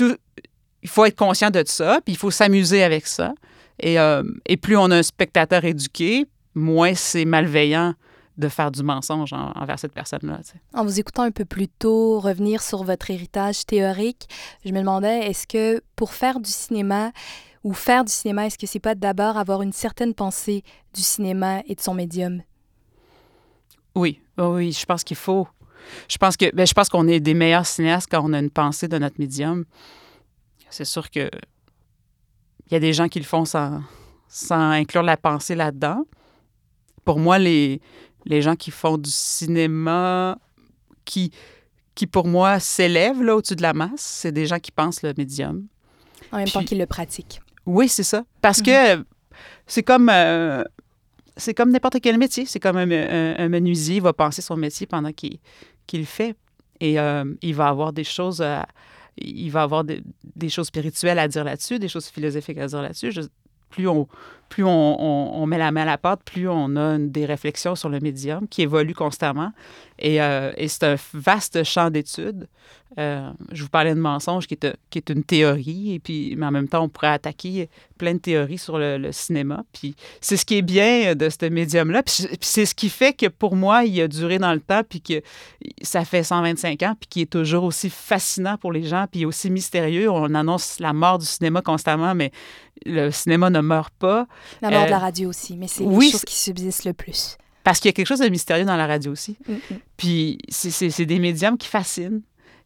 il 0.00 0.88
faut 0.88 1.04
être 1.04 1.16
conscient 1.16 1.50
de 1.50 1.62
ça, 1.66 2.00
puis 2.02 2.14
il 2.14 2.18
faut 2.18 2.30
s'amuser 2.30 2.82
avec 2.82 3.06
ça. 3.06 3.34
Et, 3.82 3.98
euh, 3.98 4.22
et 4.46 4.56
plus 4.56 4.76
on 4.76 4.90
a 4.90 4.96
un 4.98 5.02
spectateur 5.02 5.64
éduqué, 5.64 6.26
moins 6.54 6.94
c'est 6.94 7.24
malveillant 7.24 7.94
de 8.38 8.48
faire 8.48 8.70
du 8.70 8.82
mensonge 8.82 9.32
en- 9.34 9.52
envers 9.52 9.78
cette 9.78 9.92
personne-là. 9.92 10.38
tu 10.38 10.52
sais. 10.52 10.60
En 10.72 10.84
vous 10.84 10.98
écoutant 10.98 11.22
un 11.24 11.30
peu 11.32 11.44
plus 11.44 11.68
tôt, 11.68 12.18
revenir 12.20 12.62
sur 12.62 12.82
votre 12.84 13.10
héritage 13.10 13.66
théorique, 13.66 14.26
je 14.64 14.72
me 14.72 14.78
demandais, 14.78 15.28
est-ce 15.28 15.46
que 15.46 15.82
pour 15.96 16.12
faire 16.14 16.40
du 16.40 16.50
cinéma 16.50 17.12
ou 17.62 17.74
faire 17.74 18.04
du 18.04 18.12
cinéma, 18.12 18.46
est-ce 18.46 18.56
que 18.58 18.66
c'est 18.66 18.78
pas 18.80 18.94
d'abord 18.94 19.36
avoir 19.36 19.60
une 19.62 19.72
certaine 19.72 20.14
pensée 20.14 20.62
du 20.94 21.02
cinéma 21.02 21.60
et 21.66 21.74
de 21.74 21.80
son 21.80 21.94
médium? 21.94 22.42
Oui, 23.94 24.20
oui, 24.38 24.44
oui, 24.46 24.72
je 24.72 24.86
pense 24.86 25.04
qu'il 25.04 25.16
faut. 25.16 25.46
Je 26.08 26.16
pense 26.16 26.36
que 26.36 26.54
ben, 26.54 26.66
je 26.66 26.72
pense 26.72 26.88
qu'on 26.88 27.08
est 27.08 27.20
des 27.20 27.34
meilleurs 27.34 27.66
cinéastes 27.66 28.08
quand 28.10 28.22
on 28.24 28.32
a 28.32 28.38
une 28.38 28.50
pensée 28.50 28.88
de 28.88 28.96
notre 28.98 29.18
médium. 29.20 29.64
C'est 30.70 30.84
sûr 30.86 31.10
que 31.10 31.28
il 32.72 32.74
y 32.74 32.76
a 32.76 32.80
des 32.80 32.94
gens 32.94 33.06
qui 33.08 33.18
le 33.18 33.26
font 33.26 33.44
sans, 33.44 33.82
sans 34.28 34.70
inclure 34.70 35.02
la 35.02 35.18
pensée 35.18 35.54
là-dedans. 35.54 36.06
Pour 37.04 37.18
moi, 37.18 37.38
les, 37.38 37.82
les 38.24 38.40
gens 38.40 38.56
qui 38.56 38.70
font 38.70 38.96
du 38.96 39.10
cinéma, 39.10 40.38
qui, 41.04 41.32
qui 41.94 42.06
pour 42.06 42.26
moi 42.26 42.58
s'élèvent 42.60 43.22
là, 43.22 43.36
au-dessus 43.36 43.56
de 43.56 43.62
la 43.62 43.74
masse, 43.74 44.00
c'est 44.00 44.32
des 44.32 44.46
gens 44.46 44.58
qui 44.58 44.70
pensent 44.70 45.02
le 45.02 45.12
médium. 45.18 45.66
En 46.32 46.38
même 46.38 46.48
temps 46.48 46.64
qu'ils 46.64 46.78
le 46.78 46.86
pratiquent. 46.86 47.42
Oui, 47.66 47.88
c'est 47.88 48.04
ça. 48.04 48.24
Parce 48.40 48.62
que 48.62 49.04
c'est 49.66 49.82
comme 49.82 50.08
euh, 50.08 50.64
c'est 51.36 51.52
comme 51.52 51.70
n'importe 51.72 52.00
quel 52.00 52.16
métier. 52.16 52.46
C'est 52.46 52.58
comme 52.60 52.78
un, 52.78 52.90
un- 52.90 53.34
un 53.38 53.48
menuisier 53.50 54.00
va 54.00 54.14
penser 54.14 54.40
son 54.40 54.56
métier 54.56 54.86
pendant 54.86 55.12
qu'il 55.12 55.38
qu'il 55.86 56.00
le 56.00 56.06
fait. 56.06 56.34
Et 56.80 56.98
euh, 56.98 57.24
il 57.42 57.54
va 57.54 57.68
avoir 57.68 57.92
des 57.92 58.04
choses 58.04 58.40
à- 58.40 58.66
il 59.16 59.50
va 59.50 59.62
avoir 59.62 59.84
des, 59.84 60.02
des 60.36 60.48
choses 60.48 60.66
spirituelles 60.66 61.18
à 61.18 61.28
dire 61.28 61.44
là-dessus, 61.44 61.78
des 61.78 61.88
choses 61.88 62.06
philosophiques 62.06 62.58
à 62.58 62.66
dire 62.66 62.82
là-dessus. 62.82 63.12
Plus 63.72 63.88
on, 63.88 64.06
plus 64.52 64.64
on, 64.66 65.46
met 65.46 65.56
la 65.56 65.72
main 65.72 65.82
à 65.82 65.86
la 65.86 65.98
pâte, 65.98 66.20
plus 66.26 66.46
on 66.46 66.76
a 66.76 66.98
des 66.98 67.24
réflexions 67.24 67.74
sur 67.74 67.88
le 67.88 68.00
médium 68.00 68.46
qui 68.46 68.60
évolue 68.60 68.94
constamment. 68.94 69.50
Et, 69.98 70.20
euh, 70.20 70.52
c'est 70.68 70.84
un 70.84 70.96
vaste 71.14 71.64
champ 71.64 71.88
d'études. 71.88 72.48
Euh, 72.98 73.30
je 73.50 73.62
vous 73.62 73.70
parlais 73.70 73.94
de 73.94 74.00
mensonge 74.00 74.46
qui 74.46 74.58
est, 74.62 75.10
une 75.10 75.24
théorie, 75.24 75.94
et 75.94 75.98
puis, 75.98 76.34
mais 76.36 76.44
en 76.44 76.50
même 76.50 76.68
temps, 76.68 76.82
on 76.82 76.90
pourrait 76.90 77.08
attaquer 77.08 77.70
plein 77.96 78.12
de 78.12 78.18
théories 78.18 78.58
sur 78.58 78.76
le, 78.78 79.10
cinéma. 79.12 79.64
C'est 80.20 80.36
ce 80.36 80.44
qui 80.44 80.58
est 80.58 80.62
bien 80.62 81.14
de 81.14 81.30
ce 81.30 81.46
médium-là. 81.46 82.02
C'est 82.06 82.66
ce 82.66 82.74
qui 82.74 82.90
fait 82.90 83.14
que 83.14 83.28
pour 83.28 83.56
moi, 83.56 83.84
il 83.84 83.98
a 84.02 84.08
duré 84.08 84.38
dans 84.38 84.52
le 84.52 84.60
temps, 84.60 84.82
puis 84.86 85.00
que 85.00 85.22
ça 85.80 86.04
fait 86.04 86.22
125 86.22 86.82
ans, 86.82 86.94
puis 87.00 87.08
qui 87.08 87.20
est 87.22 87.32
toujours 87.32 87.64
aussi 87.64 87.88
fascinant 87.88 88.58
pour 88.58 88.72
les 88.72 88.82
gens, 88.82 89.06
puis 89.10 89.24
aussi 89.24 89.48
mystérieux. 89.50 90.10
On 90.10 90.34
annonce 90.34 90.78
la 90.78 90.92
mort 90.92 91.18
du 91.18 91.26
cinéma 91.26 91.62
constamment, 91.62 92.14
mais 92.14 92.32
le 92.86 93.10
cinéma 93.10 93.50
ne 93.50 93.60
meurt 93.60 93.92
pas. 93.98 94.26
La 94.60 94.70
mort 94.70 94.82
Euh, 94.82 94.86
de 94.86 94.90
la 94.90 94.98
radio 94.98 95.28
aussi, 95.28 95.56
mais 95.56 95.68
c'est 95.68 95.84
oui, 95.84 96.06
les 96.06 96.12
choses 96.12 96.24
qui 96.24 96.34
subsistent 96.36 96.84
le 96.84 96.92
plus. 96.92 97.36
Parce 97.64 97.78
qu'il 97.80 97.88
y 97.88 97.90
a 97.90 97.92
quelque 97.92 98.06
chose 98.08 98.18
de 98.20 98.28
mystérieux 98.28 98.64
dans 98.64 98.76
la 98.76 98.86
radio 98.86 99.12
aussi. 99.12 99.36
Mm, 99.48 99.52
mm. 99.52 99.58
Puis 99.96 100.38
c'est- 100.48 101.04
des 101.04 101.18
médiums 101.18 101.56
qui 101.58 101.68
fascinent. 101.68 102.22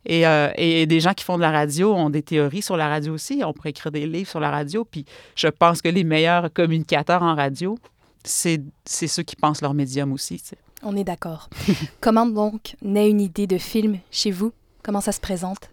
Et, 0.09 0.24
euh, 0.26 0.50
et 0.57 0.87
des 0.87 1.00
gens 1.00 1.14
qui 1.14 1.24
font 1.24 1.37
de 1.37 1.42
la 1.42 1.50
radio 1.50 1.92
ont 1.92 2.11
des 2.11 2.22
théories 2.22 2.62
sur 2.62 2.76
la 2.76 2.88
radio 2.88 3.12
aussi. 3.14 3.42
On 3.44 3.52
pourrait 3.52 3.70
écrire 3.70 3.90
des 3.90 4.07
livres 4.07 4.31
sur 4.31 4.38
la 4.40 4.50
radio. 4.52 4.85
Puis 4.85 5.05
je 5.35 5.48
pense 5.48 5.83
que 5.83 5.88
les 5.88 6.05
meilleurs 6.05 6.52
communicateurs 6.52 7.22
en 7.24 7.35
radio, 7.35 7.76
c'est 8.22 8.62
c'est 8.85 9.09
ceux 9.09 9.24
qui 9.24 9.35
pensent 9.37 9.61
leur 9.62 9.74
médium 9.74 10.12
aussi. 10.12 10.38
tu 10.40 10.46
sais. 10.46 10.59
On 10.85 10.96
est 10.96 11.02
d'accord. 11.05 11.48
Comment 12.00 12.24
donc 12.26 12.76
naît 12.83 13.11
une 13.11 13.20
idée 13.20 13.48
de 13.48 13.59
film 13.59 13.98
chez 14.12 14.31
vous? 14.31 14.52
Comment 14.85 15.00
ça 15.00 15.11
se 15.11 15.20
présente? 15.20 15.68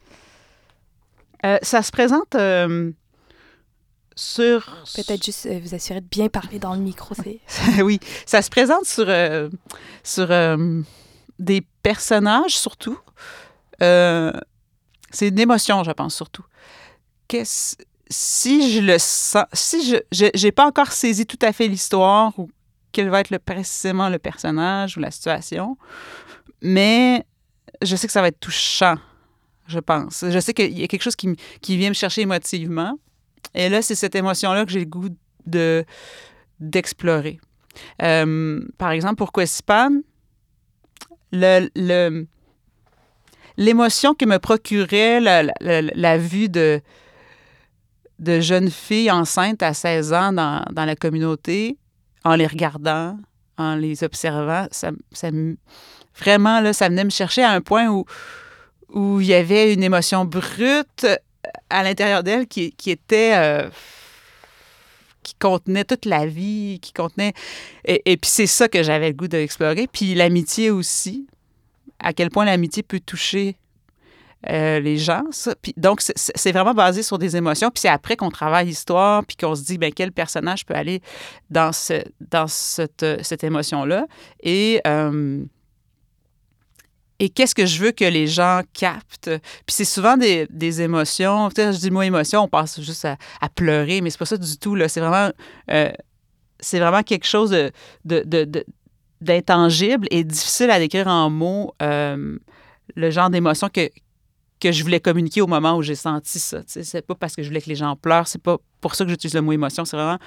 Euh, 1.46 1.58
ça 1.62 1.82
se 1.84 1.92
présente 1.92 2.36
euh, 2.36 2.92
sur... 4.16 4.66
Peut-être 4.96 5.24
juste 5.24 5.46
euh, 5.46 5.60
vous 5.64 5.74
assurer 5.76 6.02
de 6.02 6.08
bien 6.08 6.30
parler 6.30 6.60
dans 6.60 6.74
le 6.74 6.82
micro. 6.82 7.16
Oui, 7.84 8.00
ça 8.26 8.42
se 8.42 8.50
présente 8.50 8.86
sur, 8.86 9.06
euh, 9.08 9.50
sur 10.04 10.32
euh, 10.32 10.82
des 11.40 11.66
personnages 11.82 12.58
surtout. 12.58 12.98
C'est 13.80 15.28
une 15.28 15.40
émotion, 15.40 15.84
je 15.84 15.92
pense, 15.92 16.16
surtout. 16.16 16.46
Qu'est-ce, 17.28 17.76
si 18.10 18.72
je 18.72 18.80
le 18.80 18.98
sens, 18.98 19.46
si 19.54 19.86
je 19.86 19.98
j'ai 20.12 20.52
pas 20.52 20.66
encore 20.66 20.92
saisi 20.92 21.26
tout 21.26 21.40
à 21.42 21.52
fait 21.52 21.68
l'histoire 21.68 22.38
ou 22.38 22.50
quel 22.92 23.10
va 23.10 23.20
être 23.20 23.30
le, 23.30 23.40
précisément 23.40 24.10
le 24.10 24.20
personnage 24.20 24.98
ou 24.98 25.00
la 25.00 25.12
situation, 25.12 25.78
mais 26.62 27.26
je 27.82 27.96
sais 27.96 28.08
que 28.08 28.14
ça 28.14 28.22
va 28.22 28.28
être 28.30 28.40
touchant, 28.40 28.96
je 29.68 29.80
pense. 29.80 30.24
Je 30.30 30.40
sais 30.40 30.54
qu'il 30.54 30.78
y 30.78 30.84
a 30.84 30.88
quelque 30.88 31.04
chose 31.04 31.16
qui, 31.16 31.36
qui 31.62 31.78
vient 31.78 31.90
me 31.90 31.96
chercher 31.96 32.22
émotivement. 32.22 32.98
Et 33.56 33.70
là, 33.70 33.82
c'est 33.82 33.96
cette 33.96 34.16
émotion-là 34.16 34.66
que 34.66 34.72
j'ai 34.72 34.80
le 34.80 34.86
goût 34.86 35.10
de, 35.46 35.86
d'explorer. 36.60 37.40
Euh, 38.02 38.62
par 38.78 38.92
exemple, 38.92 39.16
pour 39.16 39.32
Quespan, 39.32 40.02
le, 41.32 42.26
l'émotion 43.58 44.14
que 44.14 44.26
me 44.26 44.38
procurait 44.40 45.20
la, 45.20 46.18
vue 46.18 46.50
de, 46.50 46.82
de 48.20 48.40
jeunes 48.40 48.70
filles 48.70 49.12
enceintes 49.12 49.64
à 49.64 49.74
16 49.74 50.14
ans 50.14 50.34
dans, 50.34 50.64
dans 50.72 50.86
la 50.86 50.96
communauté, 50.96 51.78
en 52.24 52.36
les 52.36 52.48
regardant, 52.48 53.18
en 53.58 53.76
les 53.76 54.04
observant, 54.04 54.68
ça, 54.72 54.92
ça 55.12 55.32
me- 55.32 55.58
vraiment, 56.18 56.60
là, 56.62 56.74
ça 56.74 56.90
venait 56.90 57.04
me 57.04 57.10
chercher 57.10 57.44
à 57.44 57.52
un 57.52 57.62
point 57.62 57.88
où, 57.90 58.06
où 58.90 59.20
il 59.20 59.28
y 59.28 59.34
avait 59.34 59.74
une 59.74 59.84
émotion 59.84 60.26
brute 60.26 61.06
à 61.74 61.84
l'intérieur 61.84 62.24
d'elle 62.24 62.48
qui, 62.48 62.72
qui 62.72 62.92
était... 62.92 63.34
euh, 63.36 63.70
qui 65.24 65.36
contenait 65.36 65.86
toute 65.86 66.06
la 66.06 66.26
vie, 66.26 66.80
qui 66.82 66.92
contenait... 66.92 67.32
Et, 67.86 68.18
puis 68.18 68.30
c'est 68.30 68.46
ça 68.46 68.68
que 68.68 68.84
j'avais 68.84 69.08
le 69.08 69.14
goût 69.14 69.30
d'explorer. 69.30 69.88
Puis 69.88 70.16
l'amitié 70.16 70.70
aussi, 70.70 71.28
à 72.00 72.12
quel 72.12 72.30
point 72.30 72.44
l'amitié 72.44 72.84
peut 72.84 73.00
toucher 73.00 73.56
euh, 74.50 74.82
les 74.82 74.98
gens. 74.98 75.24
Puis, 75.62 75.74
donc, 75.78 76.02
c'est- 76.02 76.52
vraiment 76.52 76.74
basé 76.74 77.04
sur 77.04 77.18
des 77.18 77.38
émotions. 77.38 77.70
Puis 77.72 77.80
c'est 77.80 77.88
après 77.88 78.18
qu'on 78.18 78.32
travaille 78.32 78.66
l'histoire, 78.66 79.24
puis 79.26 79.38
qu'on 79.38 79.56
se 79.56 79.64
dit, 79.64 79.78
ben, 79.78 79.94
quel 79.94 80.12
personnage 80.12 80.66
peut 80.66 80.76
aller 80.76 81.02
dans, 81.50 81.72
ce, 81.72 82.04
dans 82.20 82.48
cette, 82.48 83.06
cette 83.22 83.46
émotion-là. 83.46 84.06
Et, 84.42 84.82
euh, 84.86 85.46
et 87.20 87.30
qu'est-ce 87.30 87.56
que 87.56 87.66
je 87.66 87.80
veux 87.80 87.92
que 87.92 88.06
les 88.06 88.28
gens 88.28 88.62
captent? 88.74 89.30
Puis 89.66 89.76
c'est 89.76 89.86
souvent 89.86 90.18
des, 90.18 90.48
des 90.50 90.82
émotions. 90.82 91.50
Tu 91.50 91.56
sais, 91.62 91.74
je 91.74 91.78
dis 91.80 91.88
le 91.88 91.94
mot 91.94 92.02
émotion, 92.02 92.42
on 92.42 92.48
passe 92.48 92.82
juste 92.82 93.06
à, 93.06 93.18
à 93.40 93.50
pleurer, 93.50 94.02
mais 94.02 94.10
c'est 94.10 94.18
pas 94.20 94.26
ça 94.26 94.38
du 94.38 94.58
tout. 94.58 94.76
Là. 94.76 94.90
C'est 94.90 95.00
vraiment... 95.00 95.32
euh, 95.72 95.92
c'est 96.60 96.80
vraiment 96.80 97.04
quelque 97.04 97.26
chose 97.26 97.50
de, 97.52 97.72
de- 98.06 98.46
de- 98.46 98.66
d'intangible 99.20 100.08
et 100.12 100.24
difficile 100.24 100.70
à 100.72 100.80
décrire 100.80 101.08
en 101.08 101.30
mots 101.30 101.74
euh, 101.82 102.38
le 102.96 103.10
genre 103.10 103.30
d'émotion 103.30 103.70
que, 103.70 103.90
que 104.60 104.72
je 104.72 104.84
voulais 104.84 105.00
communiquer 105.00 105.42
au 105.42 105.48
moment 105.48 105.76
où 105.76 105.82
j'ai 105.82 105.96
senti 105.96 106.40
ça. 106.40 106.64
Tu 106.64 106.84
C'est 106.84 107.06
pas 107.06 107.16
parce 107.16 107.36
que 107.36 107.44
je 107.44 107.48
voulais 107.50 107.62
que 107.62 107.70
les 107.70 107.76
gens 107.76 107.96
pleurent, 107.96 108.28
c'est 108.28 108.42
pas 108.42 108.58
pour 108.82 108.96
ça 108.96 109.04
que 109.04 109.10
j'utilise 109.10 109.34
le 109.34 109.42
mot 109.42 109.52
émotion, 109.52 109.86
c'est 109.86 109.98
vraiment 109.98 110.20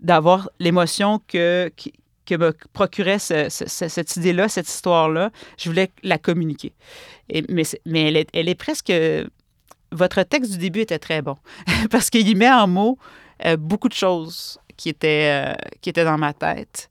d'avoir 0.00 0.50
l'émotion 0.58 1.20
que, 1.28 1.70
que 2.26 2.34
me 2.36 2.52
procurait 2.72 3.18
ce- 3.18 3.48
ce- 3.48 3.68
ce- 3.68 3.88
cette 3.88 4.16
idée-là, 4.16 4.48
cette 4.48 4.68
histoire-là. 4.68 5.30
Je 5.58 5.68
voulais 5.68 5.90
la 6.02 6.18
communiquer. 6.18 6.72
Mais 7.86 8.24
elle, 8.32 8.48
est, 8.48 8.54
presque... 8.54 8.92
Votre 9.94 10.22
texte 10.22 10.52
du 10.52 10.58
début 10.58 10.80
était 10.80 10.98
très 10.98 11.20
bon 11.20 11.36
parce 11.90 12.08
qu'il 12.08 12.34
met 12.36 12.50
en 12.50 12.66
mots 12.66 12.98
euh, 13.44 13.58
beaucoup 13.58 13.90
de 13.90 13.94
choses 13.94 14.58
qui 14.78 14.88
étaient, 14.88 15.50
euh, 15.50 15.54
qui 15.82 15.90
étaient 15.90 16.04
dans 16.04 16.16
ma 16.16 16.32
tête. 16.32 16.88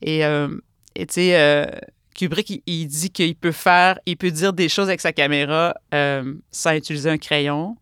Et, 0.00 0.24
euh, 0.24 0.48
tu 0.96 1.04
sais, 1.10 1.68
Kubrick, 2.14 2.48
il, 2.48 2.62
il 2.66 2.86
dit 2.86 3.10
qu'il 3.10 3.36
peut 3.36 3.52
faire, 3.52 3.98
il 4.06 4.16
peut 4.16 4.30
dire 4.30 4.54
des 4.54 4.70
choses 4.70 4.88
avec 4.88 5.02
sa 5.02 5.12
caméra 5.12 5.74
sans 6.50 6.72
utiliser 6.74 7.10
un 7.10 7.18
crayon. 7.18 7.76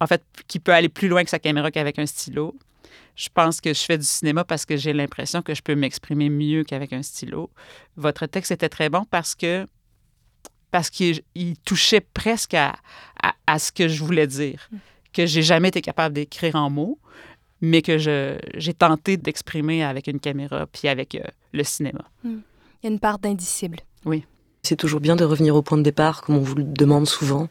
En 0.00 0.06
fait, 0.06 0.22
qu'il 0.48 0.60
peut 0.60 0.72
aller 0.72 0.90
plus 0.90 1.08
loin 1.08 1.20
avec 1.20 1.30
sa 1.30 1.38
caméra 1.38 1.70
qu'avec 1.70 1.98
un 1.98 2.04
stylo. 2.06 2.54
Je 3.16 3.28
pense 3.32 3.60
que 3.60 3.72
je 3.72 3.80
fais 3.80 3.98
du 3.98 4.04
cinéma 4.04 4.44
parce 4.44 4.64
que 4.64 4.76
j'ai 4.76 4.92
l'impression 4.92 5.42
que 5.42 5.54
je 5.54 5.62
peux 5.62 5.74
m'exprimer 5.74 6.30
mieux 6.30 6.64
qu'avec 6.64 6.92
un 6.92 7.02
stylo. 7.02 7.50
Votre 7.96 8.26
texte 8.26 8.50
était 8.50 8.68
très 8.68 8.88
bon 8.88 9.04
parce 9.04 9.34
que 9.34 9.66
parce 10.70 10.90
qu'il 10.90 11.22
il 11.36 11.56
touchait 11.58 12.00
presque 12.00 12.54
à, 12.54 12.74
à, 13.22 13.34
à 13.46 13.58
ce 13.60 13.70
que 13.70 13.86
je 13.86 14.02
voulais 14.02 14.26
dire, 14.26 14.68
que 15.12 15.24
j'ai 15.24 15.42
jamais 15.42 15.68
été 15.68 15.80
capable 15.80 16.16
d'écrire 16.16 16.56
en 16.56 16.68
mots, 16.68 16.98
mais 17.60 17.80
que 17.80 17.96
je, 17.96 18.36
j'ai 18.56 18.74
tenté 18.74 19.16
d'exprimer 19.16 19.84
avec 19.84 20.08
une 20.08 20.18
caméra 20.18 20.66
puis 20.66 20.88
avec 20.88 21.14
euh, 21.14 21.22
le 21.52 21.62
cinéma. 21.62 22.04
Il 22.24 22.40
y 22.82 22.86
a 22.86 22.90
une 22.90 22.98
part 22.98 23.20
d'indicible. 23.20 23.78
Oui. 24.04 24.24
C'est 24.64 24.76
toujours 24.76 25.00
bien 25.00 25.14
de 25.14 25.24
revenir 25.24 25.54
au 25.54 25.62
point 25.62 25.78
de 25.78 25.82
départ, 25.82 26.22
comme 26.22 26.36
on 26.36 26.40
vous 26.40 26.56
le 26.56 26.64
demande 26.64 27.06
souvent, 27.06 27.48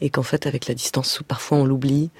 et 0.00 0.10
qu'en 0.10 0.22
fait, 0.22 0.46
avec 0.46 0.66
la 0.66 0.74
distance, 0.74 1.20
parfois 1.26 1.58
on 1.58 1.64
l'oublie. 1.64 2.10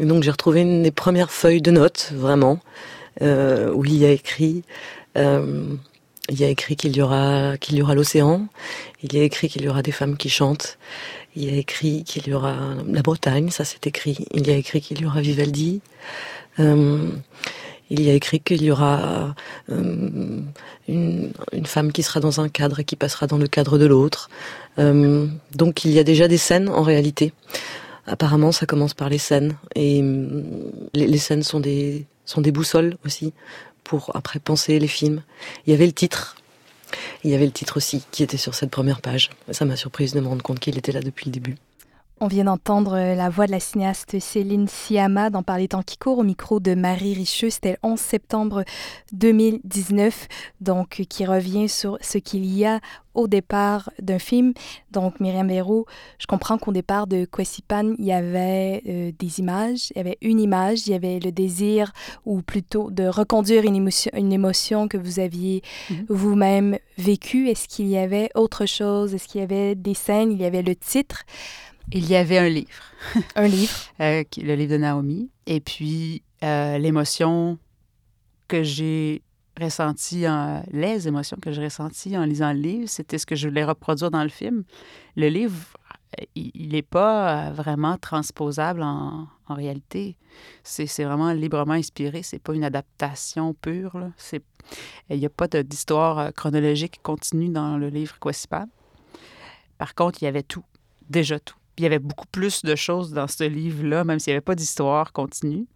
Donc 0.00 0.22
j'ai 0.22 0.30
retrouvé 0.30 0.60
une 0.62 0.82
des 0.82 0.90
premières 0.90 1.30
feuilles 1.30 1.62
de 1.62 1.70
notes, 1.70 2.12
vraiment, 2.14 2.60
euh, 3.22 3.72
où 3.72 3.84
il 3.84 3.96
y 3.96 4.04
a 4.04 4.10
écrit, 4.10 4.62
euh, 5.16 5.64
il 6.28 6.42
a 6.42 6.48
écrit 6.48 6.76
qu'il 6.76 6.96
y 6.96 7.02
aura 7.02 7.56
qu'il 7.58 7.76
y 7.76 7.82
aura 7.82 7.94
l'océan, 7.94 8.46
il 9.02 9.14
y 9.14 9.20
a 9.20 9.22
écrit 9.22 9.48
qu'il 9.48 9.62
y 9.62 9.68
aura 9.68 9.82
des 9.82 9.92
femmes 9.92 10.16
qui 10.16 10.30
chantent, 10.30 10.78
il 11.36 11.44
y 11.44 11.54
a 11.54 11.58
écrit 11.58 12.04
qu'il 12.04 12.28
y 12.28 12.34
aura 12.34 12.56
la 12.86 13.02
Bretagne, 13.02 13.50
ça 13.50 13.64
c'est 13.64 13.86
écrit, 13.86 14.26
il 14.32 14.46
y 14.46 14.50
a 14.50 14.56
écrit 14.56 14.80
qu'il 14.80 15.00
y 15.00 15.06
aura 15.06 15.20
Vivaldi. 15.20 15.80
Euh, 16.60 17.08
il 17.90 18.02
y 18.02 18.10
a 18.10 18.14
écrit 18.14 18.40
qu'il 18.40 18.62
y 18.62 18.70
aura 18.70 19.34
euh, 19.70 20.40
une, 20.88 21.32
une 21.52 21.66
femme 21.66 21.92
qui 21.92 22.02
sera 22.02 22.20
dans 22.20 22.40
un 22.40 22.48
cadre 22.48 22.80
et 22.80 22.84
qui 22.84 22.96
passera 22.96 23.26
dans 23.26 23.38
le 23.38 23.46
cadre 23.46 23.78
de 23.78 23.86
l'autre. 23.86 24.30
Euh, 24.78 25.26
donc 25.54 25.84
il 25.84 25.92
y 25.92 25.98
a 25.98 26.04
déjà 26.04 26.28
des 26.28 26.38
scènes 26.38 26.68
en 26.68 26.82
réalité. 26.82 27.32
Apparemment, 28.06 28.52
ça 28.52 28.66
commence 28.66 28.94
par 28.94 29.08
les 29.08 29.18
scènes 29.18 29.56
et 29.74 30.02
euh, 30.02 30.42
les, 30.94 31.06
les 31.06 31.18
scènes 31.18 31.42
sont 31.42 31.60
des 31.60 32.06
sont 32.24 32.40
des 32.40 32.52
boussoles 32.52 32.96
aussi 33.04 33.32
pour 33.82 34.10
après 34.14 34.38
penser 34.38 34.78
les 34.78 34.88
films. 34.88 35.22
Il 35.66 35.70
y 35.70 35.74
avait 35.74 35.86
le 35.86 35.92
titre. 35.92 36.36
Il 37.22 37.30
y 37.30 37.34
avait 37.34 37.46
le 37.46 37.52
titre 37.52 37.76
aussi 37.76 38.02
qui 38.10 38.22
était 38.22 38.36
sur 38.36 38.54
cette 38.54 38.70
première 38.70 39.00
page. 39.00 39.30
Ça 39.50 39.64
m'a 39.64 39.76
surprise 39.76 40.12
de 40.14 40.20
me 40.20 40.28
rendre 40.28 40.42
compte 40.42 40.60
qu'il 40.60 40.78
était 40.78 40.92
là 40.92 41.00
depuis 41.00 41.26
le 41.26 41.32
début. 41.32 41.56
On 42.20 42.28
vient 42.28 42.44
d'entendre 42.44 42.96
la 42.96 43.28
voix 43.28 43.46
de 43.46 43.50
la 43.50 43.58
cinéaste 43.60 44.18
Céline 44.20 44.68
Siama 44.68 45.30
dans 45.30 45.42
Par 45.42 45.58
les 45.58 45.66
temps 45.68 45.82
qui 45.82 45.98
courent 45.98 46.18
au 46.20 46.22
micro 46.22 46.60
de 46.60 46.74
Marie 46.74 47.12
Richeux. 47.12 47.50
C'était 47.50 47.72
le 47.72 47.76
11 47.82 47.98
septembre 47.98 48.64
2019, 49.12 50.28
donc 50.60 51.04
qui 51.08 51.26
revient 51.26 51.68
sur 51.68 51.98
ce 52.00 52.18
qu'il 52.18 52.46
y 52.46 52.64
a 52.64 52.80
au 53.14 53.26
départ 53.26 53.90
d'un 54.00 54.20
film. 54.20 54.54
Donc, 54.92 55.18
Myriam 55.18 55.48
Véraud, 55.48 55.86
je 56.18 56.26
comprends 56.26 56.56
qu'au 56.56 56.72
départ 56.72 57.08
de 57.08 57.24
Kwesipan, 57.26 57.94
il 57.98 58.04
y 58.06 58.12
avait 58.12 58.82
euh, 58.88 59.12
des 59.18 59.40
images, 59.40 59.90
il 59.90 59.96
y 59.98 60.00
avait 60.00 60.18
une 60.22 60.40
image, 60.40 60.86
il 60.86 60.92
y 60.92 60.94
avait 60.94 61.18
le 61.18 61.32
désir, 61.32 61.92
ou 62.24 62.42
plutôt 62.42 62.90
de 62.92 63.06
reconduire 63.06 63.64
une 63.64 63.76
émotion, 63.76 64.10
une 64.16 64.32
émotion 64.32 64.86
que 64.88 64.96
vous 64.96 65.18
aviez 65.18 65.62
Mhm. 65.90 66.06
vous-même 66.08 66.78
vécue. 66.96 67.48
Est-ce 67.48 67.66
qu'il 67.68 67.88
y 67.88 67.98
avait 67.98 68.30
autre 68.36 68.66
chose? 68.66 69.14
Est-ce 69.14 69.26
qu'il 69.28 69.40
y 69.40 69.44
avait 69.44 69.74
des 69.74 69.94
scènes? 69.94 70.30
Il 70.32 70.40
y 70.40 70.44
avait 70.44 70.62
le 70.62 70.76
titre. 70.76 71.24
Il 71.92 72.08
y 72.08 72.16
avait 72.16 72.38
un 72.38 72.48
livre. 72.48 72.70
Un 73.36 73.46
livre. 73.46 73.74
Euh, 74.00 74.24
le 74.38 74.54
livre 74.54 74.72
de 74.72 74.78
Naomi. 74.78 75.30
Et 75.46 75.60
puis, 75.60 76.22
euh, 76.42 76.78
l'émotion 76.78 77.58
que 78.48 78.62
j'ai 78.62 79.22
ressentie, 79.60 80.26
en, 80.26 80.64
les 80.72 81.06
émotions 81.06 81.36
que 81.40 81.52
j'ai 81.52 81.64
ressenties 81.64 82.16
en 82.16 82.24
lisant 82.24 82.52
le 82.52 82.58
livre, 82.58 82.88
c'était 82.88 83.18
ce 83.18 83.26
que 83.26 83.36
je 83.36 83.48
voulais 83.48 83.64
reproduire 83.64 84.10
dans 84.10 84.22
le 84.22 84.30
film. 84.30 84.64
Le 85.16 85.28
livre, 85.28 85.76
il 86.34 86.68
n'est 86.70 86.82
pas 86.82 87.48
euh, 87.48 87.52
vraiment 87.52 87.98
transposable 87.98 88.82
en, 88.82 89.28
en 89.46 89.54
réalité. 89.54 90.16
C'est 90.62 91.04
vraiment 91.04 91.32
librement 91.32 91.74
inspiré. 91.74 92.22
C'est 92.22 92.38
pas 92.40 92.54
une 92.54 92.64
adaptation 92.64 93.54
pure. 93.54 93.98
là. 93.98 94.10
Il 95.10 95.18
n'y 95.18 95.26
a 95.26 95.30
pas 95.30 95.46
d'histoire 95.46 96.32
chronologique 96.32 97.00
continue 97.02 97.50
dans 97.50 97.76
le 97.76 97.88
livre 97.88 98.18
Quasipan. 98.18 98.66
Par 99.76 99.94
contre, 99.94 100.22
il 100.22 100.24
y 100.24 100.28
avait 100.28 100.42
tout, 100.42 100.64
déjà 101.10 101.38
tout. 101.38 101.56
Il 101.76 101.82
y 101.82 101.86
avait 101.86 101.98
beaucoup 101.98 102.26
plus 102.30 102.62
de 102.62 102.74
choses 102.74 103.12
dans 103.12 103.26
ce 103.26 103.44
livre-là, 103.44 104.04
même 104.04 104.18
s'il 104.18 104.32
n'y 104.32 104.36
avait 104.36 104.40
pas 104.44 104.54
d'histoire 104.54 105.12
continue, 105.12 105.66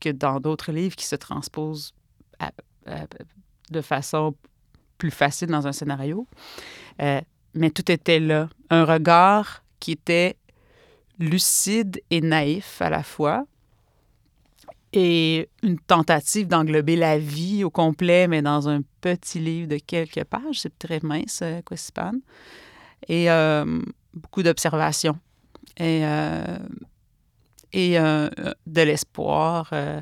que 0.00 0.10
dans 0.10 0.38
d'autres 0.40 0.72
livres 0.72 0.96
qui 0.96 1.06
se 1.06 1.16
transposent 1.16 1.94
de 3.70 3.80
façon 3.80 4.34
plus 4.98 5.10
facile 5.10 5.48
dans 5.48 5.66
un 5.66 5.72
scénario. 5.72 6.26
Euh, 7.00 7.20
mais 7.54 7.70
tout 7.70 7.90
était 7.90 8.20
là. 8.20 8.48
Un 8.70 8.84
regard 8.84 9.62
qui 9.80 9.92
était 9.92 10.36
lucide 11.18 12.00
et 12.10 12.20
naïf 12.20 12.82
à 12.82 12.90
la 12.90 13.02
fois. 13.02 13.46
Et 14.92 15.48
une 15.62 15.78
tentative 15.78 16.48
d'englober 16.48 16.96
la 16.96 17.18
vie 17.18 17.62
au 17.62 17.70
complet, 17.70 18.26
mais 18.26 18.40
dans 18.40 18.68
un 18.68 18.80
petit 19.00 19.38
livre 19.38 19.68
de 19.68 19.78
quelques 19.78 20.24
pages. 20.24 20.60
C'est 20.60 20.78
très 20.78 21.00
mince, 21.02 21.40
euh, 21.42 21.60
Quasipan. 21.62 22.12
Et 23.06 23.30
euh, 23.30 23.80
beaucoup 24.14 24.42
d'observations 24.42 25.18
et, 25.78 26.00
euh, 26.04 26.58
et 27.72 27.98
euh, 27.98 28.28
de 28.66 28.82
l'espoir, 28.82 29.70
euh, 29.72 30.00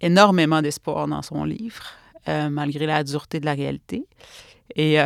énormément 0.00 0.62
d'espoir 0.62 1.06
dans 1.08 1.22
son 1.22 1.44
livre, 1.44 1.84
malgré 2.26 2.84
la 2.84 3.04
dureté 3.04 3.40
de 3.40 3.46
la 3.46 3.54
réalité. 3.54 4.06
Et 4.76 4.98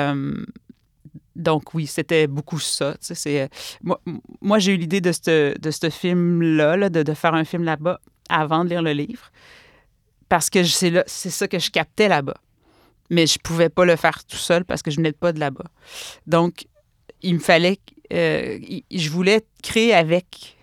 donc, 1.37 1.73
oui, 1.73 1.87
c'était 1.87 2.27
beaucoup 2.27 2.59
ça. 2.59 2.97
c'est, 3.01 3.49
moi, 3.81 4.01
moi 4.41 4.59
j'ai 4.59 4.75
eu 4.75 4.77
l'idée 4.77 5.01
de 5.01 5.13
ce 5.13 5.57
de 5.57 5.91
film-là, 5.91 6.77
là, 6.77 6.91
de, 6.91 7.05
de 7.05 7.15
faire 7.15 7.35
un 7.35 7.45
film 7.45 7.63
là-bas 7.63 8.01
avant 8.29 8.65
de 8.65 8.71
lire 8.71 8.83
le 8.83 8.93
livre, 8.93 9.31
parce 10.29 10.51
que 10.51 10.65
c'est 10.65 11.05
c'est 11.07 11.31
ça 11.31 11.47
que 11.47 11.61
je 11.61 11.71
captais 11.71 12.09
là-bas. 12.09 12.39
Mais 13.09 13.29
je 13.29 13.39
pouvais 13.39 13.69
pas 13.69 13.85
le 13.85 13.95
faire 13.95 14.25
tout 14.25 14.37
seul 14.37 14.65
parce 14.65 14.83
que 14.83 14.91
je 14.91 14.97
venais 14.97 15.13
pas 15.13 15.33
de 15.33 15.39
là-bas. 15.39 15.67
Donc, 16.27 16.67
il 17.23 17.35
me 17.35 17.39
fallait, 17.39 17.79
euh, 18.13 18.59
je 18.91 19.11
voulais 19.11 19.43
créer 19.63 19.95
avec 19.95 20.57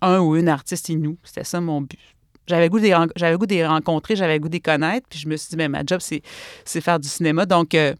un 0.00 0.20
ou 0.20 0.36
une 0.36 0.48
artiste 0.48 0.88
inou. 0.88 1.16
C'était 1.22 1.44
ça 1.44 1.60
mon 1.60 1.82
but. 1.82 1.98
J'avais 2.46 2.68
goût 2.68 2.80
j'avais 3.16 3.36
goût 3.36 3.46
de 3.46 3.54
les 3.54 3.66
rencontrer, 3.66 4.16
j'avais 4.16 4.40
goût 4.40 4.48
de 4.48 4.54
les 4.54 4.60
connaître, 4.60 5.06
puis 5.08 5.18
je 5.20 5.28
me 5.28 5.36
suis 5.36 5.50
dit, 5.50 5.56
ben, 5.56 5.70
ma 5.70 5.82
job, 5.86 6.00
c'est, 6.00 6.22
c'est 6.64 6.80
faire 6.80 6.98
du 6.98 7.08
cinéma. 7.08 7.46
Donc, 7.46 7.74
euh, 7.74 7.94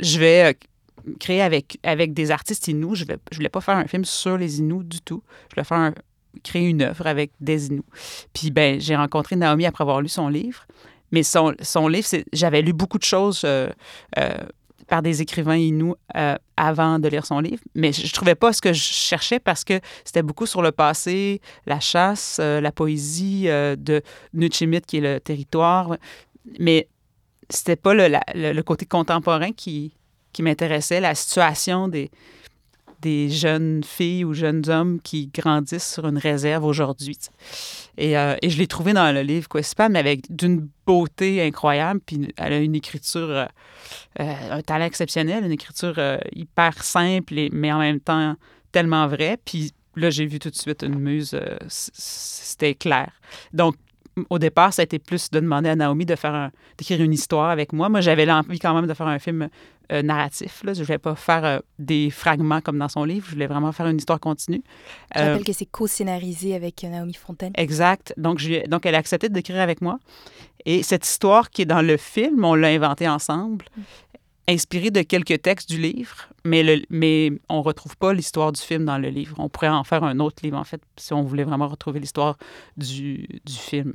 je 0.00 0.18
vais 0.18 0.52
euh, 0.52 1.12
créer 1.20 1.40
avec, 1.40 1.78
avec 1.84 2.12
des 2.12 2.30
artistes 2.32 2.66
inou. 2.68 2.94
Je 2.94 3.04
ne 3.04 3.14
voulais 3.36 3.48
pas 3.48 3.60
faire 3.60 3.76
un 3.76 3.86
film 3.86 4.04
sur 4.04 4.36
les 4.36 4.58
Inuits 4.58 4.84
du 4.84 5.00
tout. 5.00 5.22
Je 5.50 5.54
voulais 5.54 5.64
faire 5.64 5.92
créer 6.42 6.68
une 6.68 6.82
œuvre 6.82 7.06
avec 7.06 7.30
des 7.40 7.68
Inuits. 7.68 7.84
Puis, 8.32 8.50
ben, 8.50 8.80
j'ai 8.80 8.96
rencontré 8.96 9.36
Naomi 9.36 9.66
après 9.66 9.82
avoir 9.82 10.00
lu 10.00 10.08
son 10.08 10.28
livre. 10.28 10.66
Mais 11.12 11.22
son, 11.22 11.54
son 11.62 11.86
livre, 11.86 12.06
c'est- 12.06 12.24
j'avais 12.32 12.62
lu 12.62 12.72
beaucoup 12.72 12.98
de 12.98 13.04
choses 13.04 13.44
par 14.90 15.02
des 15.02 15.22
écrivains 15.22 15.56
inuits 15.56 15.94
euh, 16.16 16.34
avant 16.56 16.98
de 16.98 17.08
lire 17.08 17.24
son 17.24 17.38
livre, 17.38 17.62
mais 17.76 17.92
je, 17.92 18.02
ne 18.02 18.10
trouvais 18.10 18.34
pas 18.34 18.52
ce 18.52 18.60
que 18.60 18.72
je 18.72 18.82
cherchais 18.82 19.38
parce 19.38 19.64
que 19.64 19.80
c'était 20.04 20.22
beaucoup 20.22 20.46
sur 20.46 20.62
le 20.62 20.72
passé, 20.72 21.40
la 21.64 21.78
chasse, 21.78 22.38
euh, 22.40 22.60
la 22.60 22.72
poésie 22.72 23.44
euh, 23.46 23.76
de 23.76 24.02
Nuchimit, 24.34 24.80
qui 24.80 24.96
est 24.98 25.00
le 25.00 25.20
territoire, 25.20 25.96
mais 26.58 26.88
c'était 27.48 27.76
pas 27.76 27.94
le, 27.94 28.08
le, 28.34 28.62
côté 28.62 28.84
contemporain 28.84 29.52
qui, 29.52 29.94
qui 30.32 30.42
m'intéressait, 30.42 31.00
la 31.00 31.14
situation 31.14 31.86
des, 31.86 32.10
des 33.00 33.30
jeunes 33.30 33.82
filles 33.84 34.24
ou 34.24 34.34
jeunes 34.34 34.68
hommes 34.68 35.00
qui 35.00 35.28
grandissent 35.28 35.92
sur 35.94 36.06
une 36.06 36.18
réserve 36.18 36.64
aujourd'hui. 36.64 37.16
Et, 37.96 38.16
euh, 38.16 38.36
et, 38.42 38.50
je 38.50 38.58
l'ai 38.58 38.66
trouvé 38.66 38.92
dans 38.92 39.14
le 39.14 39.22
livre 39.22 39.48
pas 39.76 39.88
mais 39.88 39.98
avec 39.98 40.34
d'une 40.34 40.68
beauté 40.86 41.42
incroyable. 41.42 42.00
Puis 42.04 42.32
elle 42.36 42.52
a 42.52 42.58
une 42.58 42.74
écriture, 42.74 43.30
euh, 43.30 43.46
euh, 44.20 44.34
un 44.50 44.62
talent 44.62 44.84
exceptionnel, 44.84 45.44
une 45.44 45.52
écriture 45.52 46.00
hyper 46.34 46.82
simple, 46.82 47.34
mais 47.52 47.72
en 47.72 47.78
même 47.78 48.00
temps 48.00 48.36
tellement 48.72 49.06
vraie. 49.06 49.38
Puis 49.44 49.72
là, 49.96 50.10
j'ai 50.10 50.26
vu 50.26 50.38
tout 50.38 50.50
de 50.50 50.56
suite 50.56 50.82
une 50.82 50.98
muse, 50.98 51.38
c'était 51.68 52.74
clair. 52.74 53.10
Donc, 53.52 53.74
au 54.28 54.38
départ, 54.38 54.72
ça 54.72 54.82
a 54.82 54.84
été 54.84 54.98
plus 54.98 55.30
de 55.30 55.40
demander 55.40 55.68
à 55.68 55.76
Naomi 55.76 56.04
de 56.06 56.16
faire 56.16 56.50
d'écrire 56.76 57.00
une 57.00 57.12
histoire 57.12 57.50
avec 57.50 57.72
moi. 57.72 57.88
Moi, 57.88 58.00
j'avais 58.00 58.26
l'envie 58.26 58.58
quand 58.58 58.74
même 58.74 58.86
de 58.86 58.94
faire 58.94 59.06
un 59.06 59.18
film 59.18 59.48
euh, 59.92 60.02
narratif. 60.02 60.62
Là. 60.62 60.72
Je 60.72 60.80
ne 60.80 60.84
voulais 60.84 60.98
pas 60.98 61.16
faire 61.16 61.44
euh, 61.44 61.58
des 61.80 62.10
fragments 62.10 62.60
comme 62.60 62.78
dans 62.78 62.88
son 62.88 63.02
livre. 63.02 63.26
Je 63.26 63.32
voulais 63.32 63.48
vraiment 63.48 63.72
faire 63.72 63.88
une 63.88 63.96
histoire 63.96 64.20
continue. 64.20 64.62
Je 65.12 65.18
rappelle 65.18 65.40
euh, 65.40 65.44
que 65.44 65.52
c'est 65.52 65.66
co-scénarisé 65.66 66.54
avec 66.54 66.84
Naomi 66.84 67.14
Fontaine. 67.14 67.52
Exact. 67.56 68.14
Donc, 68.16 68.38
je, 68.38 68.68
donc 68.68 68.86
elle 68.86 68.94
a 68.94 68.98
accepté 68.98 69.28
d'écrire 69.28 69.60
avec 69.60 69.80
moi. 69.80 69.98
Et 70.64 70.84
cette 70.84 71.04
histoire 71.04 71.50
qui 71.50 71.62
est 71.62 71.66
dans 71.66 71.82
le 71.82 71.96
film, 71.96 72.44
on 72.44 72.54
l'a 72.54 72.68
inventée 72.68 73.08
ensemble, 73.08 73.64
mm. 73.76 73.82
inspirée 74.50 74.92
de 74.92 75.02
quelques 75.02 75.42
textes 75.42 75.68
du 75.68 75.80
livre, 75.80 76.28
mais, 76.44 76.62
le, 76.62 76.82
mais 76.88 77.32
on 77.48 77.58
ne 77.58 77.64
retrouve 77.64 77.96
pas 77.96 78.12
l'histoire 78.12 78.52
du 78.52 78.60
film 78.60 78.84
dans 78.84 78.98
le 78.98 79.08
livre. 79.08 79.34
On 79.38 79.48
pourrait 79.48 79.70
en 79.70 79.82
faire 79.82 80.04
un 80.04 80.20
autre 80.20 80.44
livre, 80.44 80.58
en 80.58 80.64
fait, 80.64 80.80
si 80.98 81.12
on 81.14 81.22
voulait 81.22 81.44
vraiment 81.44 81.66
retrouver 81.66 81.98
l'histoire 81.98 82.36
du, 82.76 83.26
du 83.44 83.54
film. 83.54 83.94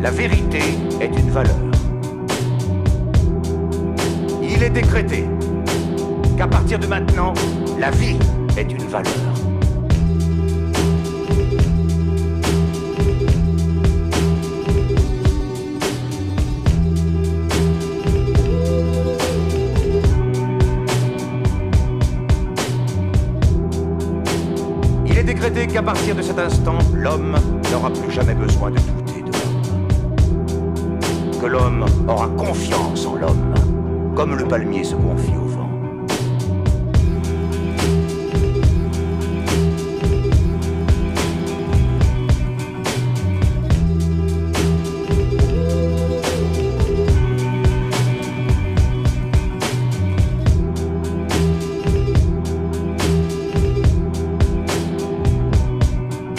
la 0.00 0.10
vérité 0.10 0.60
est 1.00 1.14
une 1.18 1.30
valeur. 1.30 1.56
Il 4.42 4.62
est 4.62 4.70
décrété 4.70 5.26
qu'à 6.36 6.46
partir 6.46 6.78
de 6.78 6.86
maintenant, 6.86 7.34
la 7.78 7.90
vie 7.90 8.16
est 8.56 8.72
une 8.72 8.86
valeur. 8.86 9.12
Il 25.06 25.18
est 25.18 25.24
décrété 25.24 25.66
qu'à 25.66 25.82
partir 25.82 26.14
de 26.14 26.22
cet 26.22 26.38
instant, 26.38 26.78
l'homme 26.94 27.36
n'aura 27.70 27.90
plus 27.90 28.10
jamais 28.10 28.34
besoin 28.34 28.70
de 28.70 28.78
de 28.78 28.99
l'homme. 31.50 31.84
Aura 32.08 32.28
confiance 32.28 33.06
en 33.06 33.16
l'homme, 33.16 33.54
comme 34.14 34.36
le 34.36 34.46
palmier 34.46 34.84
se 34.84 34.94
confie 34.94 35.36
au 35.36 35.46
vent. 35.46 35.70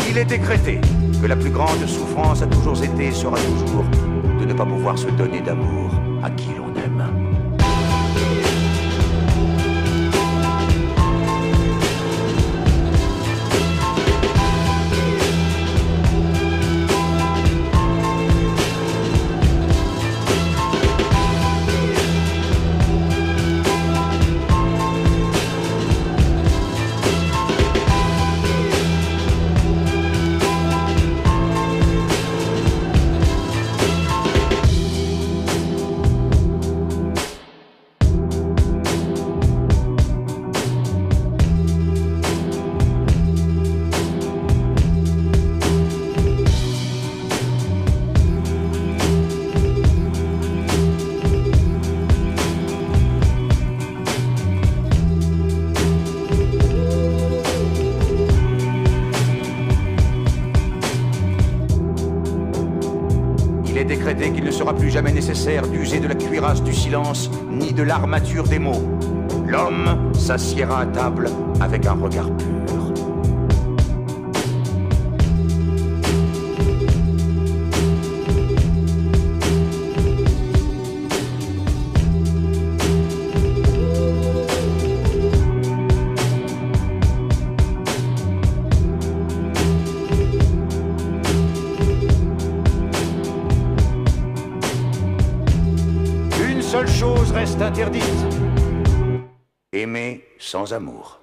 Il 0.09 0.17
est 0.17 0.25
décrété 0.25 0.79
que 1.21 1.27
la 1.27 1.35
plus 1.35 1.51
grande 1.51 1.85
souffrance 1.87 2.41
a 2.41 2.47
toujours 2.47 2.81
été 2.83 3.07
et 3.07 3.11
sera 3.11 3.37
toujours 3.37 3.85
ne 4.51 4.57
pas 4.57 4.65
pouvoir 4.65 4.97
se 4.97 5.07
donner 5.07 5.39
d'amour 5.39 5.91
à 6.23 6.29
qui 6.29 6.49
jamais 65.01 65.13
nécessaire 65.13 65.67
d'user 65.67 65.99
de 65.99 66.07
la 66.07 66.13
cuirasse 66.13 66.61
du 66.61 66.75
silence 66.75 67.31
ni 67.49 67.73
de 67.73 67.81
l'armature 67.81 68.43
des 68.43 68.59
mots. 68.59 68.83
L'homme 69.47 70.11
s'assiera 70.13 70.81
à 70.81 70.85
table 70.85 71.27
avec 71.59 71.87
un 71.87 71.93
regard 71.93 72.29
Aimer 100.71 101.20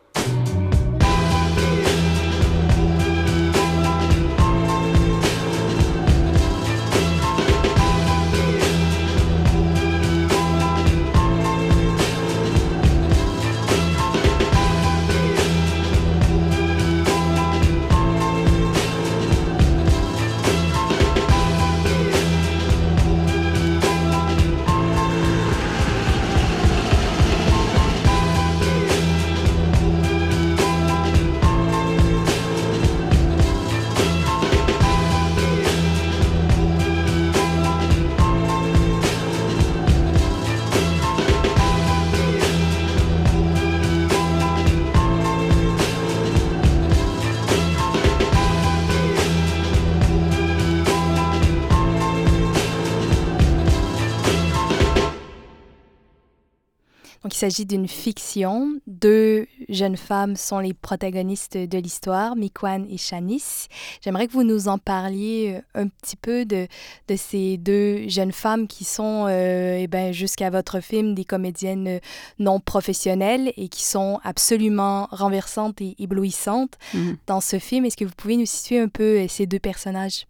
amour. 57.23 57.31
qu'il 57.31 57.39
s'agit 57.39 57.67
d'une 57.67 57.89
fiction. 57.89 58.79
Deux 58.87 59.47
jeunes 59.69 59.97
femmes 59.97 60.37
sont 60.37 60.59
les 60.59 60.75
protagonistes 60.75 61.57
de 61.57 61.79
l'histoire, 61.79 62.37
Mikwan 62.37 62.87
et 62.91 62.97
Shanice. 62.99 63.69
J'aimerais 64.03 64.27
que 64.27 64.33
vous 64.33 64.45
nous 64.45 64.69
en 64.69 64.79
parliez 64.79 65.61
euh, 65.77 65.83
un 65.83 65.89
petit 65.89 66.17
peu 66.17 66.45
de, 66.45 66.67
de 67.09 67.17
ces 67.17 67.57
deux 67.57 68.09
jeunes 68.09 68.33
femmes 68.33 68.67
qui 68.67 68.85
sont, 68.85 69.27
euh, 69.29 69.77
eh 69.79 69.87
ben, 69.87 70.13
jusqu'à 70.13 70.51
votre 70.51 70.81
film, 70.81 71.15
des 71.15 71.25
comédiennes 71.25 72.01
non 72.39 72.61
professionnelles 72.61 73.53
et 73.57 73.69
qui 73.69 73.85
sont 73.85 74.21
absolument 74.25 75.09
renversantes 75.11 75.81
et 75.81 75.95
éblouissantes 75.99 76.79
Mhm. 76.95 77.17
dans 77.27 77.41
ce 77.41 77.59
film. 77.59 77.85
Est-ce 77.85 77.97
que 77.97 78.05
vous 78.05 78.15
pouvez 78.17 78.37
nous 78.37 78.47
situer 78.47 78.79
un 78.81 78.89
peu 78.89 79.03
euh, 79.21 79.27
ces 79.29 79.47
deux 79.47 79.59
personnages? 79.59 80.27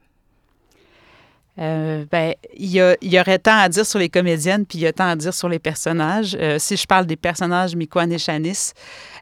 Euh, 1.58 2.04
ben, 2.10 2.34
il 2.56 2.70
y, 2.70 2.80
a- 2.80 2.96
il 3.00 3.12
y 3.12 3.18
aurait 3.20 3.38
tant 3.38 3.56
à 3.58 3.68
dire 3.68 3.84
sur 3.84 3.98
les 3.98 4.08
comédiennes, 4.08 4.64
puis 4.64 4.78
il 4.78 4.82
y 4.82 4.86
a 4.86 4.92
tant 4.92 5.08
à 5.08 5.16
dire 5.16 5.34
sur 5.34 5.48
les 5.48 5.58
personnages. 5.58 6.36
Euh, 6.40 6.58
si 6.58 6.76
je 6.76 6.86
parle 6.86 7.06
des 7.06 7.16
personnages 7.16 7.74
Mikwan 7.74 8.12
et 8.12 8.18
Shanice, 8.18 8.74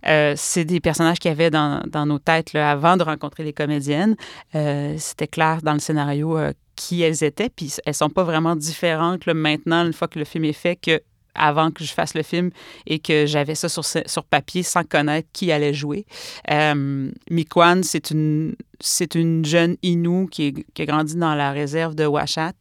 euh, 0.07 0.35
c'est 0.37 0.64
des 0.64 0.81
personnages 0.81 1.18
qu'il 1.18 1.31
y 1.31 1.33
avait 1.33 1.51
dans, 1.51 1.83
dans 1.87 2.05
nos 2.07 2.18
têtes 2.18 2.53
là, 2.53 2.70
avant 2.70 2.96
de 2.96 3.03
rencontrer 3.03 3.42
les 3.44 3.53
comédiennes. 3.53 4.16
Euh, 4.55 4.94
C'était 4.99 5.27
clair 5.29 5.61
dans 5.62 5.72
le 5.72 5.79
scénario 5.81 6.37
euh, 6.37 6.53
qui 6.77 7.01
elles 7.03 7.25
étaient, 7.25 7.49
puis 7.49 7.72
elles 7.87 7.94
sont 7.94 8.11
pas 8.11 8.22
vraiment 8.25 8.55
différentes 8.55 9.25
là, 9.27 9.33
maintenant, 9.35 9.87
une 9.87 9.94
fois 9.94 10.09
que 10.09 10.18
le 10.18 10.25
film 10.27 10.44
est 10.44 10.53
fait, 10.53 10.77
que 10.77 11.01
avant 11.38 11.70
que 11.70 11.85
je 11.85 11.92
fasse 11.92 12.14
le 12.14 12.22
film 12.22 12.51
et 12.87 12.99
que 12.99 13.27
j'avais 13.27 13.55
ça 13.55 13.68
sur, 13.68 13.85
sur 13.85 14.25
papier 14.25 14.62
sans 14.62 14.85
connaître 14.85 15.29
qui 15.35 15.53
allait 15.53 15.75
jouer. 15.75 16.07
Euh, 16.51 17.11
Mikwan, 17.31 17.83
c'est 17.83 18.11
une, 18.11 18.57
c'est 18.81 19.15
une 19.15 19.45
jeune 19.45 19.77
Inou 19.83 20.27
qui, 20.27 20.65
qui 20.75 20.83
a 20.83 20.87
grandi 20.87 21.17
dans 21.17 21.35
la 21.35 21.53
réserve 21.53 21.95
de 21.95 22.07
Washat 22.07 22.53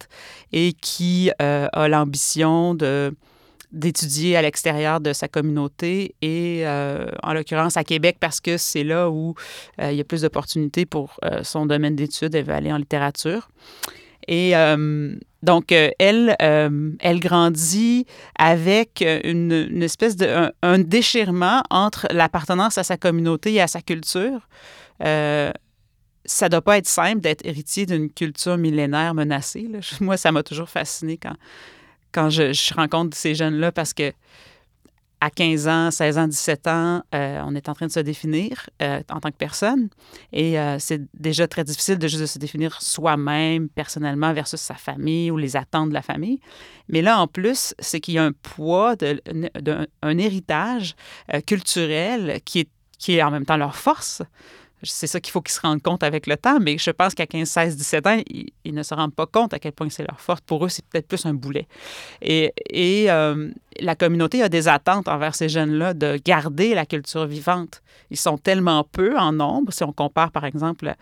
et 0.52 0.72
qui 0.72 1.30
euh, 1.40 1.68
a 1.72 1.88
l'ambition 1.88 2.74
de 2.74 3.14
d'étudier 3.72 4.36
à 4.36 4.42
l'extérieur 4.42 5.00
de 5.00 5.12
sa 5.12 5.28
communauté 5.28 6.14
et 6.22 6.62
euh, 6.64 7.10
en 7.22 7.34
l'occurrence 7.34 7.76
à 7.76 7.84
Québec 7.84 8.16
parce 8.20 8.40
que 8.40 8.56
c'est 8.56 8.84
là 8.84 9.10
où 9.10 9.34
euh, 9.80 9.90
il 9.90 9.98
y 9.98 10.00
a 10.00 10.04
plus 10.04 10.22
d'opportunités 10.22 10.86
pour 10.86 11.18
son 11.42 11.66
domaine 11.66 11.96
d'études. 11.96 12.34
Elle 12.34 12.44
veut 12.44 12.54
aller 12.54 12.72
en 12.72 12.78
littérature. 12.78 13.48
Et 14.28 14.54
donc, 15.42 15.72
elle, 15.72 16.36
elle 16.38 17.20
grandit 17.20 18.06
avec 18.38 19.04
une, 19.24 19.82
espèce 19.82 20.16
de 20.16 20.50
un, 20.62 20.78
déchirement 20.78 21.62
entre 21.68 22.06
l'appartenance 22.12 22.78
à 22.78 22.84
sa 22.84 22.96
communauté 22.96 23.52
et 23.54 23.60
à 23.60 23.66
sa 23.66 23.82
culture. 23.82 24.48
Ça 26.26 26.48
doit 26.48 26.62
pas 26.62 26.78
être 26.78 26.88
simple 26.88 27.20
d'être 27.20 27.44
héritier 27.46 27.86
d'une 27.86 28.10
culture 28.10 28.56
millénaire 28.56 29.14
menacée. 29.14 29.68
Moi, 30.00 30.16
ça 30.16 30.32
m'a 30.32 30.42
toujours 30.42 30.68
fasciné 30.68 31.16
quand, 31.16 31.36
quand 32.12 32.30
je, 32.30 32.74
rencontre 32.74 33.16
ces 33.16 33.34
jeunes-là 33.34 33.72
parce 33.72 33.94
que 33.94 34.12
à 35.20 35.30
15 35.30 35.68
ans, 35.68 35.90
16 35.90 36.18
ans, 36.18 36.28
17 36.28 36.66
ans, 36.66 37.02
euh, 37.14 37.40
on 37.46 37.54
est 37.54 37.70
en 37.70 37.74
train 37.74 37.86
de 37.86 37.92
se 37.92 38.00
définir 38.00 38.68
euh, 38.82 39.00
en 39.10 39.18
tant 39.18 39.30
que 39.30 39.36
personne. 39.36 39.88
Et 40.30 40.58
euh, 40.58 40.78
c'est 40.78 41.00
déjà 41.18 41.48
très 41.48 41.64
difficile 41.64 41.98
de 41.98 42.06
juste 42.06 42.26
se 42.26 42.38
définir 42.38 42.80
soi-même, 42.82 43.70
personnellement, 43.70 44.34
versus 44.34 44.60
sa 44.60 44.74
famille 44.74 45.30
ou 45.30 45.38
les 45.38 45.56
attentes 45.56 45.88
de 45.88 45.94
la 45.94 46.02
famille. 46.02 46.38
Mais 46.90 47.00
là, 47.00 47.18
en 47.18 47.28
plus, 47.28 47.74
c'est 47.78 47.98
qu'il 47.98 48.14
y 48.14 48.18
a 48.18 48.24
un 48.24 48.32
poids, 48.32 48.94
de, 48.94 49.20
de- 49.58 49.88
un 50.02 50.18
héritage 50.18 50.94
culturel 51.46 52.40
qui 52.44 52.60
est, 52.60 52.68
qui 52.98 53.16
est 53.16 53.22
en 53.22 53.30
même 53.30 53.46
temps 53.46 53.56
leur 53.56 53.74
force. 53.74 54.22
C'est 54.86 55.06
ça 55.06 55.20
qu'il 55.20 55.32
faut 55.32 55.40
qu'ils 55.40 55.54
se 55.54 55.60
rendent 55.60 55.82
compte 55.82 56.02
avec 56.02 56.26
le 56.26 56.36
temps, 56.36 56.58
mais 56.60 56.78
je 56.78 56.90
pense 56.90 57.14
qu'à 57.14 57.26
15, 57.26 57.48
16, 57.48 57.76
17 57.76 58.06
ans, 58.06 58.20
ils, 58.64 58.74
ne 58.74 58.82
se 58.82 58.94
rendent 58.94 59.14
pas 59.14 59.26
compte 59.26 59.54
à 59.54 59.58
quel 59.58 59.72
point 59.72 59.88
c'est 59.90 60.06
leur 60.06 60.20
force. 60.20 60.40
Pour 60.40 60.64
eux, 60.64 60.68
c'est 60.68 60.84
peut-être 60.86 61.08
plus 61.08 61.26
un 61.26 61.34
boulet. 61.34 61.66
Et, 62.22 62.52
et 62.70 63.10
euh, 63.10 63.50
la 63.80 63.94
communauté 63.94 64.42
a 64.42 64.48
des 64.48 64.68
attentes 64.68 65.08
envers 65.08 65.34
ces 65.34 65.48
jeunes-là 65.48 65.94
de 65.94 66.18
garder 66.24 66.74
la 66.74 66.86
culture 66.86 67.26
vivante. 67.26 67.82
Ils 68.10 68.16
sont 68.16 68.38
tellement 68.38 68.84
peu 68.84 69.16
en 69.18 69.32
nombre, 69.32 69.72
si 69.72 69.84
on 69.84 69.92
compare 69.92 70.30
par 70.30 70.44
exemple 70.44 70.94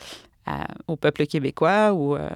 au 0.89 0.97
peuple 0.97 1.27
québécois 1.27 1.93
ou 1.93 2.17
euh, 2.17 2.29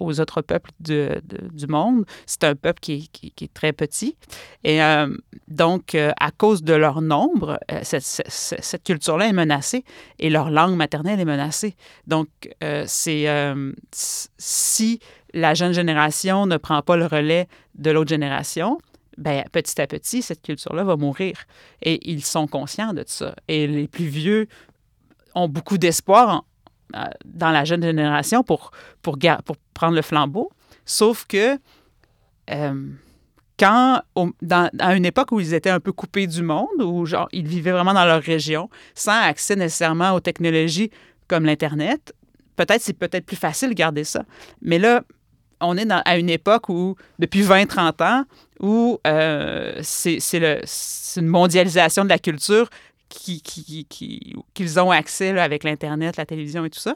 aux 0.00 0.20
autres 0.20 0.42
peuples 0.42 0.70
du 0.80 1.66
monde. 1.68 2.04
C'est 2.26 2.44
un 2.44 2.54
peuple 2.54 2.80
qui 2.80 3.10
est, 3.40 3.54
très 3.54 3.72
petit. 3.72 4.16
Et 4.64 4.82
euh, 4.82 5.08
donc, 5.48 5.94
euh, 5.94 6.12
à 6.18 6.30
cause 6.30 6.62
de 6.62 6.74
leur 6.74 7.00
nombre, 7.00 7.58
cette, 7.82 8.82
culture-là 8.84 9.28
est 9.28 9.32
menacée 9.32 9.84
et 10.18 10.30
leur 10.30 10.50
langue 10.50 10.76
maternelle 10.76 11.20
est 11.20 11.24
menacée. 11.24 11.76
Donc, 12.06 12.28
si 12.86 13.26
la 15.32 15.54
jeune 15.54 15.72
génération 15.72 16.46
ne 16.46 16.56
prend 16.56 16.82
pas 16.82 16.96
le 16.96 17.06
relais 17.06 17.46
de 17.76 17.90
l'autre 17.90 18.10
génération, 18.10 18.78
ben, 19.16 19.44
petit 19.52 19.80
à 19.80 19.86
petit, 19.86 20.22
cette 20.22 20.42
culture-là 20.42 20.82
va 20.82 20.96
mourir. 20.96 21.44
Et 21.82 22.10
ils 22.10 22.24
sont 22.24 22.46
conscients 22.46 22.94
de 22.94 23.04
ça. 23.06 23.34
Et 23.48 23.66
les 23.66 23.86
plus 23.86 24.06
vieux 24.06 24.48
ont 25.34 25.48
beaucoup 25.48 25.78
d'espoir 25.78 26.44
dans 27.24 27.50
la 27.50 27.64
jeune 27.64 27.82
génération 27.82 28.42
pour, 28.42 28.70
pour, 29.02 29.18
pour 29.44 29.56
prendre 29.74 29.94
le 29.94 30.02
flambeau. 30.02 30.50
Sauf 30.84 31.24
que 31.26 31.58
euh, 32.50 32.86
quand, 33.58 34.00
à 34.78 34.94
une 34.96 35.04
époque 35.04 35.32
où 35.32 35.40
ils 35.40 35.52
étaient 35.52 35.70
un 35.70 35.80
peu 35.80 35.92
coupés 35.92 36.26
du 36.26 36.42
monde, 36.42 36.82
où 36.82 37.04
genre, 37.04 37.28
ils 37.32 37.46
vivaient 37.46 37.72
vraiment 37.72 37.92
dans 37.92 38.06
leur 38.06 38.22
région, 38.22 38.70
sans 38.94 39.20
accès 39.20 39.54
nécessairement 39.54 40.12
aux 40.12 40.20
technologies 40.20 40.90
comme 41.28 41.44
l'Internet, 41.44 42.14
peut-être 42.56 42.80
c'est 42.80 42.98
peut-être 42.98 43.26
plus 43.26 43.36
facile 43.36 43.68
de 43.68 43.74
garder 43.74 44.04
ça. 44.04 44.24
Mais 44.62 44.78
là, 44.78 45.02
on 45.60 45.76
est 45.76 45.86
à 45.90 46.16
une 46.16 46.30
époque 46.30 46.70
où, 46.70 46.96
depuis 47.18 47.42
20-30 47.42 48.02
ans, 48.02 48.24
où 48.60 48.98
euh, 49.06 49.78
c'est 49.82 50.18
une 51.16 51.26
mondialisation 51.26 52.04
de 52.04 52.08
la 52.08 52.18
culture 52.18 52.68
qui- 53.10 53.84
qui- 53.88 54.34
qu'ils 54.54 54.80
ont 54.80 54.90
accès 54.90 55.38
avec 55.38 55.64
l'Internet, 55.64 56.16
la 56.16 56.24
télévision 56.24 56.64
et 56.64 56.70
tout 56.70 56.80
ça. 56.80 56.94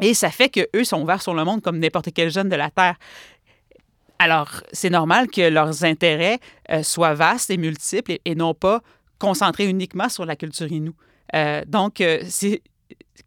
Et 0.00 0.14
ça 0.14 0.30
fait 0.30 0.50
qu'eux 0.50 0.84
sont 0.84 1.02
ouverts 1.02 1.22
sur 1.22 1.34
le 1.34 1.42
monde 1.44 1.62
comme 1.62 1.78
n'importe 1.78 2.10
quel 2.14 2.30
jeune 2.30 2.48
de 2.48 2.56
la 2.56 2.70
Terre. 2.70 2.96
Alors, 4.18 4.62
c'est 4.72 4.90
normal 4.90 5.28
que 5.28 5.48
leurs 5.48 5.84
intérêts 5.84 6.38
euh, 6.70 6.82
soient 6.82 7.14
vastes 7.14 7.50
et 7.50 7.56
multiples 7.56 8.18
et, 8.24 8.34
non 8.34 8.54
pas 8.54 8.82
concentrés 9.18 9.66
uniquement 9.66 10.08
sur 10.08 10.24
la 10.24 10.36
culture 10.36 10.70
Innu. 10.70 10.92
Euh, 11.34 11.62
donc, 11.66 12.00
euh, 12.00 12.20
c'est 12.28 12.62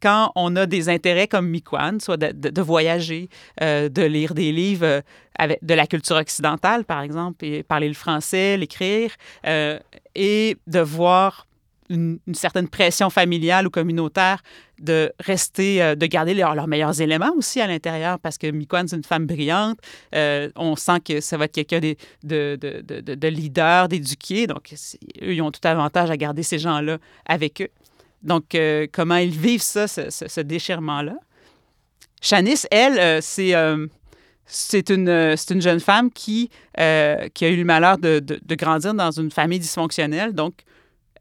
quand 0.01 0.31
on 0.35 0.55
a 0.55 0.65
des 0.65 0.87
intérêts 0.87 1.27
comme 1.27 1.49
Mikwan, 1.49 1.99
soit 1.99 2.17
de, 2.17 2.49
de- 2.49 2.61
voyager, 2.61 3.27
de 3.59 4.03
lire 4.03 4.33
des 4.33 4.51
livres 4.53 5.01
avec, 5.37 5.59
de 5.63 5.73
la 5.73 5.87
culture 5.87 6.15
occidentale, 6.15 6.85
par 6.85 7.01
exemple, 7.01 7.43
et 7.43 7.63
parler 7.63 7.89
le 7.89 7.95
français, 7.95 8.55
l'écrire, 8.55 9.11
et 10.15 10.57
de 10.67 10.79
voir 10.79 11.47
une, 11.89 12.19
certaine 12.33 12.67
pression 12.67 13.09
familiale 13.09 13.67
ou 13.67 13.69
communautaire 13.69 14.41
de 14.79 15.11
rester, 15.19 15.81
euh, 15.81 15.95
de 15.95 16.05
garder 16.05 16.33
leurs 16.33 16.55
leurs 16.55 16.67
meilleurs 16.67 17.01
éléments 17.01 17.33
aussi 17.35 17.59
à 17.61 17.67
l'intérieur, 17.67 18.19
parce 18.19 18.37
que 18.37 18.47
Mikwan, 18.47 18.87
c'est 18.87 18.95
une 18.95 19.03
femme 19.03 19.25
brillante. 19.25 19.79
Euh, 20.15 20.49
on 20.55 20.75
sent 20.75 20.99
que 21.03 21.19
ça 21.19 21.37
va 21.37 21.45
être 21.45 21.53
quelqu'un 21.53 21.79
de, 21.79 21.95
de, 22.23 22.57
de, 22.61 23.01
de, 23.01 23.15
de 23.15 23.27
leader, 23.27 23.87
d'éduqué. 23.87 24.47
Donc, 24.47 24.73
eux, 25.21 25.33
ils 25.33 25.41
ont 25.41 25.51
tout 25.51 25.65
avantage 25.67 26.09
à 26.11 26.17
garder 26.17 26.43
ces 26.43 26.59
gens-là 26.59 26.97
avec 27.25 27.61
eux. 27.61 27.69
Donc, 28.21 28.53
euh, 28.55 28.85
comment 28.91 29.15
ils 29.17 29.31
vivent 29.31 29.61
ça, 29.61 29.87
ce, 29.87 30.09
ce- 30.09 30.27
ce 30.27 30.41
déchirement-là? 30.41 31.15
Shanice, 32.21 32.67
elle, 32.69 33.21
c'est 33.21 33.53
c'est 34.51 34.89
une, 34.89 35.35
c'est 35.37 35.53
une 35.53 35.61
jeune 35.61 35.79
femme 35.79 36.09
qui, 36.11 36.49
qui 36.75 37.45
a 37.45 37.49
eu 37.49 37.55
le 37.55 37.63
malheur 37.63 37.97
de, 37.97 38.19
de- 38.19 38.39
de 38.43 38.55
grandir 38.55 38.93
dans 38.93 39.11
une 39.11 39.31
famille 39.31 39.59
dysfonctionnelle. 39.59 40.33
Donc, 40.33 40.55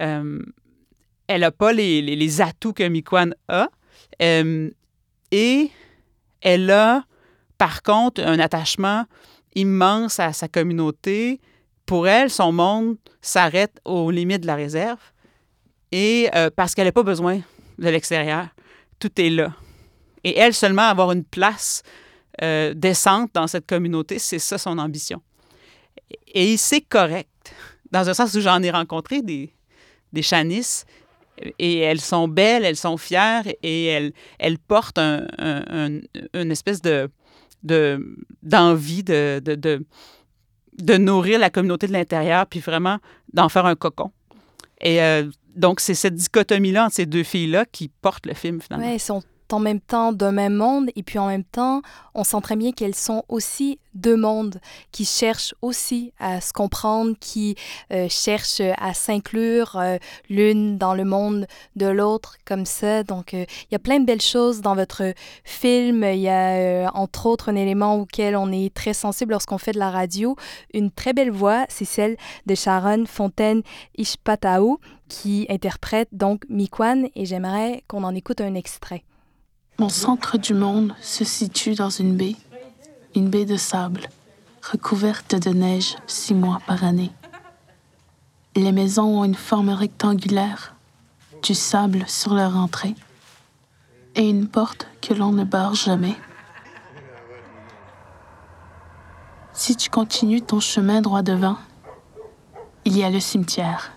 euh, 0.03 0.41
elle 1.27 1.41
n'a 1.43 1.51
pas 1.51 1.73
les, 1.73 2.01
les- 2.03 2.41
atouts 2.41 2.73
que 2.73 2.89
Mikwan 2.89 3.35
a. 3.49 3.69
Euh, 4.23 4.71
et 5.31 5.71
elle 6.41 6.71
a, 6.71 7.05
par 7.59 7.83
contre, 7.83 8.23
un 8.23 8.39
attachement 8.39 9.05
immense 9.55 10.21
à 10.21 10.33
sa 10.33 10.49
communauté. 10.49 11.41
Pour 11.87 12.09
elle, 12.09 12.31
son 12.31 12.53
monde 12.53 12.97
s'arrête 13.21 13.81
aux 13.85 14.11
limites 14.11 14.43
de 14.43 14.47
la 14.47 14.55
réserve. 14.57 15.01
Et 15.93 16.29
euh, 16.35 16.51
parce 16.55 16.75
qu'elle 16.75 16.87
n'a 16.87 16.93
pas 16.93 17.03
besoin 17.03 17.41
de 17.79 17.89
l'extérieur, 17.89 18.49
tout 18.99 19.21
est 19.21 19.31
là. 19.31 19.55
Et 20.25 20.37
elle, 20.37 20.55
seulement 20.55 20.83
avoir 20.83 21.13
une 21.13 21.25
place 21.25 21.83
euh, 22.43 22.75
décente 22.75 23.31
dans 23.35 23.47
cette 23.47 23.67
communauté, 23.67 24.19
c'est 24.19 24.39
ça 24.39 24.59
son 24.59 24.79
ambition. 24.79 25.23
Et 26.27 26.57
c'est 26.57 26.81
correct, 26.81 27.55
dans 27.91 28.09
un 28.09 28.15
sens 28.15 28.35
où 28.35 28.41
j'en 28.41 28.63
ai 28.63 28.71
rencontré 28.71 29.23
des, 29.23 29.53
des 30.13 30.23
chanisses, 30.23 30.85
et 31.59 31.79
elles 31.79 32.01
sont 32.01 32.27
belles, 32.29 32.65
elles 32.65 32.77
sont 32.77 32.97
fières, 32.97 33.45
et 33.63 33.87
elles, 33.87 34.13
elles 34.39 34.59
portent 34.59 34.99
un, 34.99 35.27
un- 35.39 35.65
un- 35.71 36.01
une 36.35 36.51
espèce 36.51 36.83
de 36.83 37.11
de- 37.65 38.17
d'envie 38.45 39.03
de, 39.03 39.41
de, 39.45 39.57
de, 39.57 39.85
de 40.81 40.97
nourrir 40.97 41.41
la 41.41 41.51
communauté 41.51 41.89
de 41.89 41.93
l'intérieur, 41.93 42.47
puis 42.47 42.61
vraiment 42.61 42.99
d'en 43.33 43.49
faire 43.49 43.67
un 43.67 43.75
cocon. 43.75 44.13
Et 44.81 45.03
euh, 45.03 45.29
donc, 45.57 45.81
c'est 45.81 45.95
cette 45.95 46.15
dichotomie-là 46.15 46.85
entre 46.85 46.95
ces 46.95 47.07
deux 47.07 47.25
filles-là 47.25 47.65
qui 47.67 47.89
porte 47.89 48.27
le 48.27 48.35
film, 48.35 48.61
finalement. 48.61 48.87
Ouais, 48.87 48.95
elles 48.95 49.01
sont 49.01 49.23
en 49.53 49.61
même 49.61 49.81
temps 49.81 50.13
d'un 50.13 50.33
même 50.33 50.55
monde 50.55 50.91
et 50.97 51.03
puis 51.03 51.19
en 51.19 51.29
même 51.29 51.45
temps, 51.45 51.83
on 52.15 52.25
sent 52.25 52.41
très 52.43 52.57
bien 52.57 52.73
qu'elles 52.73 52.95
sont 52.95 53.25
aussi 53.29 53.79
deux 53.95 54.17
mondes 54.17 54.61
qui 54.93 55.05
cherchent 55.05 55.55
aussi 55.63 56.13
à 56.19 56.41
se 56.41 56.53
comprendre, 56.53 57.15
qui 57.21 57.57
euh, 57.93 58.07
cherchent 58.09 58.63
à 58.79 58.95
s'inclure 58.95 59.77
euh, 59.77 59.97
l'une 60.29 60.79
dans 60.79 60.95
le 60.95 61.05
monde 61.05 61.47
de 61.77 61.87
l'autre 61.87 62.37
comme 62.45 62.65
ça. 62.65 63.03
Donc, 63.03 63.35
euh, 63.35 63.45
il 63.63 63.73
y 63.73 63.75
a 63.75 63.79
plein 63.79 64.01
de 64.01 64.05
belles 64.05 64.21
choses 64.21 64.61
dans 64.61 64.75
votre 64.75 65.15
film. 65.45 66.05
Il 66.05 66.21
y 66.21 66.29
a 66.29 66.91
entre 66.95 67.27
autres 67.27 67.51
un 67.51 67.57
élément 67.57 67.97
auquel 67.97 68.37
on 68.37 68.53
est 68.53 68.73
très 68.73 68.95
sensible 68.95 69.33
lorsqu'on 69.33 69.59
fait 69.59 69.73
de 69.73 69.79
la 69.79 69.91
radio. 69.91 70.37
Une 70.75 70.91
très 70.91 71.13
belle 71.13 71.31
voix, 71.31 71.65
c'est 71.69 71.85
celle 71.85 72.17
de 72.47 72.55
Sharon 72.55 73.05
Fontaine 73.07 73.63
Ishpatao 73.97 74.81
qui 75.09 75.47
interprète 75.49 76.09
donc 76.13 76.45
Mikwan 76.49 77.09
et 77.15 77.25
j'aimerais 77.25 77.83
qu'on 77.89 78.05
en 78.05 78.15
écoute 78.15 78.41
un 78.41 78.55
extrait. 78.55 79.05
Mon 79.81 79.89
centre 79.89 80.39
du 80.39 80.55
monde 80.55 80.93
se 81.01 81.25
situe 81.25 81.77
dans 81.77 81.89
une 81.89 82.17
baie, 82.17 82.35
une 83.15 83.31
baie 83.31 83.45
de 83.45 83.57
sable, 83.57 84.09
recouverte 84.73 85.37
de 85.37 85.51
neige 85.51 85.95
six 86.09 86.35
mois 86.35 86.61
par 86.67 86.83
année. 86.83 87.13
Les 88.57 88.73
maisons 88.73 89.21
ont 89.21 89.25
une 89.25 89.37
forme 89.37 89.69
rectangulaire, 89.69 90.75
du 91.45 91.55
sable 91.55 92.03
sur 92.09 92.35
leur 92.35 92.57
entrée 92.57 92.97
et 94.17 94.29
une 94.29 94.49
porte 94.49 94.89
que 95.01 95.15
l'on 95.15 95.31
ne 95.31 95.45
barre 95.45 95.77
jamais. 95.77 96.17
Si 99.53 99.77
tu 99.77 99.91
continues 99.91 100.43
ton 100.43 100.59
chemin 100.59 101.03
droit 101.03 101.23
devant, 101.23 101.57
il 102.85 102.99
y 102.99 103.05
a 103.05 103.11
le 103.11 103.21
cimetière, 103.21 103.93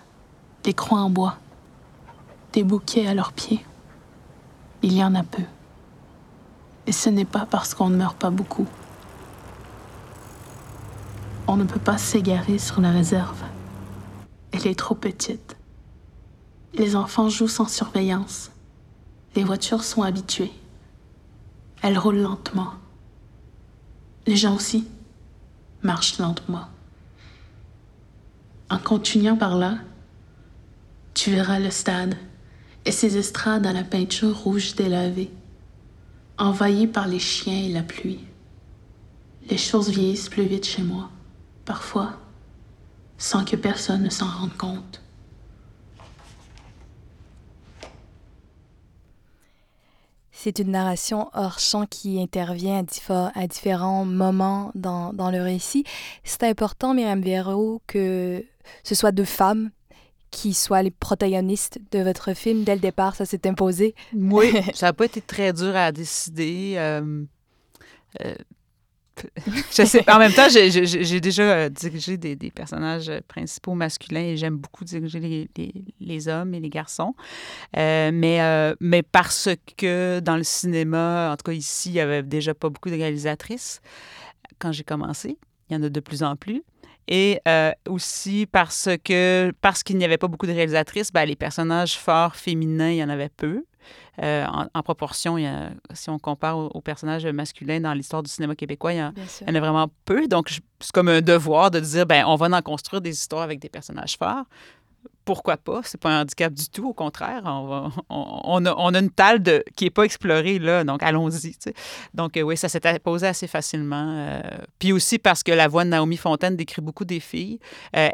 des 0.62 0.74
croix 0.74 1.00
en 1.00 1.10
bois, 1.10 1.38
des 2.52 2.62
bouquets 2.62 3.08
à 3.08 3.14
leurs 3.14 3.32
pieds. 3.32 3.64
Il 4.82 4.92
y 4.92 5.02
en 5.02 5.16
a 5.16 5.24
peu. 5.24 5.42
Et 6.86 6.92
ce 6.92 7.08
n'est 7.08 7.24
pas 7.24 7.46
parce 7.46 7.74
qu'on 7.74 7.88
ne 7.88 7.96
meurt 7.96 8.16
pas 8.16 8.30
beaucoup. 8.30 8.66
On 11.46 11.56
ne 11.56 11.64
peut 11.64 11.80
pas 11.80 11.98
s'égarer 11.98 12.58
sur 12.58 12.80
la 12.80 12.90
réserve. 12.90 13.42
Elle 14.52 14.66
est 14.66 14.78
trop 14.78 14.94
petite. 14.94 15.56
Les 16.74 16.96
enfants 16.96 17.28
jouent 17.28 17.48
sans 17.48 17.68
surveillance. 17.68 18.50
Les 19.34 19.44
voitures 19.44 19.84
sont 19.84 20.02
habituées. 20.02 20.52
Elles 21.82 21.98
roulent 21.98 22.20
lentement. 22.20 22.74
Les 24.26 24.36
gens 24.36 24.54
aussi 24.54 24.86
marchent 25.82 26.18
lentement. 26.18 26.66
En 28.70 28.78
continuant 28.78 29.36
par 29.36 29.56
là, 29.56 29.78
tu 31.14 31.30
verras 31.30 31.58
le 31.58 31.70
stade 31.70 32.16
et 32.84 32.92
ses 32.92 33.16
estrades 33.18 33.66
à 33.66 33.72
la 33.72 33.84
peinture 33.84 34.36
rouge 34.36 34.74
délavée 34.74 35.30
envahi 36.42 36.88
par 36.88 37.06
les 37.06 37.20
chiens 37.20 37.66
et 37.66 37.68
la 37.68 37.84
pluie. 37.84 38.18
Les 39.48 39.56
choses 39.56 39.90
vieillissent 39.90 40.28
plus 40.28 40.44
vite 40.44 40.66
chez 40.66 40.82
moi, 40.82 41.08
parfois, 41.64 42.14
sans 43.16 43.44
que 43.44 43.54
personne 43.54 44.02
ne 44.02 44.10
s'en 44.10 44.26
rende 44.26 44.56
compte. 44.56 45.00
C'est 50.32 50.58
une 50.58 50.72
narration 50.72 51.30
hors 51.32 51.60
champ 51.60 51.86
qui 51.86 52.20
intervient 52.20 52.84
à, 53.34 53.46
différents 53.46 54.04
moments 54.04 54.72
dans, 54.74 55.12
dans, 55.12 55.30
le 55.30 55.40
récit. 55.40 55.84
C'est 56.24 56.42
important, 56.42 56.94
Myriam 56.94 57.22
Véro, 57.22 57.80
que 57.86 58.44
ce 58.82 58.96
soit 58.96 59.12
deux 59.12 59.24
femmes 59.24 59.70
qui 60.32 60.54
soient 60.54 60.82
les 60.82 60.90
protagonistes 60.90 61.78
de 61.92 62.00
votre 62.00 62.34
film 62.34 62.64
dès 62.64 62.74
le 62.74 62.80
départ? 62.80 63.14
Ça 63.14 63.24
s'est 63.24 63.46
imposé? 63.46 63.94
Oui, 64.12 64.50
ça 64.74 64.86
n'a 64.86 64.92
pas 64.92 65.04
été 65.04 65.20
très 65.20 65.52
dur 65.52 65.76
à 65.76 65.92
décider. 65.92 66.74
Euh, 66.76 67.22
euh, 68.24 68.34
je 69.70 69.84
sais, 69.84 70.10
en 70.10 70.18
même 70.18 70.32
temps, 70.32 70.48
j'ai 70.48 71.20
déjà 71.20 71.42
euh, 71.42 71.68
dirigé 71.68 72.16
des, 72.16 72.34
des, 72.34 72.50
personnages 72.50 73.12
principaux 73.28 73.74
masculins 73.74 74.22
et 74.22 74.36
j'aime 74.38 74.56
beaucoup 74.56 74.84
diriger 74.84 75.20
les, 75.20 75.50
les, 75.56 75.84
les, 76.00 76.28
hommes 76.28 76.54
et 76.54 76.60
les 76.60 76.70
garçons. 76.70 77.14
mais, 77.76 78.74
mais 78.80 79.02
parce 79.02 79.50
que 79.76 80.20
dans 80.20 80.36
le 80.36 80.44
cinéma, 80.44 81.30
en 81.30 81.36
tout 81.36 81.44
cas 81.44 81.52
ici, 81.52 81.90
il 81.90 81.92
n'y 81.92 82.00
avait 82.00 82.22
déjà 82.22 82.54
pas 82.54 82.70
beaucoup 82.70 82.88
de 82.88 82.96
réalisatrices 82.96 83.80
quand 84.58 84.72
j'ai 84.72 84.84
commencé. 84.84 85.36
Il 85.68 85.74
y 85.74 85.76
en 85.76 85.82
a 85.82 85.90
de 85.90 86.00
plus 86.00 86.22
en 86.22 86.34
plus. 86.34 86.62
Et 87.08 87.40
euh, 87.48 87.72
aussi 87.88 88.46
parce 88.46 88.88
que 89.04 89.52
parce 89.60 89.82
qu'il 89.82 89.98
n'y 89.98 90.04
avait 90.04 90.18
pas 90.18 90.28
beaucoup 90.28 90.46
de 90.46 90.52
réalisatrices, 90.52 91.12
ben, 91.12 91.24
les 91.24 91.36
personnages 91.36 91.98
forts 91.98 92.36
féminins, 92.36 92.90
il 92.90 92.96
y 92.96 93.04
en 93.04 93.08
avait 93.08 93.28
peu. 93.28 93.64
Euh, 94.22 94.46
en, 94.74 94.82
proportion, 94.82 95.38
il 95.38 95.44
y 95.44 95.46
a, 95.46 95.70
si 95.94 96.10
on 96.10 96.18
compare 96.18 96.58
aux, 96.58 96.80
personnages 96.80 97.26
masculins 97.26 97.80
dans 97.80 97.94
l'histoire 97.94 98.22
du 98.22 98.30
cinéma 98.30 98.54
québécois, 98.54 98.92
il 98.92 98.98
y, 98.98 99.02
en, 99.02 99.12
a 99.54 99.60
vraiment 99.60 99.88
peu. 100.04 100.28
Donc, 100.28 100.60
c'est 100.80 100.92
comme 100.92 101.08
un 101.08 101.22
devoir 101.22 101.70
de 101.70 101.80
dire, 101.80 102.06
ben, 102.06 102.24
on 102.26 102.36
va 102.36 102.46
en 102.56 102.62
construire 102.62 103.00
des 103.00 103.10
histoires 103.10 103.42
avec 103.42 103.58
des 103.58 103.70
personnages 103.70 104.16
forts 104.16 104.44
pourquoi 105.24 105.56
pas? 105.56 105.80
C'est 105.84 106.00
pas 106.00 106.10
un 106.10 106.22
handicap 106.22 106.52
du 106.52 106.68
tout, 106.68 106.88
au 106.88 106.92
contraire. 106.92 107.42
On, 107.44 108.66
a, 108.66 108.74
on 108.76 108.94
a, 108.94 108.98
une 108.98 109.10
talle 109.10 109.42
de, 109.42 109.64
qui 109.76 109.84
n'est 109.84 109.90
pas 109.90 110.04
explorée, 110.04 110.58
là, 110.58 110.84
donc 110.84 111.02
allons-y. 111.02 111.56
Donc, 112.14 112.36
euh, 112.36 112.42
oui, 112.42 112.56
ça 112.56 112.68
s'est 112.68 112.80
posé 112.98 113.26
assez 113.26 113.46
facilement. 113.46 114.06
Euh. 114.08 114.40
puis 114.78 114.92
aussi 114.92 115.18
parce 115.18 115.42
que 115.42 115.52
la 115.52 115.68
voix 115.68 115.84
de 115.84 115.90
Naomi 115.90 116.16
Fontaine 116.16 116.56
décrit 116.56 116.82
beaucoup 116.82 117.04
des 117.04 117.20
filles. 117.20 117.58
Euh, 117.96 118.08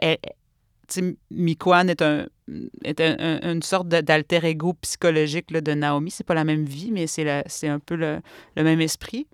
Mikwan 1.31 1.91
est, 1.91 2.01
un, 2.01 2.27
est 2.83 3.01
une 3.01 3.63
sorte 3.63 3.89
d'alter 3.89 4.45
ego 4.45 4.73
psychologique 4.81 5.51
là, 5.51 5.61
de 5.61 5.75
Naomi. 5.75 6.11
C'est 6.11 6.25
pas 6.25 6.35
la 6.35 6.45
même 6.45 6.65
vie, 6.65 6.91
mais 6.93 7.07
c'est 7.07 7.69
un 7.69 7.79
peu 7.79 7.97
le 7.97 8.23
même 8.57 8.81
esprit. 8.81 9.27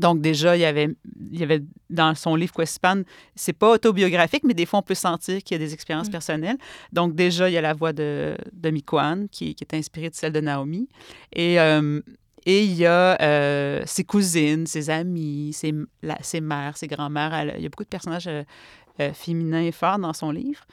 Donc 0.00 0.22
déjà, 0.22 0.56
il 0.56 0.60
y 0.60 0.64
avait, 0.64 0.88
il 1.30 1.38
y 1.38 1.42
avait 1.42 1.62
dans 1.90 2.14
son 2.14 2.34
livre 2.34 2.54
Quespan, 2.54 3.02
c'est 3.34 3.52
pas 3.52 3.70
autobiographique, 3.72 4.44
mais 4.44 4.54
des 4.54 4.64
fois 4.64 4.78
on 4.78 4.82
peut 4.82 4.94
sentir 4.94 5.42
qu'il 5.42 5.54
y 5.54 5.62
a 5.62 5.64
des 5.64 5.74
expériences 5.74 6.08
mm. 6.08 6.12
personnelles. 6.12 6.58
Donc 6.92 7.14
déjà, 7.14 7.50
il 7.50 7.52
y 7.52 7.58
a 7.58 7.60
la 7.60 7.74
voix 7.74 7.92
de, 7.92 8.34
de 8.52 8.70
Mikwan 8.70 9.28
qui, 9.28 9.54
qui, 9.54 9.62
est 9.62 9.74
inspirée 9.74 10.08
de 10.08 10.14
celle 10.14 10.32
de 10.32 10.40
Naomi. 10.40 10.88
Et, 11.34 11.60
euh, 11.60 12.00
et 12.46 12.64
il 12.64 12.72
y 12.72 12.86
a 12.86 13.20
euh, 13.20 13.82
ses 13.84 14.04
cousines, 14.04 14.66
ses 14.66 14.88
amis, 14.88 15.52
ses, 15.52 15.74
ses 16.22 16.40
mères, 16.40 16.78
ses 16.78 16.86
grands-mères. 16.86 17.54
Il 17.58 17.62
y 17.62 17.66
a 17.66 17.68
beaucoup 17.68 17.84
de 17.84 17.88
personnages 17.88 18.28
euh, 18.28 19.12
féminins 19.12 19.70
forts 19.70 19.98
dans 19.98 20.14
son 20.14 20.30
livre. 20.30 20.64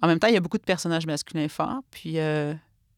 En 0.00 0.06
même 0.06 0.20
temps, 0.20 0.28
il 0.28 0.34
y 0.34 0.36
a 0.36 0.40
beaucoup 0.40 0.58
de 0.58 0.62
personnages 0.62 1.06
masculins 1.06 1.48
forts. 1.48 1.80
Puis 1.90 2.18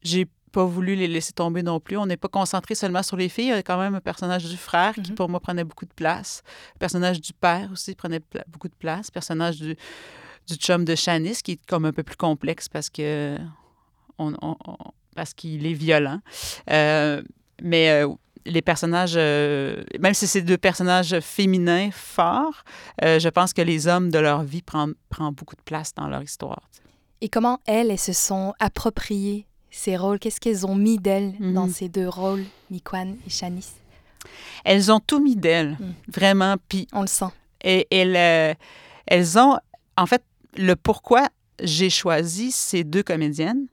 j'ai 0.03 0.27
pas 0.51 0.65
voulu 0.65 0.95
les 0.95 1.07
laisser 1.07 1.33
tomber 1.33 1.63
non 1.63 1.79
plus. 1.79 1.97
On 1.97 2.05
n'est 2.05 2.17
pas 2.17 2.27
concentré 2.27 2.75
seulement 2.75 3.03
sur 3.03 3.17
les 3.17 3.29
filles. 3.29 3.45
Il 3.45 3.49
y 3.49 3.53
a 3.53 3.63
quand 3.63 3.77
même 3.77 3.95
un 3.95 4.01
personnage 4.01 4.45
du 4.45 4.57
frère 4.57 4.93
qui, 4.95 5.11
mhm. 5.11 5.15
pour 5.15 5.29
moi, 5.29 5.39
prenait 5.39 5.63
beaucoup 5.63 5.85
de 5.85 5.93
place. 5.93 6.43
Le 6.75 6.79
personnage 6.79 7.21
du 7.21 7.33
père 7.33 7.69
aussi 7.71 7.95
prenait 7.95 8.21
beaucoup 8.47 8.67
de 8.67 8.75
place. 8.75 9.07
Le 9.07 9.13
personnage 9.13 9.57
du, 9.57 9.75
du 10.47 10.55
chum 10.55 10.85
de 10.85 10.95
Shanice 10.95 11.41
qui 11.41 11.53
est 11.53 11.65
comme 11.67 11.85
un 11.85 11.93
peu 11.93 12.03
plus 12.03 12.17
complexe 12.17 12.69
parce 12.69 12.89
que 12.89 13.37
on, 14.17 14.33
parce 15.15 15.33
qu'il 15.33 15.65
est 15.65 15.73
violent. 15.73 16.19
Euh, 16.69 17.21
mais 17.61 17.89
euh, 17.89 18.07
les 18.45 18.61
personnages, 18.61 19.13
euh, 19.15 19.83
même 19.99 20.13
si 20.13 20.27
c'est 20.27 20.41
deux 20.41 20.57
personnages 20.57 21.19
féminins 21.19 21.89
forts, 21.91 22.63
je 23.01 23.29
pense 23.29 23.53
que 23.53 23.61
les 23.61 23.87
hommes 23.87 24.09
de 24.09 24.19
leur 24.19 24.43
vie 24.43 24.61
prennent, 24.61 24.93
prennent 25.09 25.33
beaucoup 25.33 25.55
de 25.55 25.61
place 25.61 25.93
dans 25.93 26.07
leur 26.07 26.23
histoire. 26.23 26.69
Et 27.21 27.29
comment 27.29 27.59
elles, 27.65 27.91
elles 27.91 27.99
se 27.99 28.13
sont 28.13 28.53
appropriées 28.59 29.45
ces 29.71 29.97
rôles? 29.97 30.19
Qu'est-ce 30.19 30.39
qu'elles 30.39 30.65
ont 30.65 30.75
mis 30.75 30.99
d'elles 30.99 31.33
dans 31.39 31.67
mhm. 31.67 31.73
ces 31.73 31.89
deux 31.89 32.07
rôles, 32.07 32.43
Mikwan 32.69 33.15
et 33.25 33.29
Shanice? 33.29 33.73
Elles 34.63 34.91
ont 34.91 34.99
tout 34.99 35.19
mis 35.19 35.35
d'elles, 35.35 35.77
mm. 35.79 35.93
vraiment. 36.09 36.55
Puis 36.69 36.87
on 36.93 37.01
le 37.01 37.07
sent. 37.07 37.25
Et 37.63 37.87
elles, 37.89 38.15
euh, 38.15 38.53
elles 39.07 39.39
ont, 39.39 39.57
en 39.97 40.05
fait, 40.05 40.23
le 40.57 40.75
pourquoi 40.75 41.27
j'ai 41.61 41.89
choisi 41.89 42.51
ces 42.51 42.83
deux 42.83 43.03
comédiennes, 43.03 43.67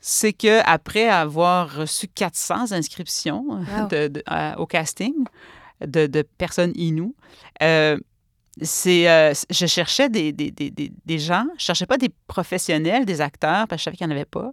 c'est 0.00 0.32
que 0.32 0.60
après 0.64 1.08
avoir 1.08 1.74
reçu 1.74 2.08
400 2.08 2.72
inscriptions 2.72 3.60
de, 3.90 4.22
au 4.58 4.66
casting 4.66 5.14
de, 5.80 6.06
de 6.06 6.22
personnes 6.22 6.72
inoues, 6.76 7.14
euh, 7.62 7.98
c'est 8.62 9.08
euh, 9.08 9.32
je 9.50 9.66
cherchais 9.66 10.08
des, 10.08 10.32
des, 10.32 10.50
des, 10.50 10.70
des, 10.70 11.18
gens, 11.18 11.46
je 11.58 11.64
cherchais 11.64 11.86
pas 11.86 11.98
des 11.98 12.10
professionnels, 12.26 13.04
des 13.04 13.20
acteurs, 13.20 13.66
parce 13.68 13.78
que 13.78 13.78
je 13.78 13.84
savais 13.84 13.96
qu'il 13.96 14.06
n'y 14.06 14.12
en 14.12 14.16
avait 14.16 14.24
pas, 14.24 14.50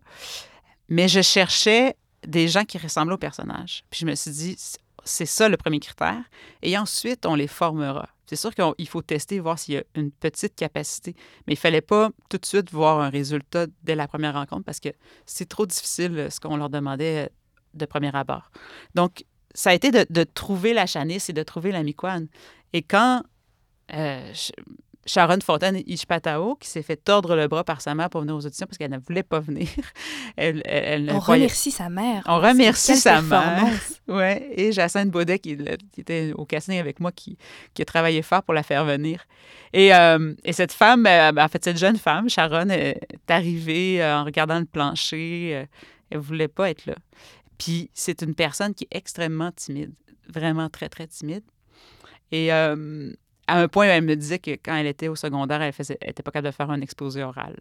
mais 0.90 1.08
je 1.08 1.22
cherchais 1.22 1.96
des 2.26 2.48
gens 2.48 2.64
qui 2.64 2.78
ressemblaient 2.78 3.16
aux 3.16 3.20
personnages. 3.20 3.84
Puis 3.90 4.02
je 4.02 4.06
me 4.06 4.16
suis 4.16 4.32
dit, 4.32 4.58
c'est 5.04 5.26
ça 5.26 5.50
le 5.50 5.58
premier 5.58 5.80
critère. 5.80 6.24
Et 6.62 6.78
ensuite, 6.78 7.26
on 7.26 7.36
les 7.36 7.48
formera. 7.48 8.10
C'est 8.26 8.36
sûr 8.36 8.54
qu'il 8.56 8.88
faut 8.88 9.04
tester, 9.04 9.40
voir 9.40 9.60
s'il 9.60 9.76
y 9.76 9.78
a 9.78 9.84
une 9.96 10.12
petite 10.12 10.56
capacité, 10.56 11.16
mais 11.46 11.54
il 11.54 11.58
fallait 11.58 11.82
pas 11.82 12.10
tout 12.28 12.40
de 12.40 12.46
suite 12.46 12.72
voir 12.72 13.00
un 13.00 13.10
résultat 13.10 13.68
dès 13.84 13.94
la 13.94 14.08
première 14.08 14.34
rencontre 14.34 14.64
parce 14.64 14.80
que 14.80 14.90
c'est 15.28 15.48
trop 15.48 15.68
difficile 15.68 16.18
euh, 16.18 16.30
ce 16.32 16.40
qu'on 16.40 16.58
leur 16.58 16.72
demandait 16.72 17.30
de 17.76 17.86
premier 17.86 18.16
abord. 18.16 18.50
Donc, 18.96 19.26
ça 19.54 19.70
a 19.70 19.74
été 19.74 19.92
de, 19.92 20.24
trouver 20.24 20.74
la 20.74 20.86
Chanice 20.86 21.30
et 21.30 21.34
de 21.34 21.44
trouver 21.44 21.72
la 21.72 21.84
Miquane. 21.84 22.28
Et 22.74 22.82
quand 22.82 23.24
euh, 23.94 24.34
Sharon 25.08 25.40
Fontaine 25.44 25.82
Ishpatao, 25.86 26.56
qui 26.56 26.68
s'est 26.68 26.82
fait 26.82 26.96
tordre 26.96 27.36
le 27.36 27.48
bras 27.48 27.64
par 27.64 27.80
sa 27.80 27.94
mère 27.94 28.10
pour 28.10 28.22
venir 28.22 28.36
aux 28.36 28.44
auditions 28.46 28.66
parce 28.66 28.78
qu'elle 28.78 28.90
ne 28.92 28.98
voulait 28.98 29.24
pas 29.24 29.40
venir. 29.40 29.68
Elle, 30.36 30.62
elle, 30.66 31.12
On 31.12 31.20
remercie 31.20 31.72
sa 31.72 31.90
mère. 31.90 32.24
On 32.26 32.40
remercie 32.40 32.98
sa 32.98 33.22
mère. 33.22 33.72
Ouais. 34.08 34.52
Et 34.56 34.72
Jacinthe 34.72 35.10
Baudet, 35.10 35.40
qui, 35.40 35.58
qui, 35.92 36.02
était 36.02 36.32
au 36.36 36.46
casting 36.46 36.78
avec 36.78 37.00
moi, 37.00 37.12
qui, 37.12 37.38
qui, 37.74 37.82
a 37.82 37.86
travaillé 37.86 38.22
fort 38.22 38.44
pour 38.44 38.54
la 38.54 38.62
faire 38.62 38.86
venir. 38.86 39.26
Et, 39.74 39.96
euh, 39.96 40.36
et 40.44 40.54
cette 40.54 40.72
femme, 40.72 41.08
euh, 41.08 41.32
en 41.36 41.48
fait, 41.48 41.64
cette 41.64 41.78
jeune 41.78 41.98
femme, 41.98 42.30
Sharon, 42.30 42.70
est 42.70 43.00
arrivée 43.30 44.04
euh, 44.04 44.18
en 44.20 44.24
regardant 44.24 44.60
le 44.60 44.66
plancher. 44.66 45.66
elle 46.12 46.18
ne 46.18 46.24
voulait 46.24 46.48
pas 46.48 46.70
être 46.70 46.86
là. 46.86 46.96
Puis 47.58 47.90
c'est 47.94 48.22
une 48.22 48.36
personne 48.36 48.76
qui 48.76 48.84
est 48.84 48.96
extrêmement 48.96 49.52
timide, 49.52 49.94
vraiment 50.28 50.70
très, 50.70 50.90
très 50.90 51.08
timide. 51.08 51.44
Et 52.32 52.52
à 53.48 53.60
un 53.60 53.68
point, 53.68 53.86
elle 53.86 54.04
me 54.04 54.16
disait 54.16 54.40
que 54.40 54.52
quand 54.52 54.76
elle 54.76 54.88
était 54.88 55.08
au 55.08 55.16
secondaire, 55.16 55.62
elle 55.62 55.74
n'était 55.78 56.24
pas 56.24 56.32
capable 56.32 56.48
de 56.48 56.52
faire 56.52 56.72
un 56.72 56.82
exposé 56.82 57.24
oral. 57.24 57.56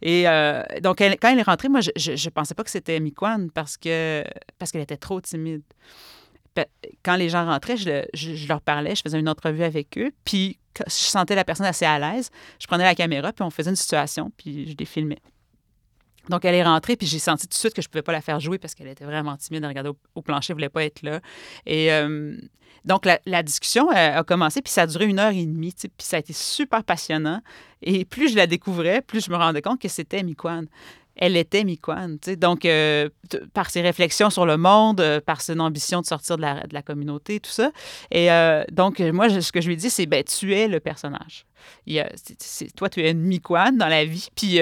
et 0.00 0.28
euh, 0.28 0.62
donc, 0.82 0.98
quand 0.98 1.30
elle 1.30 1.38
est 1.38 1.42
rentrée, 1.42 1.68
moi, 1.68 1.80
je 1.80 2.10
ne 2.10 2.30
pensais 2.30 2.54
pas 2.54 2.64
que 2.64 2.70
c'était 2.70 2.98
Miquan 3.00 3.48
parce 3.52 3.76
que 3.76 4.24
parce 4.58 4.72
qu'elle 4.72 4.82
était 4.82 4.96
trop 4.96 5.20
timide. 5.20 5.62
Quand 7.02 7.16
les 7.16 7.30
gens 7.30 7.46
rentraient, 7.46 7.78
je, 7.78 8.46
leur 8.46 8.60
parlais, 8.60 8.94
je 8.94 9.02
faisais 9.02 9.18
une 9.18 9.28
entrevue 9.28 9.64
avec 9.64 9.96
eux, 9.96 10.12
puis 10.24 10.58
je 10.86 10.92
sentais 10.92 11.34
la 11.34 11.44
personne 11.44 11.66
assez 11.66 11.86
à 11.86 11.98
l'aise, 11.98 12.30
je 12.58 12.66
prenais 12.66 12.84
la 12.84 12.94
caméra, 12.94 13.32
puis 13.32 13.42
on 13.42 13.50
faisait 13.50 13.70
une 13.70 13.76
situation, 13.76 14.30
puis 14.36 14.70
je 14.70 14.76
les 14.78 14.84
filmais. 14.84 15.18
Donc, 16.28 16.44
elle 16.44 16.54
est 16.54 16.62
rentrée, 16.62 16.96
puis 16.96 17.06
j'ai 17.06 17.18
senti 17.18 17.46
tout 17.46 17.54
de 17.54 17.54
suite 17.54 17.74
que 17.74 17.82
je 17.82 17.88
ne 17.88 17.90
pouvais 17.90 18.02
pas 18.02 18.12
la 18.12 18.20
faire 18.20 18.40
jouer 18.40 18.58
parce 18.58 18.74
qu'elle 18.74 18.88
était 18.88 19.04
vraiment 19.04 19.36
timide, 19.36 19.62
elle 19.62 19.68
regardait 19.68 19.90
au, 20.14 20.22
plancher, 20.22 20.52
elle 20.52 20.56
ne 20.56 20.60
voulait 20.60 20.68
pas 20.68 20.84
être 20.84 21.02
là. 21.02 21.20
Et 21.66 21.92
euh, 21.92 22.36
donc, 22.84 23.06
la, 23.26 23.42
discussion 23.42 23.90
euh, 23.90 24.18
a 24.18 24.24
commencé, 24.24 24.62
puis 24.62 24.72
ça 24.72 24.82
a 24.82 24.86
duré 24.86 25.06
une 25.06 25.18
heure 25.18 25.32
et 25.32 25.44
demie, 25.44 25.74
puis 25.76 25.90
ça 25.98 26.16
a 26.16 26.20
été 26.20 26.32
super 26.32 26.84
passionnant. 26.84 27.40
Et 27.82 28.04
plus 28.04 28.30
je 28.30 28.36
la 28.36 28.46
découvrais, 28.46 29.02
plus 29.02 29.24
je 29.24 29.30
me 29.30 29.36
rendais 29.36 29.62
compte 29.62 29.80
que 29.80 29.88
c'était 29.88 30.22
Miquan 30.22 30.64
elle 31.14 31.36
était 31.36 31.62
Miquan. 31.62 32.16
Donc, 32.38 32.64
euh, 32.64 33.10
par 33.52 33.68
ses 33.68 33.82
réflexions 33.82 34.30
sur 34.30 34.46
le 34.46 34.56
monde, 34.56 35.20
par 35.26 35.42
son 35.42 35.60
ambition 35.60 36.00
de 36.00 36.06
sortir 36.06 36.38
de 36.38 36.40
la, 36.40 36.66
de 36.66 36.72
la 36.72 36.80
communauté, 36.80 37.38
tout 37.38 37.50
ça. 37.50 37.70
Et 38.10 38.28
donc, 38.72 38.98
moi, 38.98 39.28
ce 39.28 39.52
que 39.52 39.60
je 39.60 39.66
lui 39.66 39.74
ai 39.74 39.76
dit, 39.76 39.90
c'est 39.90 40.06
ben, 40.06 40.24
tu 40.24 40.54
es 40.54 40.68
le 40.68 40.80
personnage. 40.80 41.44
Il 41.84 42.02
toi, 42.74 42.88
tu 42.88 43.02
es 43.02 43.10
une 43.10 43.20
Miquan 43.20 43.72
dans 43.72 43.88
la 43.88 44.06
vie. 44.06 44.28
Puis, 44.34 44.60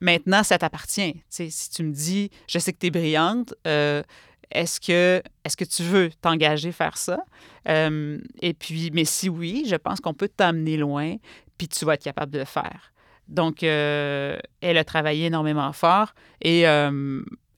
Maintenant, 0.00 0.42
ça 0.42 0.58
t'appartient. 0.58 1.22
Si 1.28 1.70
tu 1.70 1.82
me 1.82 1.92
dis, 1.92 2.30
je 2.48 2.58
sais 2.58 2.72
que 2.72 2.78
tu 2.78 2.86
es 2.86 2.90
brillante, 2.90 3.54
euh, 3.66 4.02
est-ce 4.50 4.80
que, 4.80 5.22
est 5.44 5.56
que 5.56 5.64
tu 5.64 5.82
veux 5.82 6.10
t'engager 6.20 6.72
faire 6.72 6.96
ça? 6.96 7.22
Euh, 7.68 8.18
et 8.40 8.54
puis, 8.54 8.90
mais 8.92 9.04
si 9.04 9.28
oui, 9.28 9.64
je 9.68 9.76
pense 9.76 10.00
qu'on 10.00 10.14
peut 10.14 10.28
t'amener 10.28 10.76
loin, 10.76 11.16
puis 11.58 11.68
tu 11.68 11.84
vas 11.84 11.94
être 11.94 12.02
capable 12.02 12.32
de 12.32 12.38
le 12.38 12.44
faire. 12.44 12.92
Donc, 13.28 13.62
euh, 13.62 14.38
elle 14.60 14.78
a 14.78 14.84
travaillé 14.84 15.26
énormément 15.26 15.72
fort 15.72 16.14
et, 16.40 16.64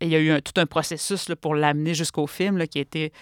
il 0.04 0.08
y 0.08 0.16
a 0.16 0.20
eu 0.20 0.42
tout 0.42 0.60
un 0.60 0.66
processus 0.66 1.30
pour 1.40 1.54
l'amener 1.54 1.94
jusqu'au 1.94 2.26
film 2.26 2.66
qui 2.66 2.78
a 2.78 2.80
été 2.80 3.12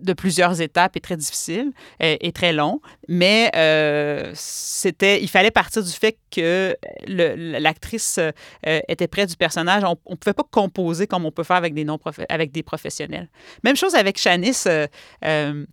de 0.00 0.12
plusieurs 0.12 0.60
étapes 0.60 0.96
et 0.96 1.00
très 1.00 1.16
difficile 1.16 1.72
et, 2.00 2.32
très 2.32 2.52
long, 2.52 2.80
mais 3.08 3.50
euh, 3.56 4.30
c'était, 4.34 5.22
il 5.22 5.28
fallait 5.28 5.50
partir 5.50 5.82
du 5.82 5.90
fait 5.90 6.16
que 6.30 6.76
l'actrice 7.06 8.18
euh, 8.18 8.80
était 8.88 9.08
près 9.08 9.26
du 9.26 9.36
personnage. 9.36 9.82
On 9.84 9.96
ne 10.10 10.16
pouvait 10.16 10.34
pas 10.34 10.46
composer 10.50 11.06
comme 11.06 11.26
on 11.26 11.32
peut 11.32 11.42
faire 11.42 11.56
avec 11.56 11.74
des, 11.74 11.84
non 11.84 11.98
avec 12.28 12.52
des 12.52 12.62
professionnels. 12.62 13.28
Même 13.64 13.76
chose 13.76 13.94
avec 13.94 14.18
Shanice. 14.18 14.68
Euh, 15.24 15.66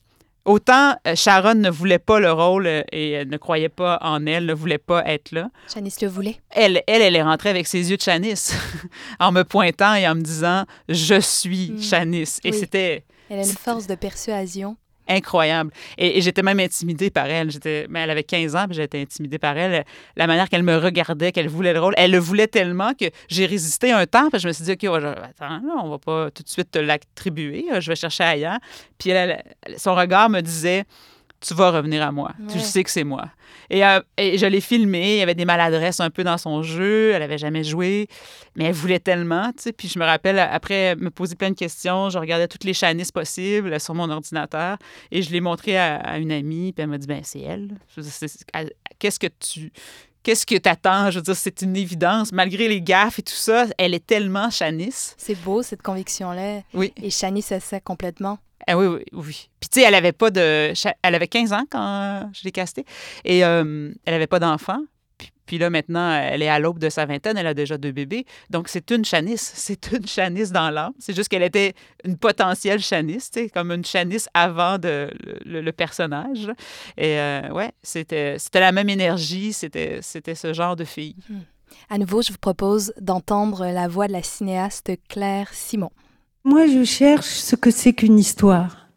autant 0.46 0.96
Sharon 1.14 1.56
ne 1.56 1.70
voulait 1.70 2.00
pas 2.00 2.20
le 2.20 2.32
rôle 2.32 2.68
et 2.92 3.26
ne 3.26 3.38
croyait 3.38 3.70
pas 3.70 4.00
en 4.02 4.26
elle, 4.26 4.46
ne 4.46 4.54
voulait 4.54 4.78
pas 4.78 5.06
être 5.06 5.32
là. 5.32 5.50
Shanice 5.72 6.02
le 6.02 6.08
voulait. 6.08 6.38
Elle, 6.50 6.82
elle, 6.88 7.02
elle 7.02 7.16
est 7.16 7.24
rentrée 7.24 7.50
avec 7.50 7.68
ses 7.68 7.92
yeux 7.92 7.98
de 7.98 8.02
Shanice 8.02 8.54
en 9.20 9.32
me 9.32 9.44
pointant 9.44 9.94
et 9.94 10.08
en 10.08 10.16
me 10.16 10.22
disant 10.22 10.66
Je 10.90 11.20
suis 11.20 11.72
mm. 11.72 11.82
Shanice. 11.82 12.40
Et 12.44 12.52
c'était 12.54 13.04
elle 13.30 13.40
a 13.40 13.44
une 13.44 13.50
force 13.50 13.88
de 13.88 13.96
persuasion. 13.96 14.78
Incroyable. 15.10 15.72
Et, 15.98 16.22
j'étais 16.22 16.44
même 16.44 16.60
intimidée 16.60 17.10
par 17.10 17.28
elle. 17.28 17.50
J'étais, 17.50 17.86
mais 17.90 18.02
elle 18.02 18.10
avait 18.10 18.24
15 18.24 18.56
ans, 18.56 18.66
puis 18.66 18.76
j'étais 18.76 19.02
intimidée 19.02 19.40
par 19.40 19.58
elle. 19.58 19.86
La 20.18 20.28
manière 20.28 20.50
qu'elle 20.50 20.64
me 20.64 20.78
regardait, 20.78 21.32
qu'elle 21.32 21.48
voulait 21.48 21.74
le 21.74 21.80
rôle, 21.80 21.94
elle 21.98 22.12
le 22.12 22.20
voulait 22.20 22.48
tellement 22.48 22.94
que 22.94 23.06
j'ai 23.30 23.46
résisté 23.46 23.92
un 23.92 24.06
temps, 24.06 24.30
puis 24.30 24.40
je 24.40 24.48
me 24.48 24.54
suis 24.54 24.66
dit, 24.66 24.72
OK, 24.74 24.84
attends, 24.84 25.62
là, 25.66 25.82
on 25.82 25.90
va 25.90 25.98
pas 25.98 26.30
tout 26.32 26.44
de 26.44 26.50
suite 26.50 26.72
te 26.72 26.80
l'attribuer, 26.80 27.66
je 27.80 27.90
vais 27.90 27.96
chercher 27.96 28.24
ailleurs. 28.24 28.58
Puis 28.98 29.12
son 29.78 29.96
regard 29.96 30.30
me 30.30 30.42
disait, 30.42 30.84
tu 31.40 31.54
vas 31.54 31.72
revenir 31.72 32.02
à 32.02 32.12
moi. 32.12 32.32
Tu 32.52 32.60
sais 32.60 32.84
que 32.84 32.90
c'est 32.90 33.04
moi. 33.04 33.26
Euh, 33.72 34.02
et, 34.18 34.38
je 34.38 34.46
l'ai 34.46 34.62
filmé. 34.62 35.16
Il 35.16 35.20
y 35.20 35.22
avait 35.22 35.36
des 35.36 35.46
maladresses 35.46 36.00
un 36.00 36.10
peu 36.10 36.24
dans 36.24 36.38
son 36.38 36.64
jeu. 36.64 37.12
Elle 37.14 37.20
n'avait 37.20 37.38
jamais 37.38 37.64
joué, 37.64 38.08
mais 38.56 38.66
elle 38.66 38.74
voulait 38.74 39.00
tellement. 39.00 39.52
Tu 39.52 39.64
sais. 39.64 39.74
Puis 39.74 39.88
je 39.88 40.00
me 40.00 40.06
rappelle, 40.06 40.40
après 40.40 40.96
me 40.96 41.12
poser 41.12 41.36
plein 41.36 41.52
de 41.52 41.56
questions, 41.56 42.10
je 42.10 42.18
regardais 42.18 42.48
toutes 42.48 42.64
les 42.64 42.74
chanisses 42.74 43.12
possibles 43.12 43.80
sur 43.80 43.94
mon 43.94 44.10
ordinateur 44.10 44.78
et 45.12 45.22
je 45.22 45.32
l'ai 45.32 45.42
montré 45.42 45.78
à, 45.78 46.18
une 46.18 46.32
amie. 46.32 46.74
Puis 46.74 46.84
elle 46.84 46.90
m'a 46.90 46.98
dit, 46.98 47.08
ben 47.08 47.22
c'est 47.24 47.42
elle. 47.42 47.76
Qu'est-ce 49.00 49.20
que 49.20 49.28
tu 49.28 49.72
qu'est-ce 50.28 50.46
que 50.46 50.56
tu 50.56 50.68
attends? 50.68 51.10
Je 51.10 51.20
veux 51.20 51.24
dire, 51.24 51.38
c'est 51.38 51.62
une 51.62 51.78
évidence. 51.78 52.34
Malgré 52.34 52.68
les 52.68 52.82
gaffes 52.82 53.20
et 53.20 53.22
tout 53.22 53.32
ça, 53.32 53.66
elle 53.78 53.94
est 53.94 54.06
tellement 54.06 54.50
Chanice. 54.50 55.16
C'est 55.18 55.36
beau, 55.42 55.64
cette 55.64 55.82
conviction-là. 55.82 56.64
Oui. 56.74 56.92
Et 57.02 57.10
Chanice, 57.10 57.54
elle 57.54 57.62
sait 57.62 57.80
complètement. 57.80 58.38
Ah 58.68 58.78
oui, 58.78 58.88
oui, 58.88 59.06
oui. 59.14 59.50
Puis 59.62 59.70
tu 59.70 59.80
sais, 59.80 59.88
elle 59.88 59.96
avait 59.96 60.12
pas 60.12 60.30
de... 60.30 60.74
Elle 61.02 61.16
avait 61.16 61.30
15 61.30 61.54
ans 61.54 61.64
quand 61.72 62.30
je 62.34 62.44
l'ai 62.44 62.52
castée. 62.52 62.84
Et 63.24 63.46
euh, 63.46 63.90
elle 64.04 64.14
avait 64.14 64.28
pas 64.28 64.40
d'enfant. 64.40 64.80
Puis, 65.48 65.58
là, 65.58 65.72
maintenant, 65.72 66.12
elle 66.12 66.44
est 66.44 66.50
à 66.50 66.60
l'aube 66.60 66.78
de 66.78 66.90
sa 66.90 67.06
vingtaine, 67.06 67.38
elle 67.38 67.48
a 67.48 67.56
déjà 67.56 67.78
deux 67.78 67.92
bébés. 67.92 68.26
Donc, 68.52 68.68
c'est 68.68 68.92
une 68.92 69.04
chanisse. 69.04 69.54
C'est 69.68 69.92
une 69.92 70.08
chanisse 70.08 70.52
dans 70.52 70.70
l'âme. 70.70 70.94
C'est 71.00 71.16
juste 71.16 71.30
qu'elle 71.30 71.44
était 71.44 71.74
une 72.06 72.18
potentielle 72.18 72.80
chanisse, 72.80 73.32
comme 73.54 73.72
une 73.72 73.84
chanisse 73.84 74.30
avant 74.34 74.78
de, 74.78 75.10
le, 75.46 75.72
personnage. 75.72 76.48
Et 76.98 77.20
euh, 77.20 77.50
ouais, 77.52 77.72
c'était 77.82 78.38
la 78.54 78.72
même 78.72 78.90
énergie, 78.90 79.54
c'était 79.54 80.02
ce 80.02 80.54
genre 80.54 80.76
de 80.76 80.84
fille. 80.84 81.16
Hmm. 81.30 81.40
À 81.90 81.98
nouveau, 81.98 82.22
je 82.22 82.32
vous 82.32 82.38
propose 82.38 82.94
d'entendre 83.00 83.66
la 83.66 83.88
voix 83.88 84.08
de 84.08 84.14
la 84.14 84.24
cinéaste 84.24 84.92
Claire 85.10 85.54
Simon. 85.54 85.92
Moi, 86.44 86.68
je 86.68 86.84
cherche 86.84 87.28
ce 87.28 87.56
que 87.56 87.72
c'est 87.72 87.94
qu'une 87.94 88.20
histoire. 88.20 88.88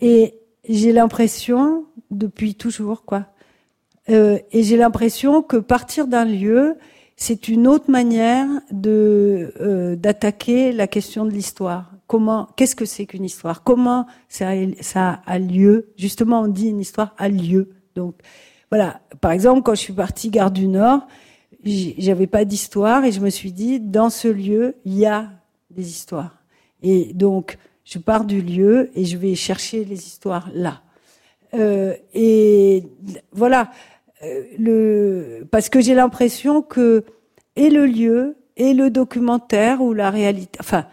Et 0.00 0.34
j'ai 0.68 0.92
l'impression, 0.92 1.86
depuis 2.10 2.54
toujours, 2.54 3.04
quoi, 3.04 3.26
euh, 4.10 4.38
et 4.52 4.62
j'ai 4.62 4.76
l'impression 4.76 5.42
que 5.42 5.56
partir 5.56 6.06
d'un 6.06 6.24
lieu, 6.24 6.76
c'est 7.16 7.48
une 7.48 7.66
autre 7.66 7.90
manière 7.90 8.48
de 8.70 9.52
euh, 9.60 9.96
d'attaquer 9.96 10.72
la 10.72 10.86
question 10.86 11.24
de 11.24 11.30
l'histoire. 11.30 11.92
Comment, 12.06 12.48
qu'est-ce 12.56 12.76
que 12.76 12.84
c'est 12.84 13.06
qu'une 13.06 13.24
histoire? 13.24 13.62
Comment 13.62 14.06
ça, 14.28 14.50
a 15.26 15.38
lieu? 15.38 15.92
Justement, 15.96 16.42
on 16.42 16.48
dit 16.48 16.68
une 16.68 16.80
histoire 16.80 17.14
a 17.18 17.28
lieu. 17.28 17.70
Donc, 17.94 18.16
voilà. 18.70 19.00
Par 19.20 19.32
exemple, 19.32 19.62
quand 19.62 19.74
je 19.74 19.80
suis 19.80 19.92
partie 19.92 20.28
gare 20.28 20.50
du 20.50 20.66
Nord, 20.66 21.06
j'avais 21.64 22.26
pas 22.26 22.44
d'histoire 22.44 23.04
et 23.04 23.12
je 23.12 23.20
me 23.20 23.30
suis 23.30 23.52
dit, 23.52 23.80
dans 23.80 24.10
ce 24.10 24.28
lieu, 24.28 24.76
il 24.84 24.94
y 24.98 25.06
a 25.06 25.30
des 25.70 25.88
histoires. 25.88 26.42
Et 26.82 27.14
donc, 27.14 27.56
je 27.84 27.98
pars 27.98 28.24
du 28.24 28.42
lieu 28.42 28.90
et 28.94 29.04
je 29.06 29.16
vais 29.16 29.34
chercher 29.34 29.84
les 29.84 30.06
histoires 30.06 30.50
là. 30.52 30.82
Euh, 31.54 31.94
et 32.12 32.84
voilà, 33.32 33.70
le, 34.58 35.46
parce 35.50 35.68
que 35.68 35.80
j'ai 35.80 35.94
l'impression 35.94 36.62
que 36.62 37.04
et 37.56 37.70
le 37.70 37.86
lieu 37.86 38.36
et 38.56 38.74
le 38.74 38.90
documentaire 38.90 39.80
ou 39.80 39.92
la 39.92 40.10
réalité, 40.10 40.58
enfin, 40.60 40.86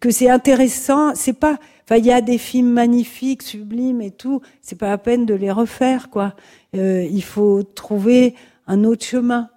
que 0.00 0.10
c'est 0.10 0.28
intéressant. 0.28 1.14
C'est 1.14 1.32
pas, 1.32 1.58
enfin, 1.84 1.96
il 1.96 2.06
y 2.06 2.12
a 2.12 2.20
des 2.20 2.38
films 2.38 2.70
magnifiques, 2.70 3.42
sublimes 3.42 4.00
et 4.00 4.10
tout. 4.10 4.40
C'est 4.62 4.78
pas 4.78 4.90
la 4.90 4.98
peine 4.98 5.26
de 5.26 5.34
les 5.34 5.50
refaire, 5.50 6.10
quoi. 6.10 6.34
Euh, 6.76 7.06
il 7.10 7.22
faut 7.22 7.62
trouver 7.62 8.34
un 8.66 8.84
autre 8.84 9.04
chemin. 9.04 9.50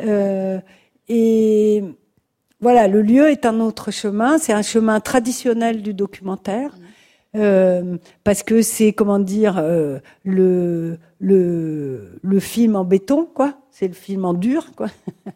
Euh, 0.00 0.58
et 1.08 1.84
voilà, 2.60 2.88
le 2.88 3.02
lieu 3.02 3.30
est 3.30 3.46
un 3.46 3.60
autre 3.60 3.90
chemin, 3.90 4.38
c'est 4.38 4.52
un 4.52 4.62
chemin 4.62 5.00
traditionnel 5.00 5.82
du 5.82 5.94
documentaire, 5.94 6.76
euh, 7.36 7.96
parce 8.22 8.42
que 8.42 8.62
c'est, 8.62 8.92
comment 8.92 9.18
dire, 9.18 9.58
euh, 9.58 9.98
le, 10.24 10.98
le, 11.20 12.18
le 12.22 12.40
film 12.40 12.76
en 12.76 12.84
béton, 12.84 13.28
quoi. 13.32 13.54
C'est 13.70 13.86
le 13.86 13.94
film 13.94 14.24
en 14.24 14.34
dur, 14.34 14.66
quoi. 14.74 14.88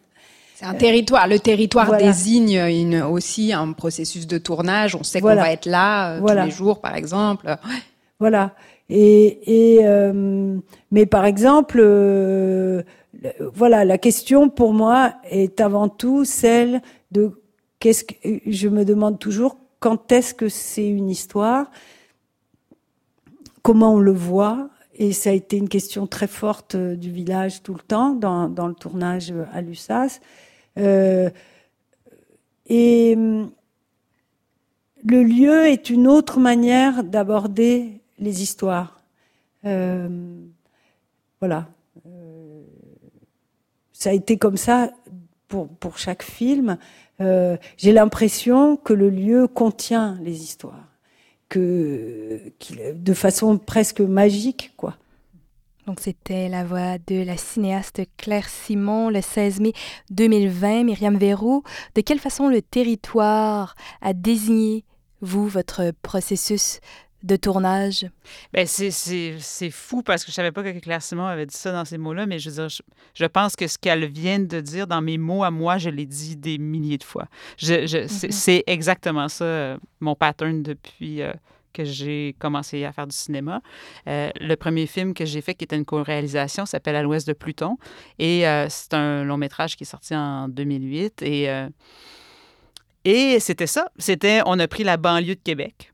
C'est 0.55 0.67
un 0.67 0.75
territoire. 0.75 1.27
Le 1.27 1.39
territoire 1.39 1.97
désigne 1.97 2.61
une, 2.69 3.03
aussi 3.03 3.53
un 3.53 3.73
processus 3.73 4.27
de 4.27 4.39
tournage. 4.39 4.95
On 4.95 5.03
sait 5.03 5.21
qu'on 5.21 5.35
va 5.35 5.53
être 5.53 5.67
là 5.67 6.13
euh, 6.13 6.21
tous 6.21 6.35
les 6.35 6.51
jours, 6.51 6.81
par 6.81 6.95
exemple. 6.95 7.57
Voilà. 8.21 8.55
Et, 8.89 9.75
et 9.77 9.87
euh, 9.87 10.57
mais 10.93 11.07
par 11.07 11.25
exemple, 11.25 11.81
euh, 11.83 12.83
voilà, 13.53 13.85
la 13.85 13.99
question 13.99 14.49
pour 14.49 14.73
moi 14.73 15.15
est 15.29 15.61
avant 15.61 15.89
tout 15.89 16.25
celle 16.25 16.83
de 17.11 17.33
qu'est-ce 17.81 18.05
que 18.05 18.15
je 18.47 18.69
me 18.69 18.85
demande 18.85 19.19
toujours 19.19 19.57
quand 19.81 20.13
est-ce 20.13 20.35
que 20.35 20.49
c'est 20.49 20.89
une 20.89 21.11
histoire, 21.11 21.71
comment 23.63 23.95
on 23.95 23.99
le 23.99 24.13
voit? 24.13 24.69
Et 24.95 25.13
ça 25.13 25.31
a 25.31 25.33
été 25.33 25.57
une 25.57 25.69
question 25.69 26.07
très 26.07 26.27
forte 26.27 26.77
du 26.77 27.11
village 27.11 27.63
tout 27.63 27.75
le 27.75 27.81
temps 27.81 28.15
dans, 28.15 28.49
dans 28.49 28.69
le 28.69 28.75
tournage 28.75 29.35
à 29.53 29.61
Lussas. 29.61 30.21
et 30.77 31.33
le 35.07 35.23
lieu 35.23 35.67
est 35.67 35.91
une 35.91 36.09
autre 36.09 36.41
manière 36.41 37.05
d'aborder 37.05 38.01
les 38.19 38.43
histoires. 38.43 38.95
Euh, 39.67 40.09
voilà. 41.41 41.69
Euh, 42.07 42.63
ça 43.93 44.11
a 44.11 44.13
été 44.13 44.39
comme 44.39 44.57
ça 44.57 44.91
pour, 45.49 45.69
pour 45.69 45.99
chaque 45.99 46.23
film. 46.23 46.79
Euh, 47.21 47.57
j'ai 47.77 47.93
l'impression 47.93 48.77
que 48.77 48.93
le 48.93 49.11
lieu 49.11 49.47
contient 49.47 50.19
les 50.23 50.43
histoires, 50.43 50.89
que 51.49 52.41
de 52.95 53.15
façon 53.15 53.59
presque 53.59 54.01
magique, 54.01 54.73
quoi. 54.77 54.97
Donc 55.87 56.01
c'était 56.01 56.49
la 56.49 56.65
voix 56.65 56.97
de 57.07 57.23
la 57.23 57.37
cinéaste 57.37 58.03
Claire 58.17 58.49
Simon 58.49 59.11
le 59.11 59.21
16 59.21 59.61
mai 59.61 59.73
2020. 60.11 60.85
Myriam 60.85 61.17
Verrou, 61.17 61.63
de 61.95 62.01
quelle 62.01 62.19
façon 62.19 62.49
le 62.49 62.63
territoire 62.63 63.75
a 64.01 64.15
désigné 64.15 64.85
vous, 65.21 65.47
votre 65.47 65.93
processus 66.03 66.81
de 67.25 67.37
tournage? 67.37 68.07
Ben 68.53 68.67
c'est 68.67 69.71
fou 69.71 70.03
parce 70.03 70.25
que 70.25 70.31
je 70.31 70.35
savais 70.35 70.53
pas 70.53 70.63
que 70.63 70.79
Claire 70.79 71.03
Simon 71.03 71.25
avait 71.25 71.47
dit 71.47 71.57
ça 71.57 71.73
dans 71.73 71.85
ces 71.85 71.99
mots-là, 71.99 72.27
mais 72.27 72.39
je 72.39 72.51
veux 72.51 72.57
dire, 72.57 72.79
je, 73.15 73.27
pense 73.27 73.57
que 73.57 73.67
ce 73.67 73.79
qu'elle 73.79 74.05
vient 74.05 74.39
de 74.39 74.61
dire 74.61 74.87
dans 74.87 75.01
mes 75.01 75.17
mots 75.17 75.43
à 75.43 75.51
moi, 75.51 75.79
je 75.79 75.89
l'ai 75.89 76.05
dit 76.05 76.37
des 76.37 76.59
milliers 76.59 76.99
de 76.99 77.05
fois. 77.05 77.27
Je, 77.57 77.87
je 77.87 78.07
C'est 78.07 78.59
mm-hmm. 78.59 78.63
exactement 78.67 79.29
ça, 79.29 79.45
euh, 79.45 79.79
mon 80.01 80.15
pattern 80.15 80.63
depuis 80.63 81.23
euh, 81.23 81.33
que 81.73 81.83
j'ai 81.83 82.37
commencé 82.39 82.85
à 82.85 82.93
faire 82.93 83.07
du 83.07 83.17
cinéma. 83.17 83.63
Euh, 84.07 84.29
le 84.39 84.55
premier 84.55 84.87
film 84.87 85.15
que 85.15 85.25
j'ai 85.25 85.41
fait, 85.41 85.55
qui 85.55 85.65
était 85.65 85.77
une 85.77 85.87
co-réalisation, 85.87 86.67
s'appelle 86.67 86.95
À 86.95 87.03
l'ouest 87.03 87.27
de 87.27 87.33
Pluton, 87.33 87.79
et 88.19 88.45
c'est 88.69 88.95
un 88.95 89.25
long 89.25 89.39
métrage 89.39 89.77
qui 89.77 89.85
est 89.85 89.87
sorti 89.87 90.15
en 90.15 90.49
2008, 90.49 91.23
et 91.23 91.49
et 93.07 93.39
c'était 93.39 93.67
ça. 93.67 93.89
C'était, 93.99 94.41
on 94.47 94.59
a 94.59 94.67
pris 94.67 94.83
la 94.83 94.97
banlieue 94.97 95.35
de 95.35 95.41
Québec 95.41 95.94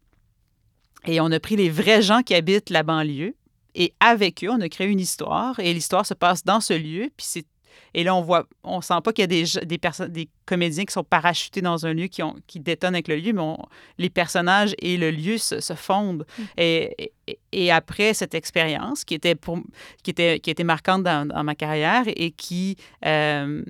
et 1.07 1.21
on 1.21 1.31
a 1.31 1.41
pris 1.41 1.57
les 1.57 1.71
vrais 1.71 2.03
gens 2.03 2.23
qui 2.23 2.35
habitent 2.35 2.71
la 2.71 2.83
banlieue. 2.83 3.35
Et 3.75 3.95
avec 4.01 4.43
eux, 4.45 4.51
on 4.51 4.61
a 4.61 4.69
créé 4.69 4.89
une 4.89 5.01
histoire. 5.01 5.59
Et 5.61 5.73
l'histoire 5.73 6.05
se 6.05 6.15
passe 6.15 6.45
dans 6.45 6.61
ce 6.61 6.75
lieu. 6.75 7.11
Puis 7.17 7.27
c'est 7.27 7.47
et 7.95 8.05
là, 8.05 8.15
on 8.15 8.23
voit, 8.23 8.47
on 8.63 8.81
sent 8.81 9.01
pas 9.03 9.13
qu'il 9.13 9.23
y 9.23 9.25
a 9.25 9.27
des, 9.27 9.67
des, 9.67 9.79
personnes, 9.79 10.13
des 10.13 10.29
comédiens 10.47 10.85
qui 10.85 10.93
sont 10.93 11.05
parachutés 11.05 11.61
dans 11.61 11.87
un 11.87 11.93
lieu 11.93 12.07
qui, 12.07 12.23
ont, 12.23 12.37
qui 12.47 12.61
détonnent 12.61 12.95
avec 12.95 13.09
le 13.09 13.17
lieu, 13.17 13.33
mais 13.33 13.43
les 13.99 14.11
personnages 14.11 14.75
et 14.79 14.97
le 14.97 15.11
lieu 15.11 15.39
se, 15.39 15.61
se 15.61 15.75
fondent. 15.75 16.27
Mm. 16.39 16.43
Et, 16.59 17.13
et, 17.53 17.73
après 17.73 18.15
cette 18.15 18.35
expérience, 18.35 19.05
qui 19.05 19.15
était, 19.15 19.35
pour, 19.35 19.59
qui 20.03 20.11
était, 20.11 20.41
qui 20.41 20.51
était 20.51 20.65
marquante 20.65 21.03
dans, 21.03 21.27
dans 21.27 21.45
ma 21.45 21.55
carrière 21.55 22.05
et 22.07 22.31
qui, 22.31 22.77
euh, 23.07 23.63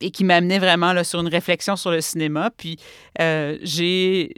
et 0.00 0.10
qui 0.10 0.24
m'amenait 0.24 0.58
vraiment 0.58 0.92
là, 0.92 1.04
sur 1.04 1.20
une 1.20 1.28
réflexion 1.28 1.76
sur 1.76 1.90
le 1.90 2.00
cinéma. 2.00 2.50
Puis 2.56 2.78
euh, 3.20 3.58
j'ai, 3.62 4.32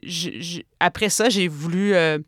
après 0.80 1.08
ça, 1.08 1.28
j'ai 1.28 1.48
voulu 1.48 1.94
euh, 1.94 2.18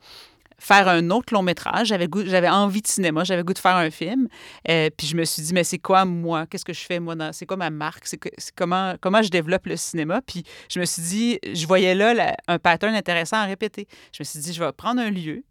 faire 0.59 0.89
un 0.89 1.11
autre 1.11 1.33
long 1.33 1.43
métrage. 1.43 1.89
J'avais, 1.89 2.49
envie 2.49 2.83
de 2.83 2.87
cinéma, 2.87 3.25
j'avais 3.25 3.43
goût 3.43 3.55
de 3.55 3.59
faire 3.59 3.77
un 3.77 3.91
film. 3.91 4.29
Euh, 4.69 4.91
puis 4.97 5.07
je 5.07 5.17
me 5.17 5.25
suis 5.25 5.43
dit, 5.43 5.53
mais 5.53 5.65
c'est 5.65 5.79
quoi 5.79 6.05
moi? 6.05 6.47
Qu'est-ce 6.47 6.65
que 6.65 6.73
je 6.73 6.81
fais 6.81 7.01
moi? 7.01 7.15
c'est 7.33 7.47
quoi 7.47 7.57
ma 7.57 7.71
marque? 7.71 8.07
C'est, 8.07 8.19
comment, 8.57 8.95
comment 9.01 9.23
je 9.23 9.31
développe 9.31 9.67
le 9.67 9.77
cinéma? 9.77 10.21
Puis 10.23 10.45
je 10.69 10.81
me 10.81 10.85
suis 10.85 11.03
dit, 11.03 11.39
je 11.53 11.67
voyais 11.67 11.95
là 11.95 12.37
un 12.49 12.59
pattern 12.59 12.95
intéressant 12.95 13.37
à 13.37 13.45
répéter. 13.45 13.87
Je 14.13 14.23
me 14.23 14.25
suis 14.25 14.41
dit, 14.41 14.53
je 14.53 14.63
vais 14.63 14.73
prendre 14.73 15.01
un 15.01 15.11
lieu 15.11 15.45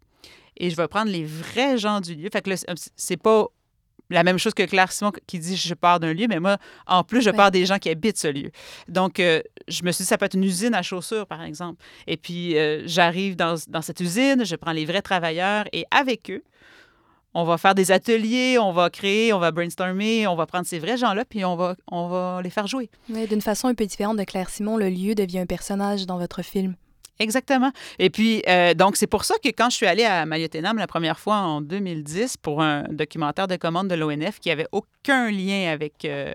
et 0.56 0.70
je 0.70 0.76
vais 0.76 0.88
prendre 0.88 1.10
les 1.10 1.24
vrais 1.24 1.78
gens 1.78 2.00
du 2.00 2.14
lieu. 2.14 2.28
Fait 2.30 2.42
que 2.42 2.50
c'est 2.96 3.16
pas 3.16 3.46
la 4.10 4.24
même 4.24 4.38
chose 4.38 4.54
que 4.54 4.62
Claire 4.64 4.92
Simon 4.92 5.12
qui 5.26 5.38
dit 5.38 5.56
je 5.56 5.74
pars 5.74 6.00
d'un 6.00 6.12
lieu, 6.12 6.26
mais 6.28 6.40
moi, 6.40 6.58
en 6.86 7.04
plus, 7.04 7.22
je 7.22 7.30
pars 7.30 7.50
des 7.50 7.64
gens 7.66 7.78
qui 7.78 7.88
habitent 7.88 8.18
ce 8.18 8.28
lieu. 8.28 8.50
Donc, 8.88 9.20
euh, 9.20 9.40
je 9.68 9.82
me 9.84 9.92
suis 9.92 10.02
dit, 10.02 10.08
ça 10.08 10.18
peut 10.18 10.26
être 10.26 10.34
une 10.34 10.44
usine 10.44 10.74
à 10.74 10.82
chaussures, 10.82 11.26
par 11.26 11.42
exemple. 11.42 11.82
Et 12.06 12.16
puis, 12.16 12.58
euh, 12.58 12.82
j'arrive 12.86 13.36
dans, 13.36 13.56
dans, 13.68 13.82
cette 13.82 14.00
usine, 14.00 14.44
je 14.44 14.56
prends 14.56 14.72
les 14.72 14.84
vrais 14.84 15.02
travailleurs 15.02 15.64
et 15.72 15.84
avec 15.90 16.30
eux, 16.30 16.42
on 17.32 17.44
va 17.44 17.58
faire 17.58 17.74
des 17.74 17.92
ateliers, 17.92 18.58
on 18.58 18.72
va 18.72 18.90
créer, 18.90 19.32
on 19.32 19.38
va 19.38 19.52
brainstormer, 19.52 20.26
on 20.26 20.34
va 20.34 20.46
prendre 20.46 20.66
ces 20.66 20.80
vrais 20.80 20.96
gens-là, 20.96 21.24
puis 21.24 21.44
on 21.44 21.54
va, 21.54 21.76
on 21.86 22.08
va 22.08 22.40
les 22.42 22.50
faire 22.50 22.66
jouer. 22.66 22.90
D'une 23.08 23.40
façon 23.40 23.68
un 23.68 23.74
peu 23.74 23.86
différente 23.86 24.16
de 24.16 24.24
Claire 24.24 24.50
Simon, 24.50 24.76
le 24.76 24.88
lieu 24.88 25.14
devient 25.14 25.40
un 25.40 25.46
personnage 25.46 26.06
dans 26.06 26.18
votre 26.18 26.42
film. 26.42 26.74
Exactement. 27.20 27.70
Et 27.98 28.08
puis, 28.08 28.42
euh, 28.48 28.72
donc, 28.72 28.96
c'est 28.96 29.06
pour 29.06 29.24
ça 29.24 29.34
que 29.44 29.50
quand 29.50 29.68
je 29.68 29.76
suis 29.76 29.86
allée 29.86 30.04
à 30.04 30.24
Mayotenam 30.24 30.78
la 30.78 30.86
première 30.86 31.18
fois 31.18 31.36
en 31.36 31.60
2010 31.60 32.38
pour 32.38 32.62
un 32.62 32.84
documentaire 32.84 33.46
de 33.46 33.56
commande 33.56 33.88
de 33.88 33.94
l'ONF 33.94 34.40
qui 34.40 34.50
avait 34.50 34.66
aucun 34.72 35.30
lien 35.30 35.70
avec 35.70 36.06
euh, 36.06 36.32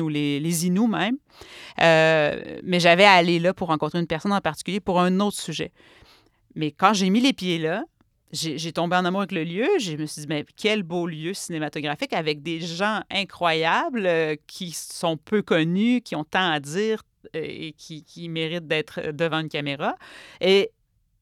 ou 0.00 0.08
les, 0.08 0.38
les 0.38 0.66
Inuits 0.66 0.86
même, 0.86 1.16
euh, 1.80 2.40
mais 2.62 2.78
j'avais 2.78 3.04
allé 3.04 3.40
là 3.40 3.52
pour 3.52 3.66
rencontrer 3.66 3.98
une 3.98 4.06
personne 4.06 4.32
en 4.32 4.40
particulier 4.40 4.78
pour 4.78 5.00
un 5.00 5.18
autre 5.18 5.38
sujet. 5.40 5.72
Mais 6.54 6.70
quand 6.70 6.94
j'ai 6.94 7.10
mis 7.10 7.20
les 7.20 7.32
pieds 7.32 7.58
là, 7.58 7.82
j'ai 8.30 8.72
tombé 8.72 8.96
en 8.96 9.04
amour 9.04 9.22
avec 9.22 9.32
le 9.32 9.44
lieu. 9.44 9.68
Je 9.78 9.96
me 9.96 10.06
suis 10.06 10.22
dit, 10.22 10.26
mais 10.28 10.44
quel 10.56 10.82
beau 10.82 11.06
lieu 11.06 11.34
cinématographique 11.34 12.12
avec 12.12 12.42
des 12.42 12.60
gens 12.60 13.00
incroyables 13.10 14.08
qui 14.48 14.72
sont 14.72 15.16
peu 15.16 15.42
connus, 15.42 16.00
qui 16.00 16.16
ont 16.16 16.24
tant 16.24 16.50
à 16.50 16.58
dire, 16.58 17.02
et 17.32 17.72
qui, 17.72 18.04
qui 18.04 18.28
mérite 18.28 18.66
d'être 18.66 19.12
devant 19.12 19.40
une 19.40 19.48
caméra. 19.48 19.96
Et, 20.40 20.70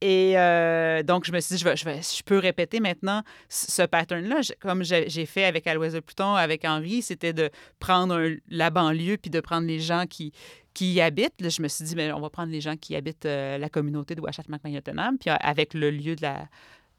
et 0.01 0.37
euh, 0.37 1.01
donc, 1.01 1.25
je 1.25 1.31
me 1.31 1.39
suis 1.39 1.55
dit, 1.55 1.61
je, 1.61 1.65
vais, 1.65 1.77
je, 1.77 1.85
vais, 1.85 2.01
je 2.01 2.23
peux 2.23 2.37
répéter 2.37 2.79
maintenant 2.79 3.23
ce 3.47 3.83
pattern-là. 3.83 4.41
Comme 4.59 4.83
j'ai 4.83 5.25
fait 5.25 5.45
avec 5.45 5.65
À 5.65 5.73
l'Ouest 5.73 5.95
de 5.95 6.01
Pluton, 6.01 6.33
avec 6.35 6.65
Henri, 6.65 7.01
c'était 7.01 7.33
de 7.33 7.49
prendre 7.79 8.19
la 8.49 8.69
banlieue 8.69 9.17
puis 9.17 9.31
de 9.31 9.39
prendre 9.39 9.65
les 9.65 9.79
gens 9.79 10.05
qui, 10.05 10.33
qui 10.73 10.93
y 10.93 11.01
habitent. 11.01 11.49
Je 11.49 11.61
me 11.61 11.67
suis 11.67 11.85
dit, 11.85 11.95
mais 11.95 12.11
on 12.11 12.19
va 12.19 12.29
prendre 12.29 12.51
les 12.51 12.61
gens 12.61 12.75
qui 12.75 12.95
habitent 12.95 13.25
euh, 13.25 13.57
la 13.57 13.69
communauté 13.69 14.15
de 14.15 14.21
ouachat 14.21 14.43
macmagnotenam 14.49 15.17
puis 15.17 15.29
avec 15.29 15.73
le 15.73 15.89
lieu 15.89 16.15
de 16.15 16.21
la. 16.23 16.49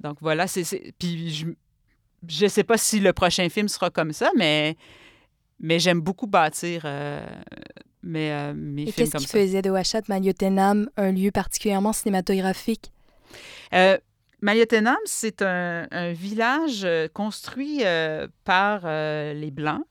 Donc 0.01 0.19
voilà. 0.21 0.47
Puis 0.99 1.47
je 2.29 2.45
ne 2.45 2.49
sais 2.49 2.65
pas 2.65 2.79
si 2.79 3.01
le 3.01 3.13
prochain 3.13 3.49
film 3.49 3.69
sera 3.69 3.91
comme 3.91 4.13
ça, 4.13 4.31
mais, 4.37 4.77
mais 5.61 5.79
j'aime 5.79 6.01
beaucoup 6.01 6.27
bâtir. 6.27 6.83
Euh, 6.85 7.25
mais, 8.05 8.33
euh, 8.33 8.77
Et 8.77 8.93
qu'est-ce 8.93 9.17
qui 9.17 9.27
faisait 9.27 9.63
de 9.63 9.71
Ouachat 9.71 10.03
Maliotenam 10.09 10.89
un 10.97 11.11
lieu 11.11 11.31
particulièrement 11.31 11.95
cinématographique? 11.95 12.93
Euh, 13.73 13.97
Maliotenam, 14.43 14.99
c'est 15.07 15.41
un, 15.41 16.13
village 16.13 16.83
euh, 16.85 17.09
construit 17.09 17.81
euh, 17.83 18.29
par 18.45 18.83
les 18.83 19.51
Blancs 19.51 19.85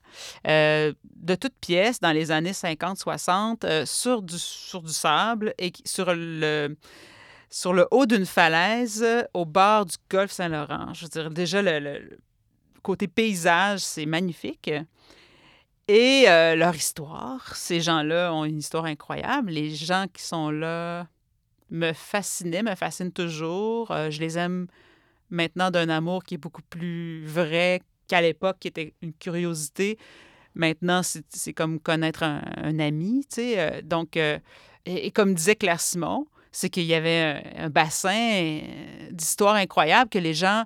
de 0.44 1.34
toutes 1.34 1.56
pièces 1.60 1.98
dans 2.00 2.12
les 2.12 2.30
années 2.30 2.52
50-60 2.52 3.84
sur, 3.84 4.22
du, 4.22 4.38
sur 4.38 4.82
du 4.82 4.92
sable 4.92 5.54
et 5.58 5.72
sur 5.84 6.14
le, 6.14 6.76
sur 7.50 7.72
le 7.72 7.88
haut 7.90 8.06
d'une 8.06 8.26
falaise 8.26 9.04
au 9.32 9.44
bord 9.44 9.86
du 9.86 9.96
golfe 10.08 10.30
Saint-Laurent. 10.30 10.94
Je 10.94 11.04
veux 11.04 11.08
dire, 11.08 11.30
déjà, 11.30 11.62
le 11.62 12.18
côté 12.82 13.08
paysage, 13.08 13.80
c'est 13.80 14.06
magnifique. 14.06 14.70
Et 15.88 16.24
euh, 16.28 16.54
leur 16.54 16.74
histoire, 16.74 17.54
ces 17.56 17.80
gens-là 17.80 18.32
ont 18.32 18.44
une 18.44 18.58
histoire 18.58 18.86
incroyable. 18.86 19.50
Les 19.50 19.74
gens 19.74 20.06
qui 20.12 20.22
sont 20.22 20.50
là 20.50 21.06
me 21.70 21.92
fascinaient, 21.92 22.62
me 22.62 22.74
fascinent 22.74 23.12
toujours. 23.12 23.90
Euh, 23.90 24.10
je 24.10 24.20
les 24.20 24.38
aime 24.38 24.66
maintenant 25.28 25.70
d'un 25.70 25.90
amour 25.90 26.24
qui 26.24 26.34
est 26.34 26.38
beaucoup 26.38 26.62
plus 26.62 27.26
vrai 27.26 27.82
qu'à 28.08 28.22
l'époque, 28.22 28.56
qui 28.60 28.68
était 28.68 28.94
une 29.02 29.12
curiosité. 29.12 29.98
Maintenant, 30.54 31.02
c'est 31.02 31.52
comme 31.52 31.80
connaître 31.80 32.22
un, 32.22 32.78
ami, 32.78 33.26
tu 33.28 33.34
sais. 33.34 33.54
Euh, 33.58 33.82
donc, 33.82 34.16
et, 34.86 35.10
comme 35.10 35.34
disait 35.34 35.56
Claire 35.56 35.80
Simon, 35.80 36.26
c'est 36.52 36.70
qu'il 36.70 36.84
y 36.84 36.94
avait 36.94 37.42
un, 37.56 37.68
bassin 37.68 38.60
d'histoires 39.10 39.56
incroyables 39.56 40.08
que 40.08 40.18
les 40.18 40.32
gens... 40.32 40.64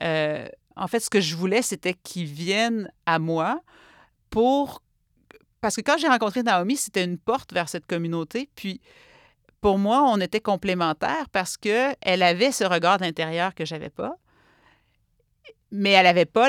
en 0.00 0.86
fait, 0.88 1.00
ce 1.00 1.10
que 1.10 1.20
je 1.20 1.34
voulais, 1.34 1.62
c'était 1.62 1.94
qu'ils 1.94 2.26
viennent 2.26 2.92
à 3.06 3.18
moi 3.18 3.62
pour... 4.30 4.82
Parce 5.60 5.76
que 5.76 5.82
quand 5.82 5.98
j'ai 5.98 6.08
rencontré 6.08 6.42
Naomi, 6.42 6.76
c'était 6.76 7.04
une 7.04 7.18
porte 7.18 7.52
vers 7.52 7.68
cette 7.68 7.86
communauté. 7.86 8.48
Puis, 8.54 8.80
pour 9.60 9.78
moi, 9.78 10.02
on 10.02 10.18
était 10.20 10.40
complémentaires 10.40 11.28
parce 11.32 11.56
qu'elle 11.58 12.22
avait 12.22 12.52
ce 12.52 12.64
regard 12.64 12.98
d'intérieur 12.98 13.54
que 13.54 13.64
j'avais 13.66 13.90
pas. 13.90 14.16
Mais 15.72 15.90
elle 15.90 16.04
n'avait 16.04 16.24
pas 16.24 16.48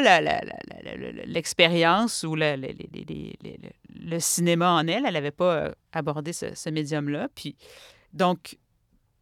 l'expérience 1.26 2.24
ou 2.24 2.36
le, 2.36 4.20
cinéma 4.20 4.72
en 4.72 4.88
elle. 4.88 5.06
Elle 5.06 5.14
n'avait 5.14 5.30
pas 5.32 5.56
euh, 5.56 5.72
abordé 5.92 6.34
ce, 6.34 6.70
médium-là. 6.70 7.28
Puis, 7.36 7.56
donc, 8.14 8.58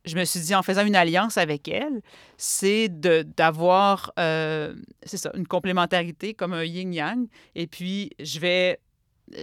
je 0.10 0.18
me 0.18 0.26
suis 0.26 0.39
dit, 0.39 0.55
en 0.55 0.64
faisant 0.64 0.86
une 0.86 0.95
alliance 0.95 1.38
avec 1.38 1.68
elle, 1.68 2.01
c'est 2.38 2.89
d'avoir, 2.89 4.12
euh, 4.20 4.76
c'est 5.03 5.18
ça, 5.18 5.32
une 5.36 5.47
complémentarité 5.47 6.34
comme 6.34 6.53
un 6.53 6.64
yin-yang. 6.64 7.28
Et 7.55 7.68
puis, 7.68 8.12
je 8.20 8.39
vais, 8.39 8.80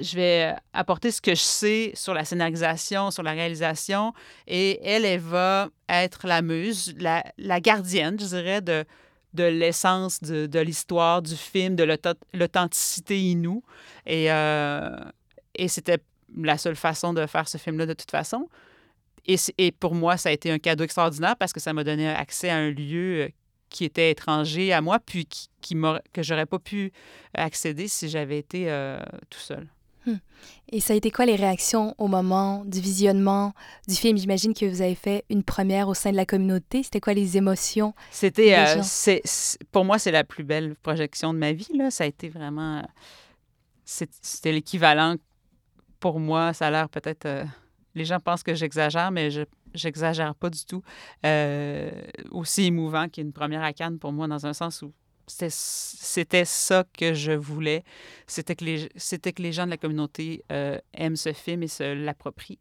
je 0.01 0.17
vais 0.17 0.55
apporter 0.73 1.11
ce 1.11 1.21
que 1.21 1.35
je 1.35 1.41
sais 1.41 1.93
sur 1.95 2.15
la 2.15 2.25
scénarisation, 2.25 3.11
sur 3.11 3.23
la 3.23 3.33
réalisation. 3.33 4.13
Et 4.47 4.81
elle, 4.85 5.05
elle 5.05 5.21
va 5.21 5.69
être 5.89 6.27
la 6.27 6.43
muse, 6.43 6.95
la, 6.99 7.61
gardienne, 7.61 8.19
je 8.19 8.27
dirais, 8.27 8.61
de, 8.61 8.85
l'essence 9.35 10.21
de, 10.21 10.61
l'histoire 10.61 11.23
du 11.23 11.37
film, 11.37 11.77
de 11.77 11.85
l'authenticité 12.35 13.21
inou. 13.21 13.63
Et, 14.07 14.31
euh, 14.33 14.97
et 15.55 15.69
c'était 15.69 15.99
la 16.37 16.59
seule 16.59 16.77
façon 16.77 17.13
de 17.15 17.27
faire 17.27 17.49
ce 17.49 17.59
film-là 17.59 17.87
de 17.87 17.95
toute 17.95 18.11
façon. 18.11 18.49
Et, 19.27 19.37
et, 19.59 19.73
pour 19.73 19.95
moi, 19.95 20.17
ça 20.17 20.29
a 20.29 20.33
été 20.33 20.51
un 20.51 20.59
cadeau 20.59 20.85
extraordinaire 20.85 21.37
parce 21.37 21.53
que 21.53 21.61
ça 21.61 21.73
m'a 21.73 21.85
donné 21.85 22.09
accès 22.09 22.49
à 22.49 22.57
un 22.57 22.71
lieu 22.71 23.23
euh, 23.23 23.29
qui 23.69 23.85
était 23.85 24.11
étranger 24.11 24.73
à 24.73 24.81
moi, 24.81 24.99
puis 24.99 25.27
qui, 25.27 25.49
qui 25.61 25.77
que 26.13 26.23
j'aurais 26.23 26.47
pas 26.47 26.59
pu 26.59 26.93
accéder 27.35 27.89
si 27.89 28.09
j'avais 28.09 28.39
été 28.39 28.71
euh, 28.71 28.99
tout 29.29 29.41
seul. 29.41 29.67
Hmm. 30.07 30.19
Et 30.71 30.81
ça 30.81 30.93
a 30.93 30.97
été 30.97 31.11
quoi 31.11 31.27
les 31.27 31.35
réactions 31.35 31.95
au 31.99 32.07
moment 32.07 32.65
du 32.65 32.81
visionnement 32.81 33.53
du 33.89 33.95
film? 33.95 34.17
J'imagine 34.17 34.55
que 34.55 34.65
vous 34.65 34.81
avez 34.81 34.95
fait 34.95 35.25
une 35.31 35.43
première 35.43 35.89
au 35.89 35.95
sein 35.95 36.13
de 36.13 36.17
la 36.17 36.27
communauté. 36.27 36.85
C'était 36.85 37.01
quoi 37.01 37.13
les 37.13 37.37
émotions? 37.37 37.93
C'était, 38.13 38.57
euh, 38.57 38.83
c'est, 38.83 39.23
pour 39.73 39.85
moi, 39.85 39.99
c'est 39.99 40.13
la 40.13 40.23
plus 40.23 40.45
belle 40.45 40.77
projection 40.77 41.35
de 41.35 41.39
ma 41.39 41.53
vie. 41.53 41.69
Là. 41.75 41.91
Ça 41.91 42.05
a 42.05 42.07
été 42.07 42.29
vraiment, 42.29 42.83
c'était 43.85 44.53
l'équivalent 44.53 45.17
pour 45.99 46.21
moi. 46.21 46.53
Ça 46.53 46.69
a 46.69 46.71
l'air 46.71 46.89
peut-être, 46.89 47.27
euh, 47.27 47.45
les 47.97 48.05
gens 48.05 48.21
pensent 48.21 48.45
que 48.45 48.55
j'exagère, 48.55 49.11
mais 49.11 49.31
je 49.31 49.43
j'exagère 49.75 50.35
pas 50.35 50.51
du 50.51 50.65
tout. 50.65 50.83
Euh, 51.25 51.91
aussi 52.31 52.65
émouvant 52.65 53.09
qu'une 53.09 53.33
première 53.33 53.63
à 53.63 53.73
Cannes 53.73 53.99
pour 53.99 54.13
moi, 54.13 54.27
dans 54.27 54.47
un 54.47 54.53
sens 54.53 54.83
où 54.83 54.93
c'était 55.27 56.45
ça 56.45 56.85
que 56.97 57.15
je 57.15 57.33
voulais. 57.33 57.83
C'était 58.27 58.55
que, 58.55 58.65
les, 58.65 58.89
que 58.89 59.43
les 59.43 59.53
gens 59.53 59.65
de 59.65 59.71
la 59.71 59.77
communauté 59.77 60.45
euh, 60.53 60.79
aiment 60.95 61.17
ce 61.17 61.33
film 61.33 61.63
et 61.65 61.69
se 61.69 61.95
l'approprient. 61.95 62.61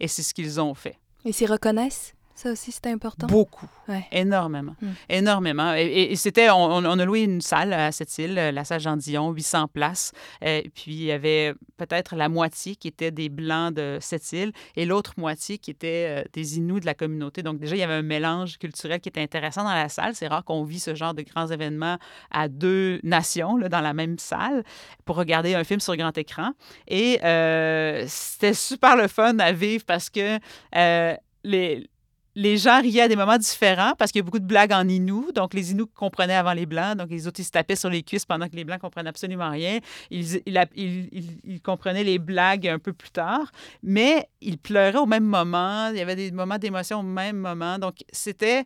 Et 0.00 0.08
c'est 0.08 0.22
ce 0.22 0.32
qu'ils 0.32 0.60
ont 0.60 0.74
fait. 0.74 0.98
Et 1.24 1.32
s'y 1.32 1.46
reconnaissent? 1.46 2.14
Ça 2.34 2.50
aussi, 2.50 2.72
c'était 2.72 2.90
important. 2.90 3.26
Beaucoup. 3.26 3.68
Énormément. 4.10 4.74
Hmm. 4.80 4.92
Énormément. 5.08 5.74
Et, 5.74 6.16
c'était, 6.16 6.48
on, 6.50 6.84
a 6.84 7.04
loué 7.04 7.22
une 7.22 7.40
salle 7.40 7.72
à 7.72 7.92
cette 7.92 8.16
île, 8.18 8.34
la 8.34 8.64
salle 8.64 8.80
Jean 8.80 8.96
Dion, 8.96 9.30
800 9.30 9.68
places. 9.68 10.12
Et 10.40 10.70
puis, 10.74 10.92
il 10.92 11.02
y 11.04 11.12
avait 11.12 11.54
peut-être 11.76 12.16
la 12.16 12.28
moitié 12.28 12.76
qui 12.76 12.88
était 12.88 13.10
des 13.10 13.28
Blancs 13.28 13.74
de 13.74 13.98
cette 14.00 14.32
île 14.32 14.52
et 14.76 14.86
l'autre 14.86 15.14
moitié 15.18 15.58
qui 15.58 15.70
était 15.70 16.06
euh, 16.08 16.24
des 16.32 16.58
Inuits 16.58 16.80
de 16.80 16.86
la 16.86 16.94
communauté. 16.94 17.42
Donc, 17.42 17.58
déjà, 17.58 17.76
il 17.76 17.80
y 17.80 17.82
avait 17.82 17.94
un 17.94 18.02
mélange 18.02 18.58
culturel 18.58 19.00
qui 19.00 19.08
était 19.08 19.22
intéressant 19.22 19.64
dans 19.64 19.74
la 19.74 19.88
salle. 19.88 20.14
C'est 20.14 20.28
rare 20.28 20.44
qu'on 20.44 20.64
vit 20.64 20.80
ce 20.80 20.94
genre 20.94 21.14
de 21.14 21.22
grands 21.22 21.48
événements 21.48 21.98
à 22.30 22.48
deux 22.48 23.00
nations 23.02 23.56
là, 23.56 23.68
dans 23.68 23.80
la 23.80 23.94
même 23.94 24.18
salle 24.18 24.64
pour 25.04 25.16
regarder 25.16 25.54
un 25.54 25.64
film 25.64 25.80
sur 25.80 25.96
grand 25.96 26.16
écran. 26.16 26.52
Et 26.88 27.22
euh, 27.24 28.04
c'était 28.06 28.54
super 28.54 28.96
le 28.96 29.08
fun 29.08 29.38
à 29.38 29.52
vivre 29.52 29.84
parce 29.84 30.10
que 30.10 30.38
euh, 30.76 31.14
les, 31.44 31.88
les 32.34 32.56
gens 32.56 32.80
riaient 32.80 33.02
à 33.02 33.08
des 33.08 33.16
moments 33.16 33.36
différents 33.36 33.92
parce 33.98 34.10
qu'il 34.10 34.20
y 34.20 34.22
a 34.22 34.24
beaucoup 34.24 34.38
de 34.38 34.46
blagues 34.46 34.72
en 34.72 34.88
Inou. 34.88 35.32
Donc, 35.34 35.52
les 35.52 35.72
Inuits 35.72 35.90
comprenaient 35.94 36.34
avant 36.34 36.54
les 36.54 36.64
Blancs. 36.64 36.96
Donc, 36.96 37.10
les 37.10 37.26
autres, 37.26 37.40
ils 37.40 37.44
se 37.44 37.50
tapaient 37.50 37.76
sur 37.76 37.90
les 37.90 38.02
cuisses 38.02 38.24
pendant 38.24 38.48
que 38.48 38.56
les 38.56 38.64
Blancs 38.64 38.80
comprenaient 38.80 39.10
absolument 39.10 39.50
rien. 39.50 39.80
Ils, 40.10 40.40
ils, 40.46 41.60
comprenaient 41.62 42.04
les 42.04 42.18
blagues 42.18 42.66
un 42.66 42.78
peu 42.78 42.92
plus 42.92 43.10
tard. 43.10 43.52
Mais 43.82 44.28
ils 44.40 44.58
pleuraient 44.58 44.96
au 44.96 45.06
même 45.06 45.24
moment. 45.24 45.88
Il 45.90 45.98
y 45.98 46.00
avait 46.00 46.16
des 46.16 46.30
moments 46.30 46.58
d'émotion 46.58 47.00
au 47.00 47.04
même 47.04 47.36
moment. 47.36 47.78
Donc, 47.78 47.96
c'était, 48.10 48.64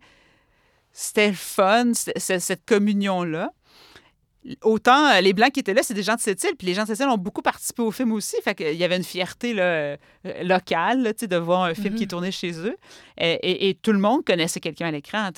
c'était 0.93 1.33
fun, 1.33 1.93
cette 1.95 2.65
communion-là 2.67 3.51
autant 4.63 5.09
euh, 5.09 5.21
les 5.21 5.33
Blancs 5.33 5.53
qui 5.53 5.61
étaient 5.61 5.75
là, 5.75 5.83
c'est 5.83 5.95
des 5.95 6.03
gens 6.03 6.15
de 6.15 6.21
cette 6.21 6.43
île, 6.45 6.55
puis 6.57 6.67
les 6.67 6.75
gens 6.75 6.83
de 6.83 6.89
cette 6.89 7.01
île 7.01 7.09
ont 7.09 7.19
beaucoup 7.19 7.43
participé 7.43 7.83
au 7.83 7.91
film 7.91 8.13
aussi. 8.13 8.37
Fait 8.43 8.55
qu'il 8.55 8.75
y 8.75 8.85
avait 8.85 8.97
une 8.97 9.05
fierté 9.05 9.55
là, 9.55 9.63
euh, 9.63 9.97
locale 10.43 11.13
de 11.21 11.37
voir 11.37 11.65
un 11.65 11.75
film 11.75 11.95
qui 11.95 12.05
est 12.05 12.09
tourné 12.09 12.31
chez 12.31 12.53
eux. 12.59 12.77
Et, 13.19 13.77
tout 13.83 13.93
le 13.93 13.99
monde 13.99 14.25
connaissait 14.25 14.61
quelqu'un 14.61 14.89
à 14.89 14.91
l'écran. 14.91 15.31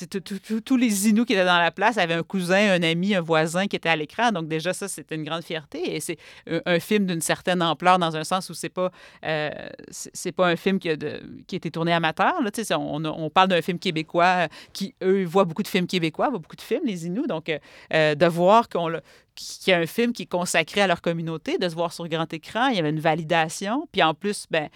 Tous 0.64 0.76
les 0.76 1.08
Inuits 1.08 1.24
qui 1.24 1.32
étaient 1.32 1.44
dans 1.44 1.58
la 1.58 1.70
place 1.70 1.96
avaient 1.98 2.14
un 2.14 2.22
cousin, 2.22 2.72
un 2.72 2.82
ami, 2.82 3.14
un 3.14 3.20
voisin 3.20 3.66
qui 3.66 3.76
était 3.76 3.88
à 3.88 3.96
l'écran. 3.96 4.32
Donc 4.32 4.48
déjà, 4.48 4.72
ça, 4.72 4.88
c'était 4.88 5.14
une 5.14 5.24
grande 5.24 5.42
fierté. 5.42 5.94
Et 5.96 6.00
c'est 6.00 6.18
un, 6.46 6.78
film 6.80 7.06
d'une 7.06 7.20
certaine 7.20 7.62
ampleur 7.62 7.98
dans 7.98 8.16
un 8.16 8.24
sens 8.24 8.50
où 8.50 8.54
c'est 8.54 8.68
pas, 8.68 8.90
euh, 9.24 9.50
c'est 9.90 10.32
pas 10.32 10.46
un 10.48 10.56
film 10.56 10.78
qui 10.78 10.90
a, 10.90 10.96
qui 10.96 11.54
a 11.54 11.56
été 11.56 11.70
tourné 11.70 11.92
amateur. 11.92 12.40
Là, 12.42 12.50
on, 12.76 13.04
on 13.04 13.30
parle 13.30 13.48
d'un 13.48 13.62
film 13.62 13.78
québécois 13.78 14.48
qui, 14.72 14.94
eux, 15.02 15.24
voient 15.24 15.44
beaucoup 15.44 15.62
de 15.62 15.68
films 15.68 15.86
québécois, 15.86 16.30
voient 16.30 16.38
beaucoup 16.38 16.56
de 16.56 16.62
films, 16.62 16.82
les 16.84 17.06
Inuits. 17.06 17.26
Donc, 17.28 17.46
de 17.90 18.26
voir 18.26 18.68
qu'on 18.68 18.97
qu'il 19.34 19.72
y 19.72 19.74
a 19.74 19.78
un 19.78 19.86
film 19.86 20.12
qui 20.12 20.22
est 20.22 20.26
consacré 20.26 20.80
à 20.80 20.86
leur 20.86 21.00
communauté, 21.00 21.58
de 21.58 21.68
se 21.68 21.74
voir 21.74 21.92
sur 21.92 22.08
grand 22.08 22.32
écran. 22.32 22.68
Il 22.68 22.76
y 22.76 22.78
avait 22.78 22.90
une 22.90 23.00
validation. 23.00 23.88
Puis 23.92 24.02
en 24.02 24.14
plus, 24.14 24.46
ben, 24.50 24.68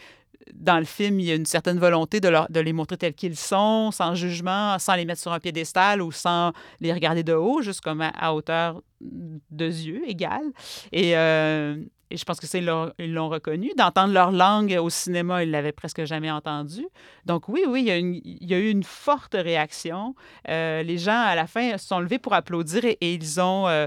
dans 0.52 0.78
le 0.78 0.84
film, 0.84 1.20
il 1.20 1.26
y 1.26 1.30
a 1.30 1.34
une 1.34 1.46
certaine 1.46 1.78
volonté 1.78 2.20
de, 2.20 2.28
leur, 2.28 2.50
de 2.50 2.60
les 2.60 2.72
montrer 2.72 2.96
tels 2.96 3.14
qu'ils 3.14 3.36
sont, 3.36 3.90
sans 3.90 4.14
jugement, 4.14 4.78
sans 4.78 4.94
les 4.94 5.04
mettre 5.04 5.20
sur 5.20 5.32
un 5.32 5.40
piédestal 5.40 6.02
ou 6.02 6.12
sans 6.12 6.52
les 6.80 6.92
regarder 6.92 7.22
de 7.22 7.32
haut, 7.32 7.62
juste 7.62 7.80
comme 7.80 8.00
à, 8.00 8.34
hauteur 8.34 8.82
de 9.00 9.66
yeux 9.66 10.02
égale. 10.08 10.52
Et, 10.92 11.16
euh, 11.16 11.76
et 12.12 12.16
je 12.16 12.24
pense 12.24 12.38
que 12.38 12.46
c'est 12.46 12.62
ils 12.98 13.12
l'ont 13.14 13.28
reconnu. 13.28 13.70
D'entendre 13.76 14.12
leur 14.12 14.30
langue 14.30 14.76
au 14.80 14.90
cinéma, 14.90 15.42
ils 15.42 15.50
l'avaient 15.50 15.72
presque 15.72 16.04
jamais 16.04 16.30
entendu. 16.30 16.86
Donc 17.24 17.48
oui, 17.48 17.64
oui, 17.66 17.80
il 17.80 17.86
y 17.86 17.90
a, 17.90 17.96
il 17.96 18.46
y 18.50 18.54
a 18.54 18.58
eu 18.58 18.68
une 18.70 18.84
forte 18.84 19.34
réaction. 19.34 20.14
Euh, 20.48 20.82
les 20.82 20.98
gens, 20.98 21.18
à 21.18 21.34
la 21.34 21.46
fin, 21.46 21.78
se 21.78 21.86
sont 21.86 22.00
levés 22.00 22.18
pour 22.18 22.34
applaudir 22.34 22.84
et, 22.84 22.96
ils 23.00 23.40
ont... 23.40 23.66
Euh, 23.68 23.86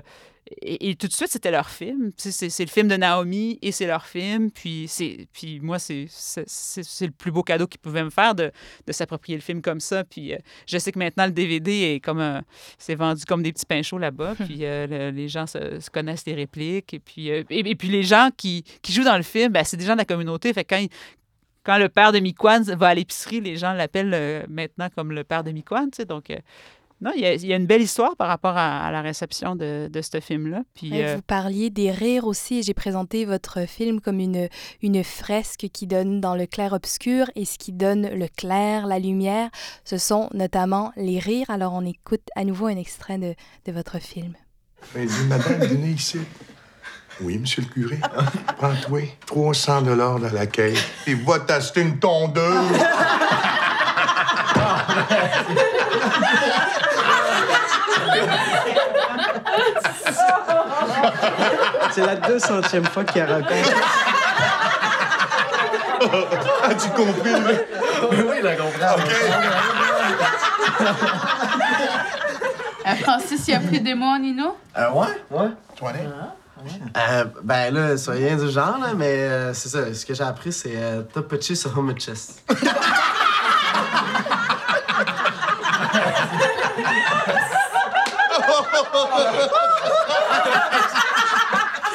et, 0.61 0.95
tout 0.95 1.07
de 1.07 1.11
suite, 1.11 1.31
c'était 1.31 1.49
leur 1.49 1.69
film. 1.69 2.11
C'est 2.17 2.59
le 2.59 2.69
film 2.69 2.87
de 2.87 2.95
Naomi 2.95 3.57
et 3.63 3.71
c'est 3.71 3.87
leur 3.87 4.05
film. 4.05 4.51
Puis, 4.51 4.91
puis 5.33 5.59
moi, 5.59 5.79
c'est 5.79 6.05
le 6.05 7.09
plus 7.09 7.31
beau 7.31 7.41
cadeau 7.41 7.65
qu'ils 7.65 7.79
pouvaient 7.79 8.03
me 8.03 8.11
faire 8.11 8.35
de, 8.35 8.51
de 8.85 8.93
s'approprier 8.93 9.37
le 9.37 9.41
film 9.41 9.63
comme 9.63 9.79
ça. 9.79 10.03
Puis 10.03 10.33
euh, 10.33 10.37
je 10.67 10.77
sais 10.77 10.91
que 10.91 10.99
maintenant, 10.99 11.25
le 11.25 11.31
DVD 11.31 11.95
est 11.95 11.99
comme 11.99 12.41
c'est 12.77 12.93
vendu 12.93 13.25
comme 13.25 13.41
des 13.41 13.53
petits 13.53 13.65
pains 13.65 13.81
chauds 13.81 13.97
là-bas. 13.97 14.35
puis 14.35 14.59
euh, 14.61 15.09
les 15.09 15.27
gens 15.27 15.47
se, 15.47 15.89
connaissent 15.89 16.27
les 16.27 16.35
répliques. 16.35 16.93
Et 16.93 16.99
puis, 16.99 17.31
euh, 17.31 17.43
et, 17.49 17.75
puis 17.75 17.87
les 17.87 18.03
gens 18.03 18.29
qui, 18.35 18.63
qui, 18.83 18.93
jouent 18.93 19.03
dans 19.03 19.17
le 19.17 19.23
film, 19.23 19.51
ben, 19.51 19.63
c'est 19.63 19.77
des 19.77 19.85
gens 19.85 19.93
de 19.93 19.99
la 19.99 20.05
communauté. 20.05 20.53
Fait 20.53 20.63
quand, 20.63 20.85
quand 21.63 21.79
le 21.79 21.89
père 21.89 22.11
de 22.11 22.19
Miquan 22.19 22.61
va 22.61 22.89
à 22.89 22.93
l'épicerie, 22.93 23.41
les 23.41 23.57
gens 23.57 23.73
l'appellent 23.73 24.45
maintenant 24.47 24.89
comme 24.95 25.11
le 25.11 25.23
père 25.23 25.43
de 25.43 25.49
Miquan. 25.49 25.87
Donc, 26.07 26.31
non, 27.01 27.11
il 27.15 27.21
y, 27.21 27.53
a, 27.53 27.55
une 27.57 27.65
belle 27.65 27.81
histoire 27.81 28.15
par 28.15 28.27
rapport 28.29 28.55
à, 28.55 28.89
la 28.89 29.01
réception 29.01 29.55
de, 29.55 29.89
ce 30.01 30.19
film-là. 30.21 30.63
Puis, 30.73 31.03
euh, 31.03 31.15
Vous 31.15 31.21
parliez 31.21 31.69
des 31.69 31.91
rires 31.91 32.25
aussi. 32.25 32.63
J'ai 32.63 32.73
présenté 32.73 33.25
votre 33.25 33.67
film 33.67 33.99
comme 33.99 34.19
une, 34.19 34.47
une 34.81 35.03
fresque 35.03 35.67
qui 35.73 35.87
donne 35.87 36.21
dans 36.21 36.35
le 36.35 36.45
clair-obscur 36.45 37.29
et 37.35 37.43
ce 37.43 37.57
qui 37.57 37.73
donne 37.73 38.07
le 38.07 38.27
clair, 38.27 38.87
la 38.87 38.99
lumière, 38.99 39.49
ce 39.83 39.97
sont 39.97 40.29
notamment 40.33 40.93
les 40.95 41.19
rires. 41.19 41.49
Alors 41.49 41.73
on 41.73 41.85
écoute 41.85 42.27
à 42.35 42.45
nouveau 42.45 42.67
un 42.67 42.77
extrait 42.77 43.17
de, 43.17 43.35
de 43.65 43.71
votre 43.73 43.99
film. 43.99 44.33
Ben, 44.93 45.05
dis, 45.05 45.27
madame, 45.27 45.65
venez 45.65 45.89
ici. 45.89 46.19
Oui, 47.21 47.37
monsieur 47.37 47.61
le 47.61 47.67
curé. 47.67 47.99
Prends-toi 48.57 49.01
300 49.25 49.81
dollars 49.83 50.19
dans 50.19 50.31
la 50.31 50.47
caisse 50.47 50.83
et 51.07 51.13
va 51.13 51.39
t'acheter 51.39 51.81
une 51.81 51.99
tondeuse. 51.99 52.79
C'est 61.91 62.05
la 62.05 62.15
200e 62.15 62.85
fois 62.85 63.03
qu'il 63.03 63.23
raconte. 63.23 63.49
As-tu 66.63 66.89
compris? 66.89 67.31
Oui, 68.11 68.35
il 68.39 68.47
a 68.47 68.55
compris. 68.55 68.81
Euh, 72.87 72.95
Francis, 73.01 73.47
il 73.47 73.55
a 73.55 73.59
pris 73.59 73.81
des 73.81 73.95
mots 73.95 74.05
en 74.05 74.19
Nino? 74.19 74.57
Euh, 74.77 74.91
ouais, 74.91 75.07
ouais. 75.31 75.49
Toi, 75.75 75.91
euh, 76.97 77.25
ben 77.43 77.73
là, 77.73 77.97
c'est 77.97 78.11
rien 78.11 78.35
du 78.35 78.49
genre, 78.49 78.77
là, 78.79 78.93
mais 78.95 79.05
euh, 79.05 79.53
c'est 79.53 79.69
ça. 79.69 79.93
Ce 79.93 80.05
que 80.05 80.13
j'ai 80.13 80.23
appris, 80.23 80.51
c'est 80.51 80.75
euh, 80.75 81.01
top 81.01 81.35
sur 81.41 81.77
home 81.77 81.93
chest. 81.97 82.43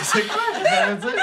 C'est 0.02 0.26
quoi? 0.26 0.42
Ça 0.64 0.86
veut 0.86 0.96
dire? 0.96 1.14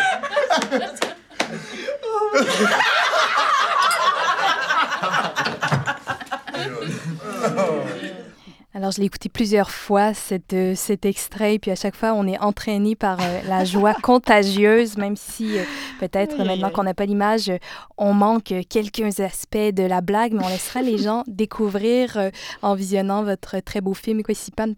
Alors, 8.78 8.92
je 8.92 9.00
l'ai 9.00 9.08
écouté 9.08 9.28
plusieurs 9.28 9.72
fois, 9.72 10.14
cette, 10.14 10.54
euh, 10.54 10.76
cet 10.76 11.04
extrait, 11.06 11.58
puis 11.58 11.72
à 11.72 11.76
chaque 11.76 11.96
fois, 11.96 12.14
on 12.14 12.28
est 12.28 12.38
entraîné 12.38 12.96
par 12.96 13.18
euh, 13.20 13.42
la 13.48 13.66
joie 13.66 13.94
contagieuse, 14.04 14.98
même 14.98 15.16
si 15.16 15.58
euh, 15.58 15.64
peut-être 16.00 16.38
maintenant 16.38 16.70
qu'on 16.70 16.84
n'a 16.84 16.94
pas 16.94 17.08
l'image, 17.08 17.52
on 17.98 18.14
manque 18.14 18.54
quelques 18.70 19.20
aspects 19.20 19.58
de 19.58 19.82
la 19.82 20.02
blague, 20.02 20.34
mais 20.34 20.46
on 20.46 20.50
laissera 20.50 20.84
les 20.84 20.98
gens 21.04 21.24
découvrir 21.26 22.30
en 22.62 22.76
visionnant 22.76 23.24
votre 23.24 23.60
très 23.62 23.82
beau 23.82 23.96
film, 23.96 24.22
Quasipan. 24.22 24.74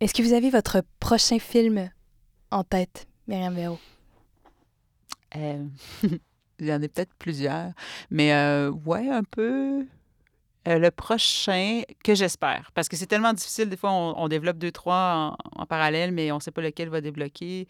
Est-ce 0.00 0.14
que 0.14 0.22
vous 0.22 0.32
avez 0.32 0.50
votre 0.50 0.82
prochain 1.00 1.40
film 1.40 1.90
en 2.52 2.62
tête, 2.62 3.08
Myriam 3.26 3.54
Véro? 3.54 3.78
Il 6.60 6.66
y 6.66 6.72
en 6.72 6.82
a 6.82 6.88
peut-être 6.88 7.14
plusieurs, 7.18 7.72
mais 8.10 8.32
ouais, 8.86 9.08
un 9.08 9.24
peu 9.24 9.86
euh, 10.66 10.78
le 10.78 10.90
prochain 10.90 11.82
que 12.04 12.14
j'espère. 12.14 12.70
Parce 12.74 12.88
que 12.88 12.96
c'est 12.96 13.06
tellement 13.06 13.32
difficile. 13.32 13.68
Des 13.68 13.76
fois, 13.76 13.90
on, 13.92 14.28
développe 14.28 14.58
deux, 14.58 14.72
trois 14.72 15.36
en, 15.54 15.66
parallèle, 15.66 16.12
mais 16.12 16.32
on 16.32 16.36
ne 16.36 16.40
sait 16.40 16.50
pas 16.50 16.60
lequel 16.60 16.88
va 16.88 17.00
débloquer. 17.00 17.68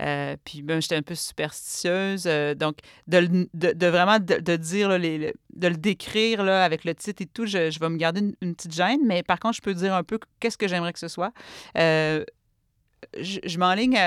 Euh, 0.00 0.36
puis, 0.44 0.62
ben, 0.62 0.80
j'étais 0.80 0.94
un 0.94 1.02
peu 1.02 1.14
superstitieuse. 1.16 2.24
Euh, 2.26 2.54
donc, 2.54 2.76
de, 3.06 3.48
de, 3.54 3.86
vraiment 3.86 4.18
de, 4.20 4.56
dire, 4.56 4.98
les, 4.98 5.34
de 5.54 5.68
le 5.68 5.76
décrire 5.76 6.44
là, 6.44 6.64
avec 6.64 6.84
le 6.84 6.94
titre 6.94 7.22
et 7.22 7.26
tout, 7.26 7.44
je, 7.44 7.70
je 7.70 7.80
vais 7.80 7.88
me 7.88 7.96
garder 7.96 8.20
une, 8.40 8.54
petite 8.54 8.72
gêne. 8.72 9.00
Mais 9.04 9.22
par 9.22 9.40
contre, 9.40 9.56
je 9.56 9.62
peux 9.62 9.74
dire 9.74 9.94
un 9.94 10.04
peu 10.04 10.18
qu'est-ce 10.40 10.56
que 10.56 10.68
j'aimerais 10.68 10.92
que 10.92 11.00
ce 11.00 11.08
soit. 11.08 11.32
je, 11.74 12.24
je 13.14 13.58
m'enligne 13.58 13.98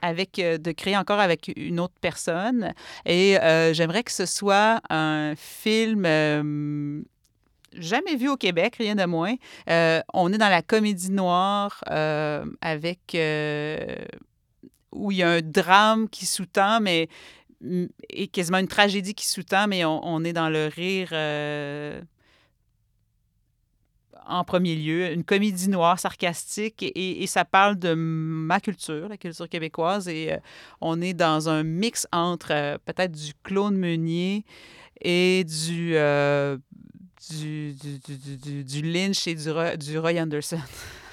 avec, 0.00 0.36
de 0.36 0.72
créer 0.72 0.96
encore 0.96 1.20
avec 1.20 1.52
une 1.54 1.78
autre 1.78 1.94
personne. 2.00 2.72
Et 3.04 3.36
j'aimerais 3.72 4.02
que 4.02 4.12
ce 4.12 4.26
soit 4.26 4.80
un 4.90 5.34
film 5.36 7.04
jamais 7.76 8.16
vu 8.16 8.28
au 8.28 8.36
Québec, 8.36 8.76
rien 8.76 8.94
de 8.94 9.04
moins. 9.04 9.34
Euh, 9.68 10.00
on 10.12 10.32
est 10.32 10.38
dans 10.38 10.48
la 10.48 10.62
comédie 10.62 11.10
noire 11.10 11.82
euh, 11.90 12.44
avec 12.60 13.14
euh, 13.14 13.96
où 14.92 15.10
il 15.10 15.18
y 15.18 15.22
a 15.22 15.30
un 15.30 15.40
drame 15.42 16.08
qui 16.08 16.26
sous-tend, 16.26 16.80
mais 16.80 17.08
et 18.10 18.26
quasiment 18.26 18.58
une 18.58 18.68
tragédie 18.68 19.14
qui 19.14 19.28
sous-tend, 19.28 19.68
mais 19.68 19.84
on, 19.84 20.24
est 20.24 20.32
dans 20.32 20.48
le 20.48 20.66
rire 20.66 21.12
en 24.26 24.42
premier 24.42 24.74
lieu, 24.74 25.12
une 25.12 25.22
comédie 25.22 25.68
noire 25.68 25.96
sarcastique 25.96 26.82
et, 26.82 27.24
ça 27.28 27.44
parle 27.44 27.78
de 27.78 27.94
ma 27.94 28.58
culture, 28.58 29.08
la 29.08 29.16
culture 29.16 29.48
québécoise, 29.48 30.08
et 30.08 30.36
on 30.80 31.00
est 31.00 31.14
dans 31.14 31.48
un 31.48 31.62
mix 31.62 32.08
entre 32.10 32.78
peut-être 32.84 33.12
du 33.12 33.32
Claude 33.44 33.74
Meunier 33.74 34.44
et 35.00 35.44
du 35.44 35.96
du, 37.30 37.74
du, 37.74 38.64
du, 38.64 38.82
Lynch 38.82 39.26
et 39.26 39.34
du, 39.34 39.50
Roy, 39.50 39.76
du 39.76 39.98
Roy 39.98 40.20
Anderson. 40.20 40.58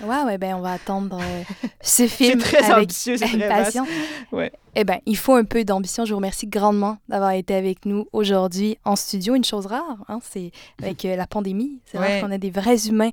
Ouais, 0.01 0.23
ouais, 0.23 0.37
ben 0.37 0.55
on 0.55 0.61
va 0.61 0.73
attendre 0.73 1.19
euh, 1.21 1.43
ce 1.81 2.07
film 2.07 2.39
très 2.39 2.63
avec 2.63 2.83
ambitieux, 2.83 3.15
impatience. 3.21 3.87
Ouais. 4.31 4.51
Eh 4.75 4.83
ben, 4.83 4.99
il 5.05 5.17
faut 5.17 5.33
un 5.35 5.43
peu 5.43 5.63
d'ambition. 5.63 6.05
Je 6.05 6.11
vous 6.11 6.17
remercie 6.17 6.47
grandement 6.47 6.97
d'avoir 7.09 7.31
été 7.31 7.53
avec 7.53 7.85
nous 7.85 8.07
aujourd'hui 8.13 8.77
en 8.85 8.95
studio. 8.95 9.35
Une 9.35 9.43
chose 9.43 9.65
rare, 9.65 9.97
hein, 10.07 10.19
c'est 10.23 10.51
avec 10.81 11.03
euh, 11.05 11.15
la 11.15 11.27
pandémie. 11.27 11.79
C'est 11.85 11.97
vrai 11.97 12.21
qu'on 12.21 12.31
a 12.31 12.37
des 12.37 12.51
vrais 12.51 12.87
humains 12.87 13.11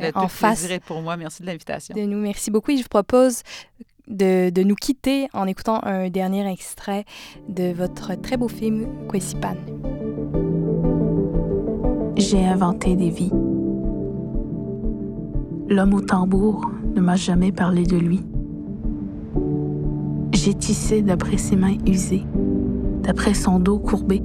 euh, 0.00 0.10
en 0.14 0.28
face. 0.28 0.66
pour 0.86 1.02
moi. 1.02 1.16
Merci 1.16 1.42
de 1.42 1.46
l'invitation. 1.46 1.94
De 1.94 2.02
nous, 2.02 2.18
merci 2.18 2.50
beaucoup. 2.50 2.70
Et 2.70 2.76
je 2.76 2.82
vous 2.82 2.88
propose 2.88 3.42
de, 4.08 4.50
de, 4.50 4.62
nous 4.62 4.74
quitter 4.74 5.28
en 5.32 5.46
écoutant 5.46 5.80
un 5.84 6.08
dernier 6.08 6.50
extrait 6.50 7.04
de 7.48 7.72
votre 7.72 8.20
très 8.20 8.36
beau 8.36 8.48
film 8.48 9.06
Kwesipan 9.08 9.56
j'ai 12.22 12.46
inventé 12.46 12.94
des 12.94 13.10
vies. 13.10 13.32
L'homme 15.68 15.94
au 15.94 16.00
tambour 16.00 16.70
ne 16.94 17.00
m'a 17.00 17.16
jamais 17.16 17.50
parlé 17.50 17.84
de 17.84 17.96
lui. 17.96 18.24
J'ai 20.32 20.54
tissé 20.54 21.02
d'après 21.02 21.36
ses 21.36 21.56
mains 21.56 21.76
usées, 21.86 22.24
d'après 23.02 23.34
son 23.34 23.58
dos 23.58 23.78
courbé. 23.78 24.22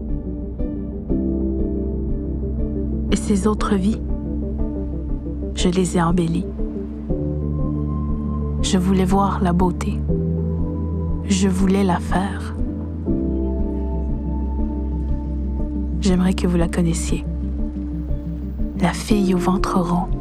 Et 3.12 3.16
ses 3.16 3.48
autres 3.48 3.76
vies, 3.76 4.02
je 5.56 5.70
les 5.70 5.98
ai 5.98 6.02
embellies. 6.02 6.46
Je 8.62 8.78
voulais 8.78 9.06
voir 9.06 9.42
la 9.42 9.54
beauté. 9.54 10.00
Je 11.26 11.48
voulais 11.48 11.84
la 11.84 12.00
faire. 12.00 12.56
J'aimerais 16.00 16.34
que 16.34 16.48
vous 16.48 16.58
la 16.58 16.68
connaissiez 16.68 17.26
la 18.82 18.94
fille 18.94 19.34
au 19.34 19.38
ventre 19.38 19.80
rond. 19.80 20.17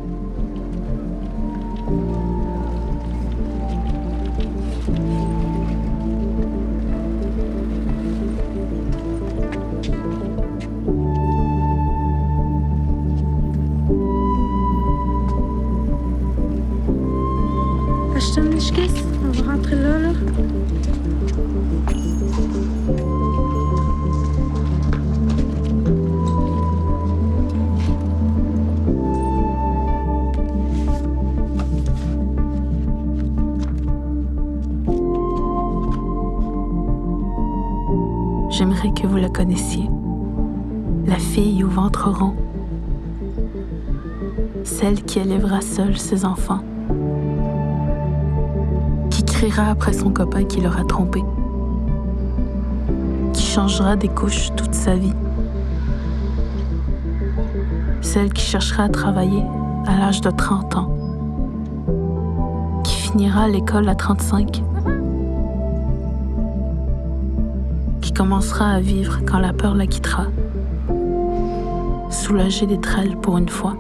Ses 45.99 46.25
enfants. 46.25 46.61
Qui 49.11 49.25
criera 49.25 49.71
après 49.71 49.93
son 49.93 50.11
copain 50.11 50.45
qui 50.45 50.61
l'aura 50.61 50.85
trompé. 50.85 51.23
Qui 53.33 53.43
changera 53.43 53.97
des 53.97 54.09
couches 54.09 54.51
toute 54.57 54.75
sa 54.75 54.95
vie. 54.95 55.15
Celle 58.01 58.33
qui 58.33 58.43
cherchera 58.43 58.85
à 58.85 58.89
travailler 58.89 59.43
à 59.87 59.99
l'âge 59.99 60.21
de 60.21 60.31
30 60.31 60.77
ans. 60.77 60.91
Qui 62.85 62.95
finira 62.95 63.49
l'école 63.49 63.89
à 63.89 63.95
35 63.95 64.63
commencera 68.17 68.71
à 68.71 68.81
vivre 68.81 69.21
quand 69.27 69.39
la 69.39 69.53
peur 69.53 69.75
la 69.75 69.87
quittera, 69.87 70.25
soulagée 72.09 72.67
d'être 72.67 72.99
elle 72.99 73.15
pour 73.17 73.37
une 73.37 73.49
fois. 73.49 73.77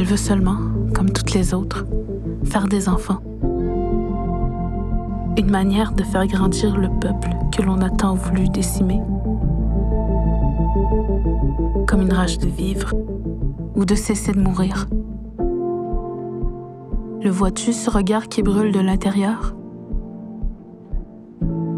Elle 0.00 0.06
veut 0.06 0.16
seulement, 0.16 0.56
comme 0.94 1.10
toutes 1.10 1.34
les 1.34 1.52
autres, 1.52 1.84
faire 2.44 2.68
des 2.68 2.88
enfants. 2.88 3.20
Une 5.36 5.50
manière 5.50 5.92
de 5.92 6.02
faire 6.02 6.26
grandir 6.26 6.78
le 6.78 6.88
peuple 6.88 7.28
que 7.52 7.60
l'on 7.60 7.82
a 7.82 7.90
tant 7.90 8.14
voulu 8.14 8.48
décimer. 8.48 8.98
Comme 11.86 12.00
une 12.00 12.14
rage 12.14 12.38
de 12.38 12.48
vivre 12.48 12.94
ou 13.74 13.84
de 13.84 13.94
cesser 13.94 14.32
de 14.32 14.40
mourir. 14.40 14.88
Le 17.22 17.28
vois-tu, 17.28 17.74
ce 17.74 17.90
regard 17.90 18.28
qui 18.28 18.42
brûle 18.42 18.72
de 18.72 18.80
l'intérieur? 18.80 19.54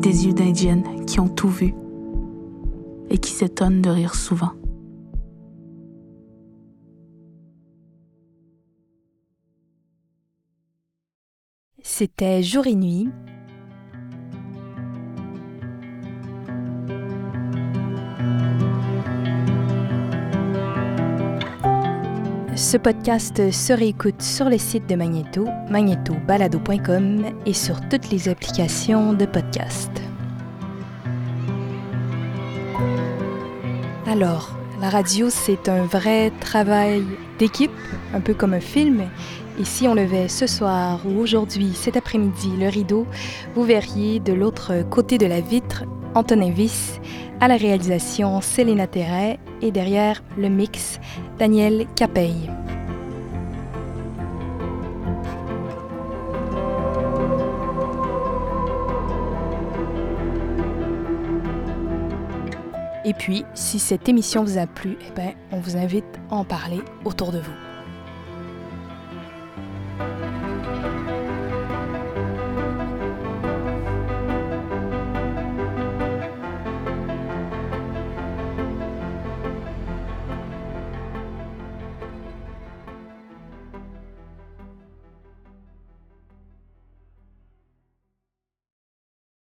Des 0.01 0.29
yeux 0.29 0.33
d'indienne 0.33 0.85
qui 1.09 1.19
ont 1.19 1.29
tout 1.29 1.49
vu 1.49 1.75
et 3.11 3.19
qui 3.19 3.33
s'étonnent 3.33 3.83
de 3.83 3.91
rire 3.91 4.15
souvent. 4.15 4.53
C'était 12.03 12.43
Jour 12.43 12.67
et 12.67 12.75
Nuit, 12.75 13.09
Ce 22.57 22.77
podcast 22.77 23.53
se 23.53 23.73
réécoute 23.73 24.21
sur 24.21 24.51
le 24.51 24.59
site 24.59 24.89
de 24.89 24.97
Magneto, 24.97 25.47
magnetobalado.com 25.71 27.25
et 27.47 27.53
sur 27.53 27.81
toutes 27.89 28.11
les 28.11 28.29
applications 28.29 29.13
de 29.13 29.25
podcast. 29.25 29.93
Alors, 34.09 34.59
la 34.81 34.91
radio, 34.91 35.31
c'est 35.31 35.69
un 35.69 35.85
vrai 35.85 36.33
travail 36.41 37.05
d'équipe, 37.39 37.71
un 38.13 38.21
peu 38.21 38.35
comme 38.35 38.55
un 38.55 38.61
film. 38.61 39.05
Et 39.59 39.65
si 39.65 39.87
on 39.87 39.95
levait 39.95 40.29
ce 40.29 40.47
soir 40.47 41.01
ou 41.07 41.21
aujourd'hui, 41.21 41.73
cet 41.75 41.97
après-midi, 41.97 42.51
le 42.59 42.69
rideau, 42.69 43.07
vous 43.55 43.65
verriez 43.65 44.19
de 44.19 44.33
l'autre 44.33 44.83
côté 44.89 45.19
de 45.19 45.27
la 45.27 45.41
vitre 45.41 45.85
Antonin 46.15 46.51
Viss, 46.51 47.01
à 47.41 47.49
la 47.49 47.57
réalisation 47.57 48.41
Célina 48.41 48.87
Terret 48.87 49.39
et 49.61 49.71
derrière 49.71 50.23
le 50.39 50.49
mix 50.49 51.01
Daniel 51.39 51.87
Capeille. 51.97 52.51
Et 63.05 63.15
puis, 63.15 63.45
si 63.55 63.79
cette 63.79 64.09
émission 64.09 64.45
vous 64.45 64.59
a 64.59 64.67
plu, 64.67 64.97
eh 65.07 65.13
ben, 65.15 65.33
on 65.51 65.59
vous 65.59 65.77
invite 65.77 66.05
à 66.31 66.37
en 66.37 66.45
parler 66.45 66.81
autour 67.05 67.33
de 67.33 67.39
vous. 67.39 67.72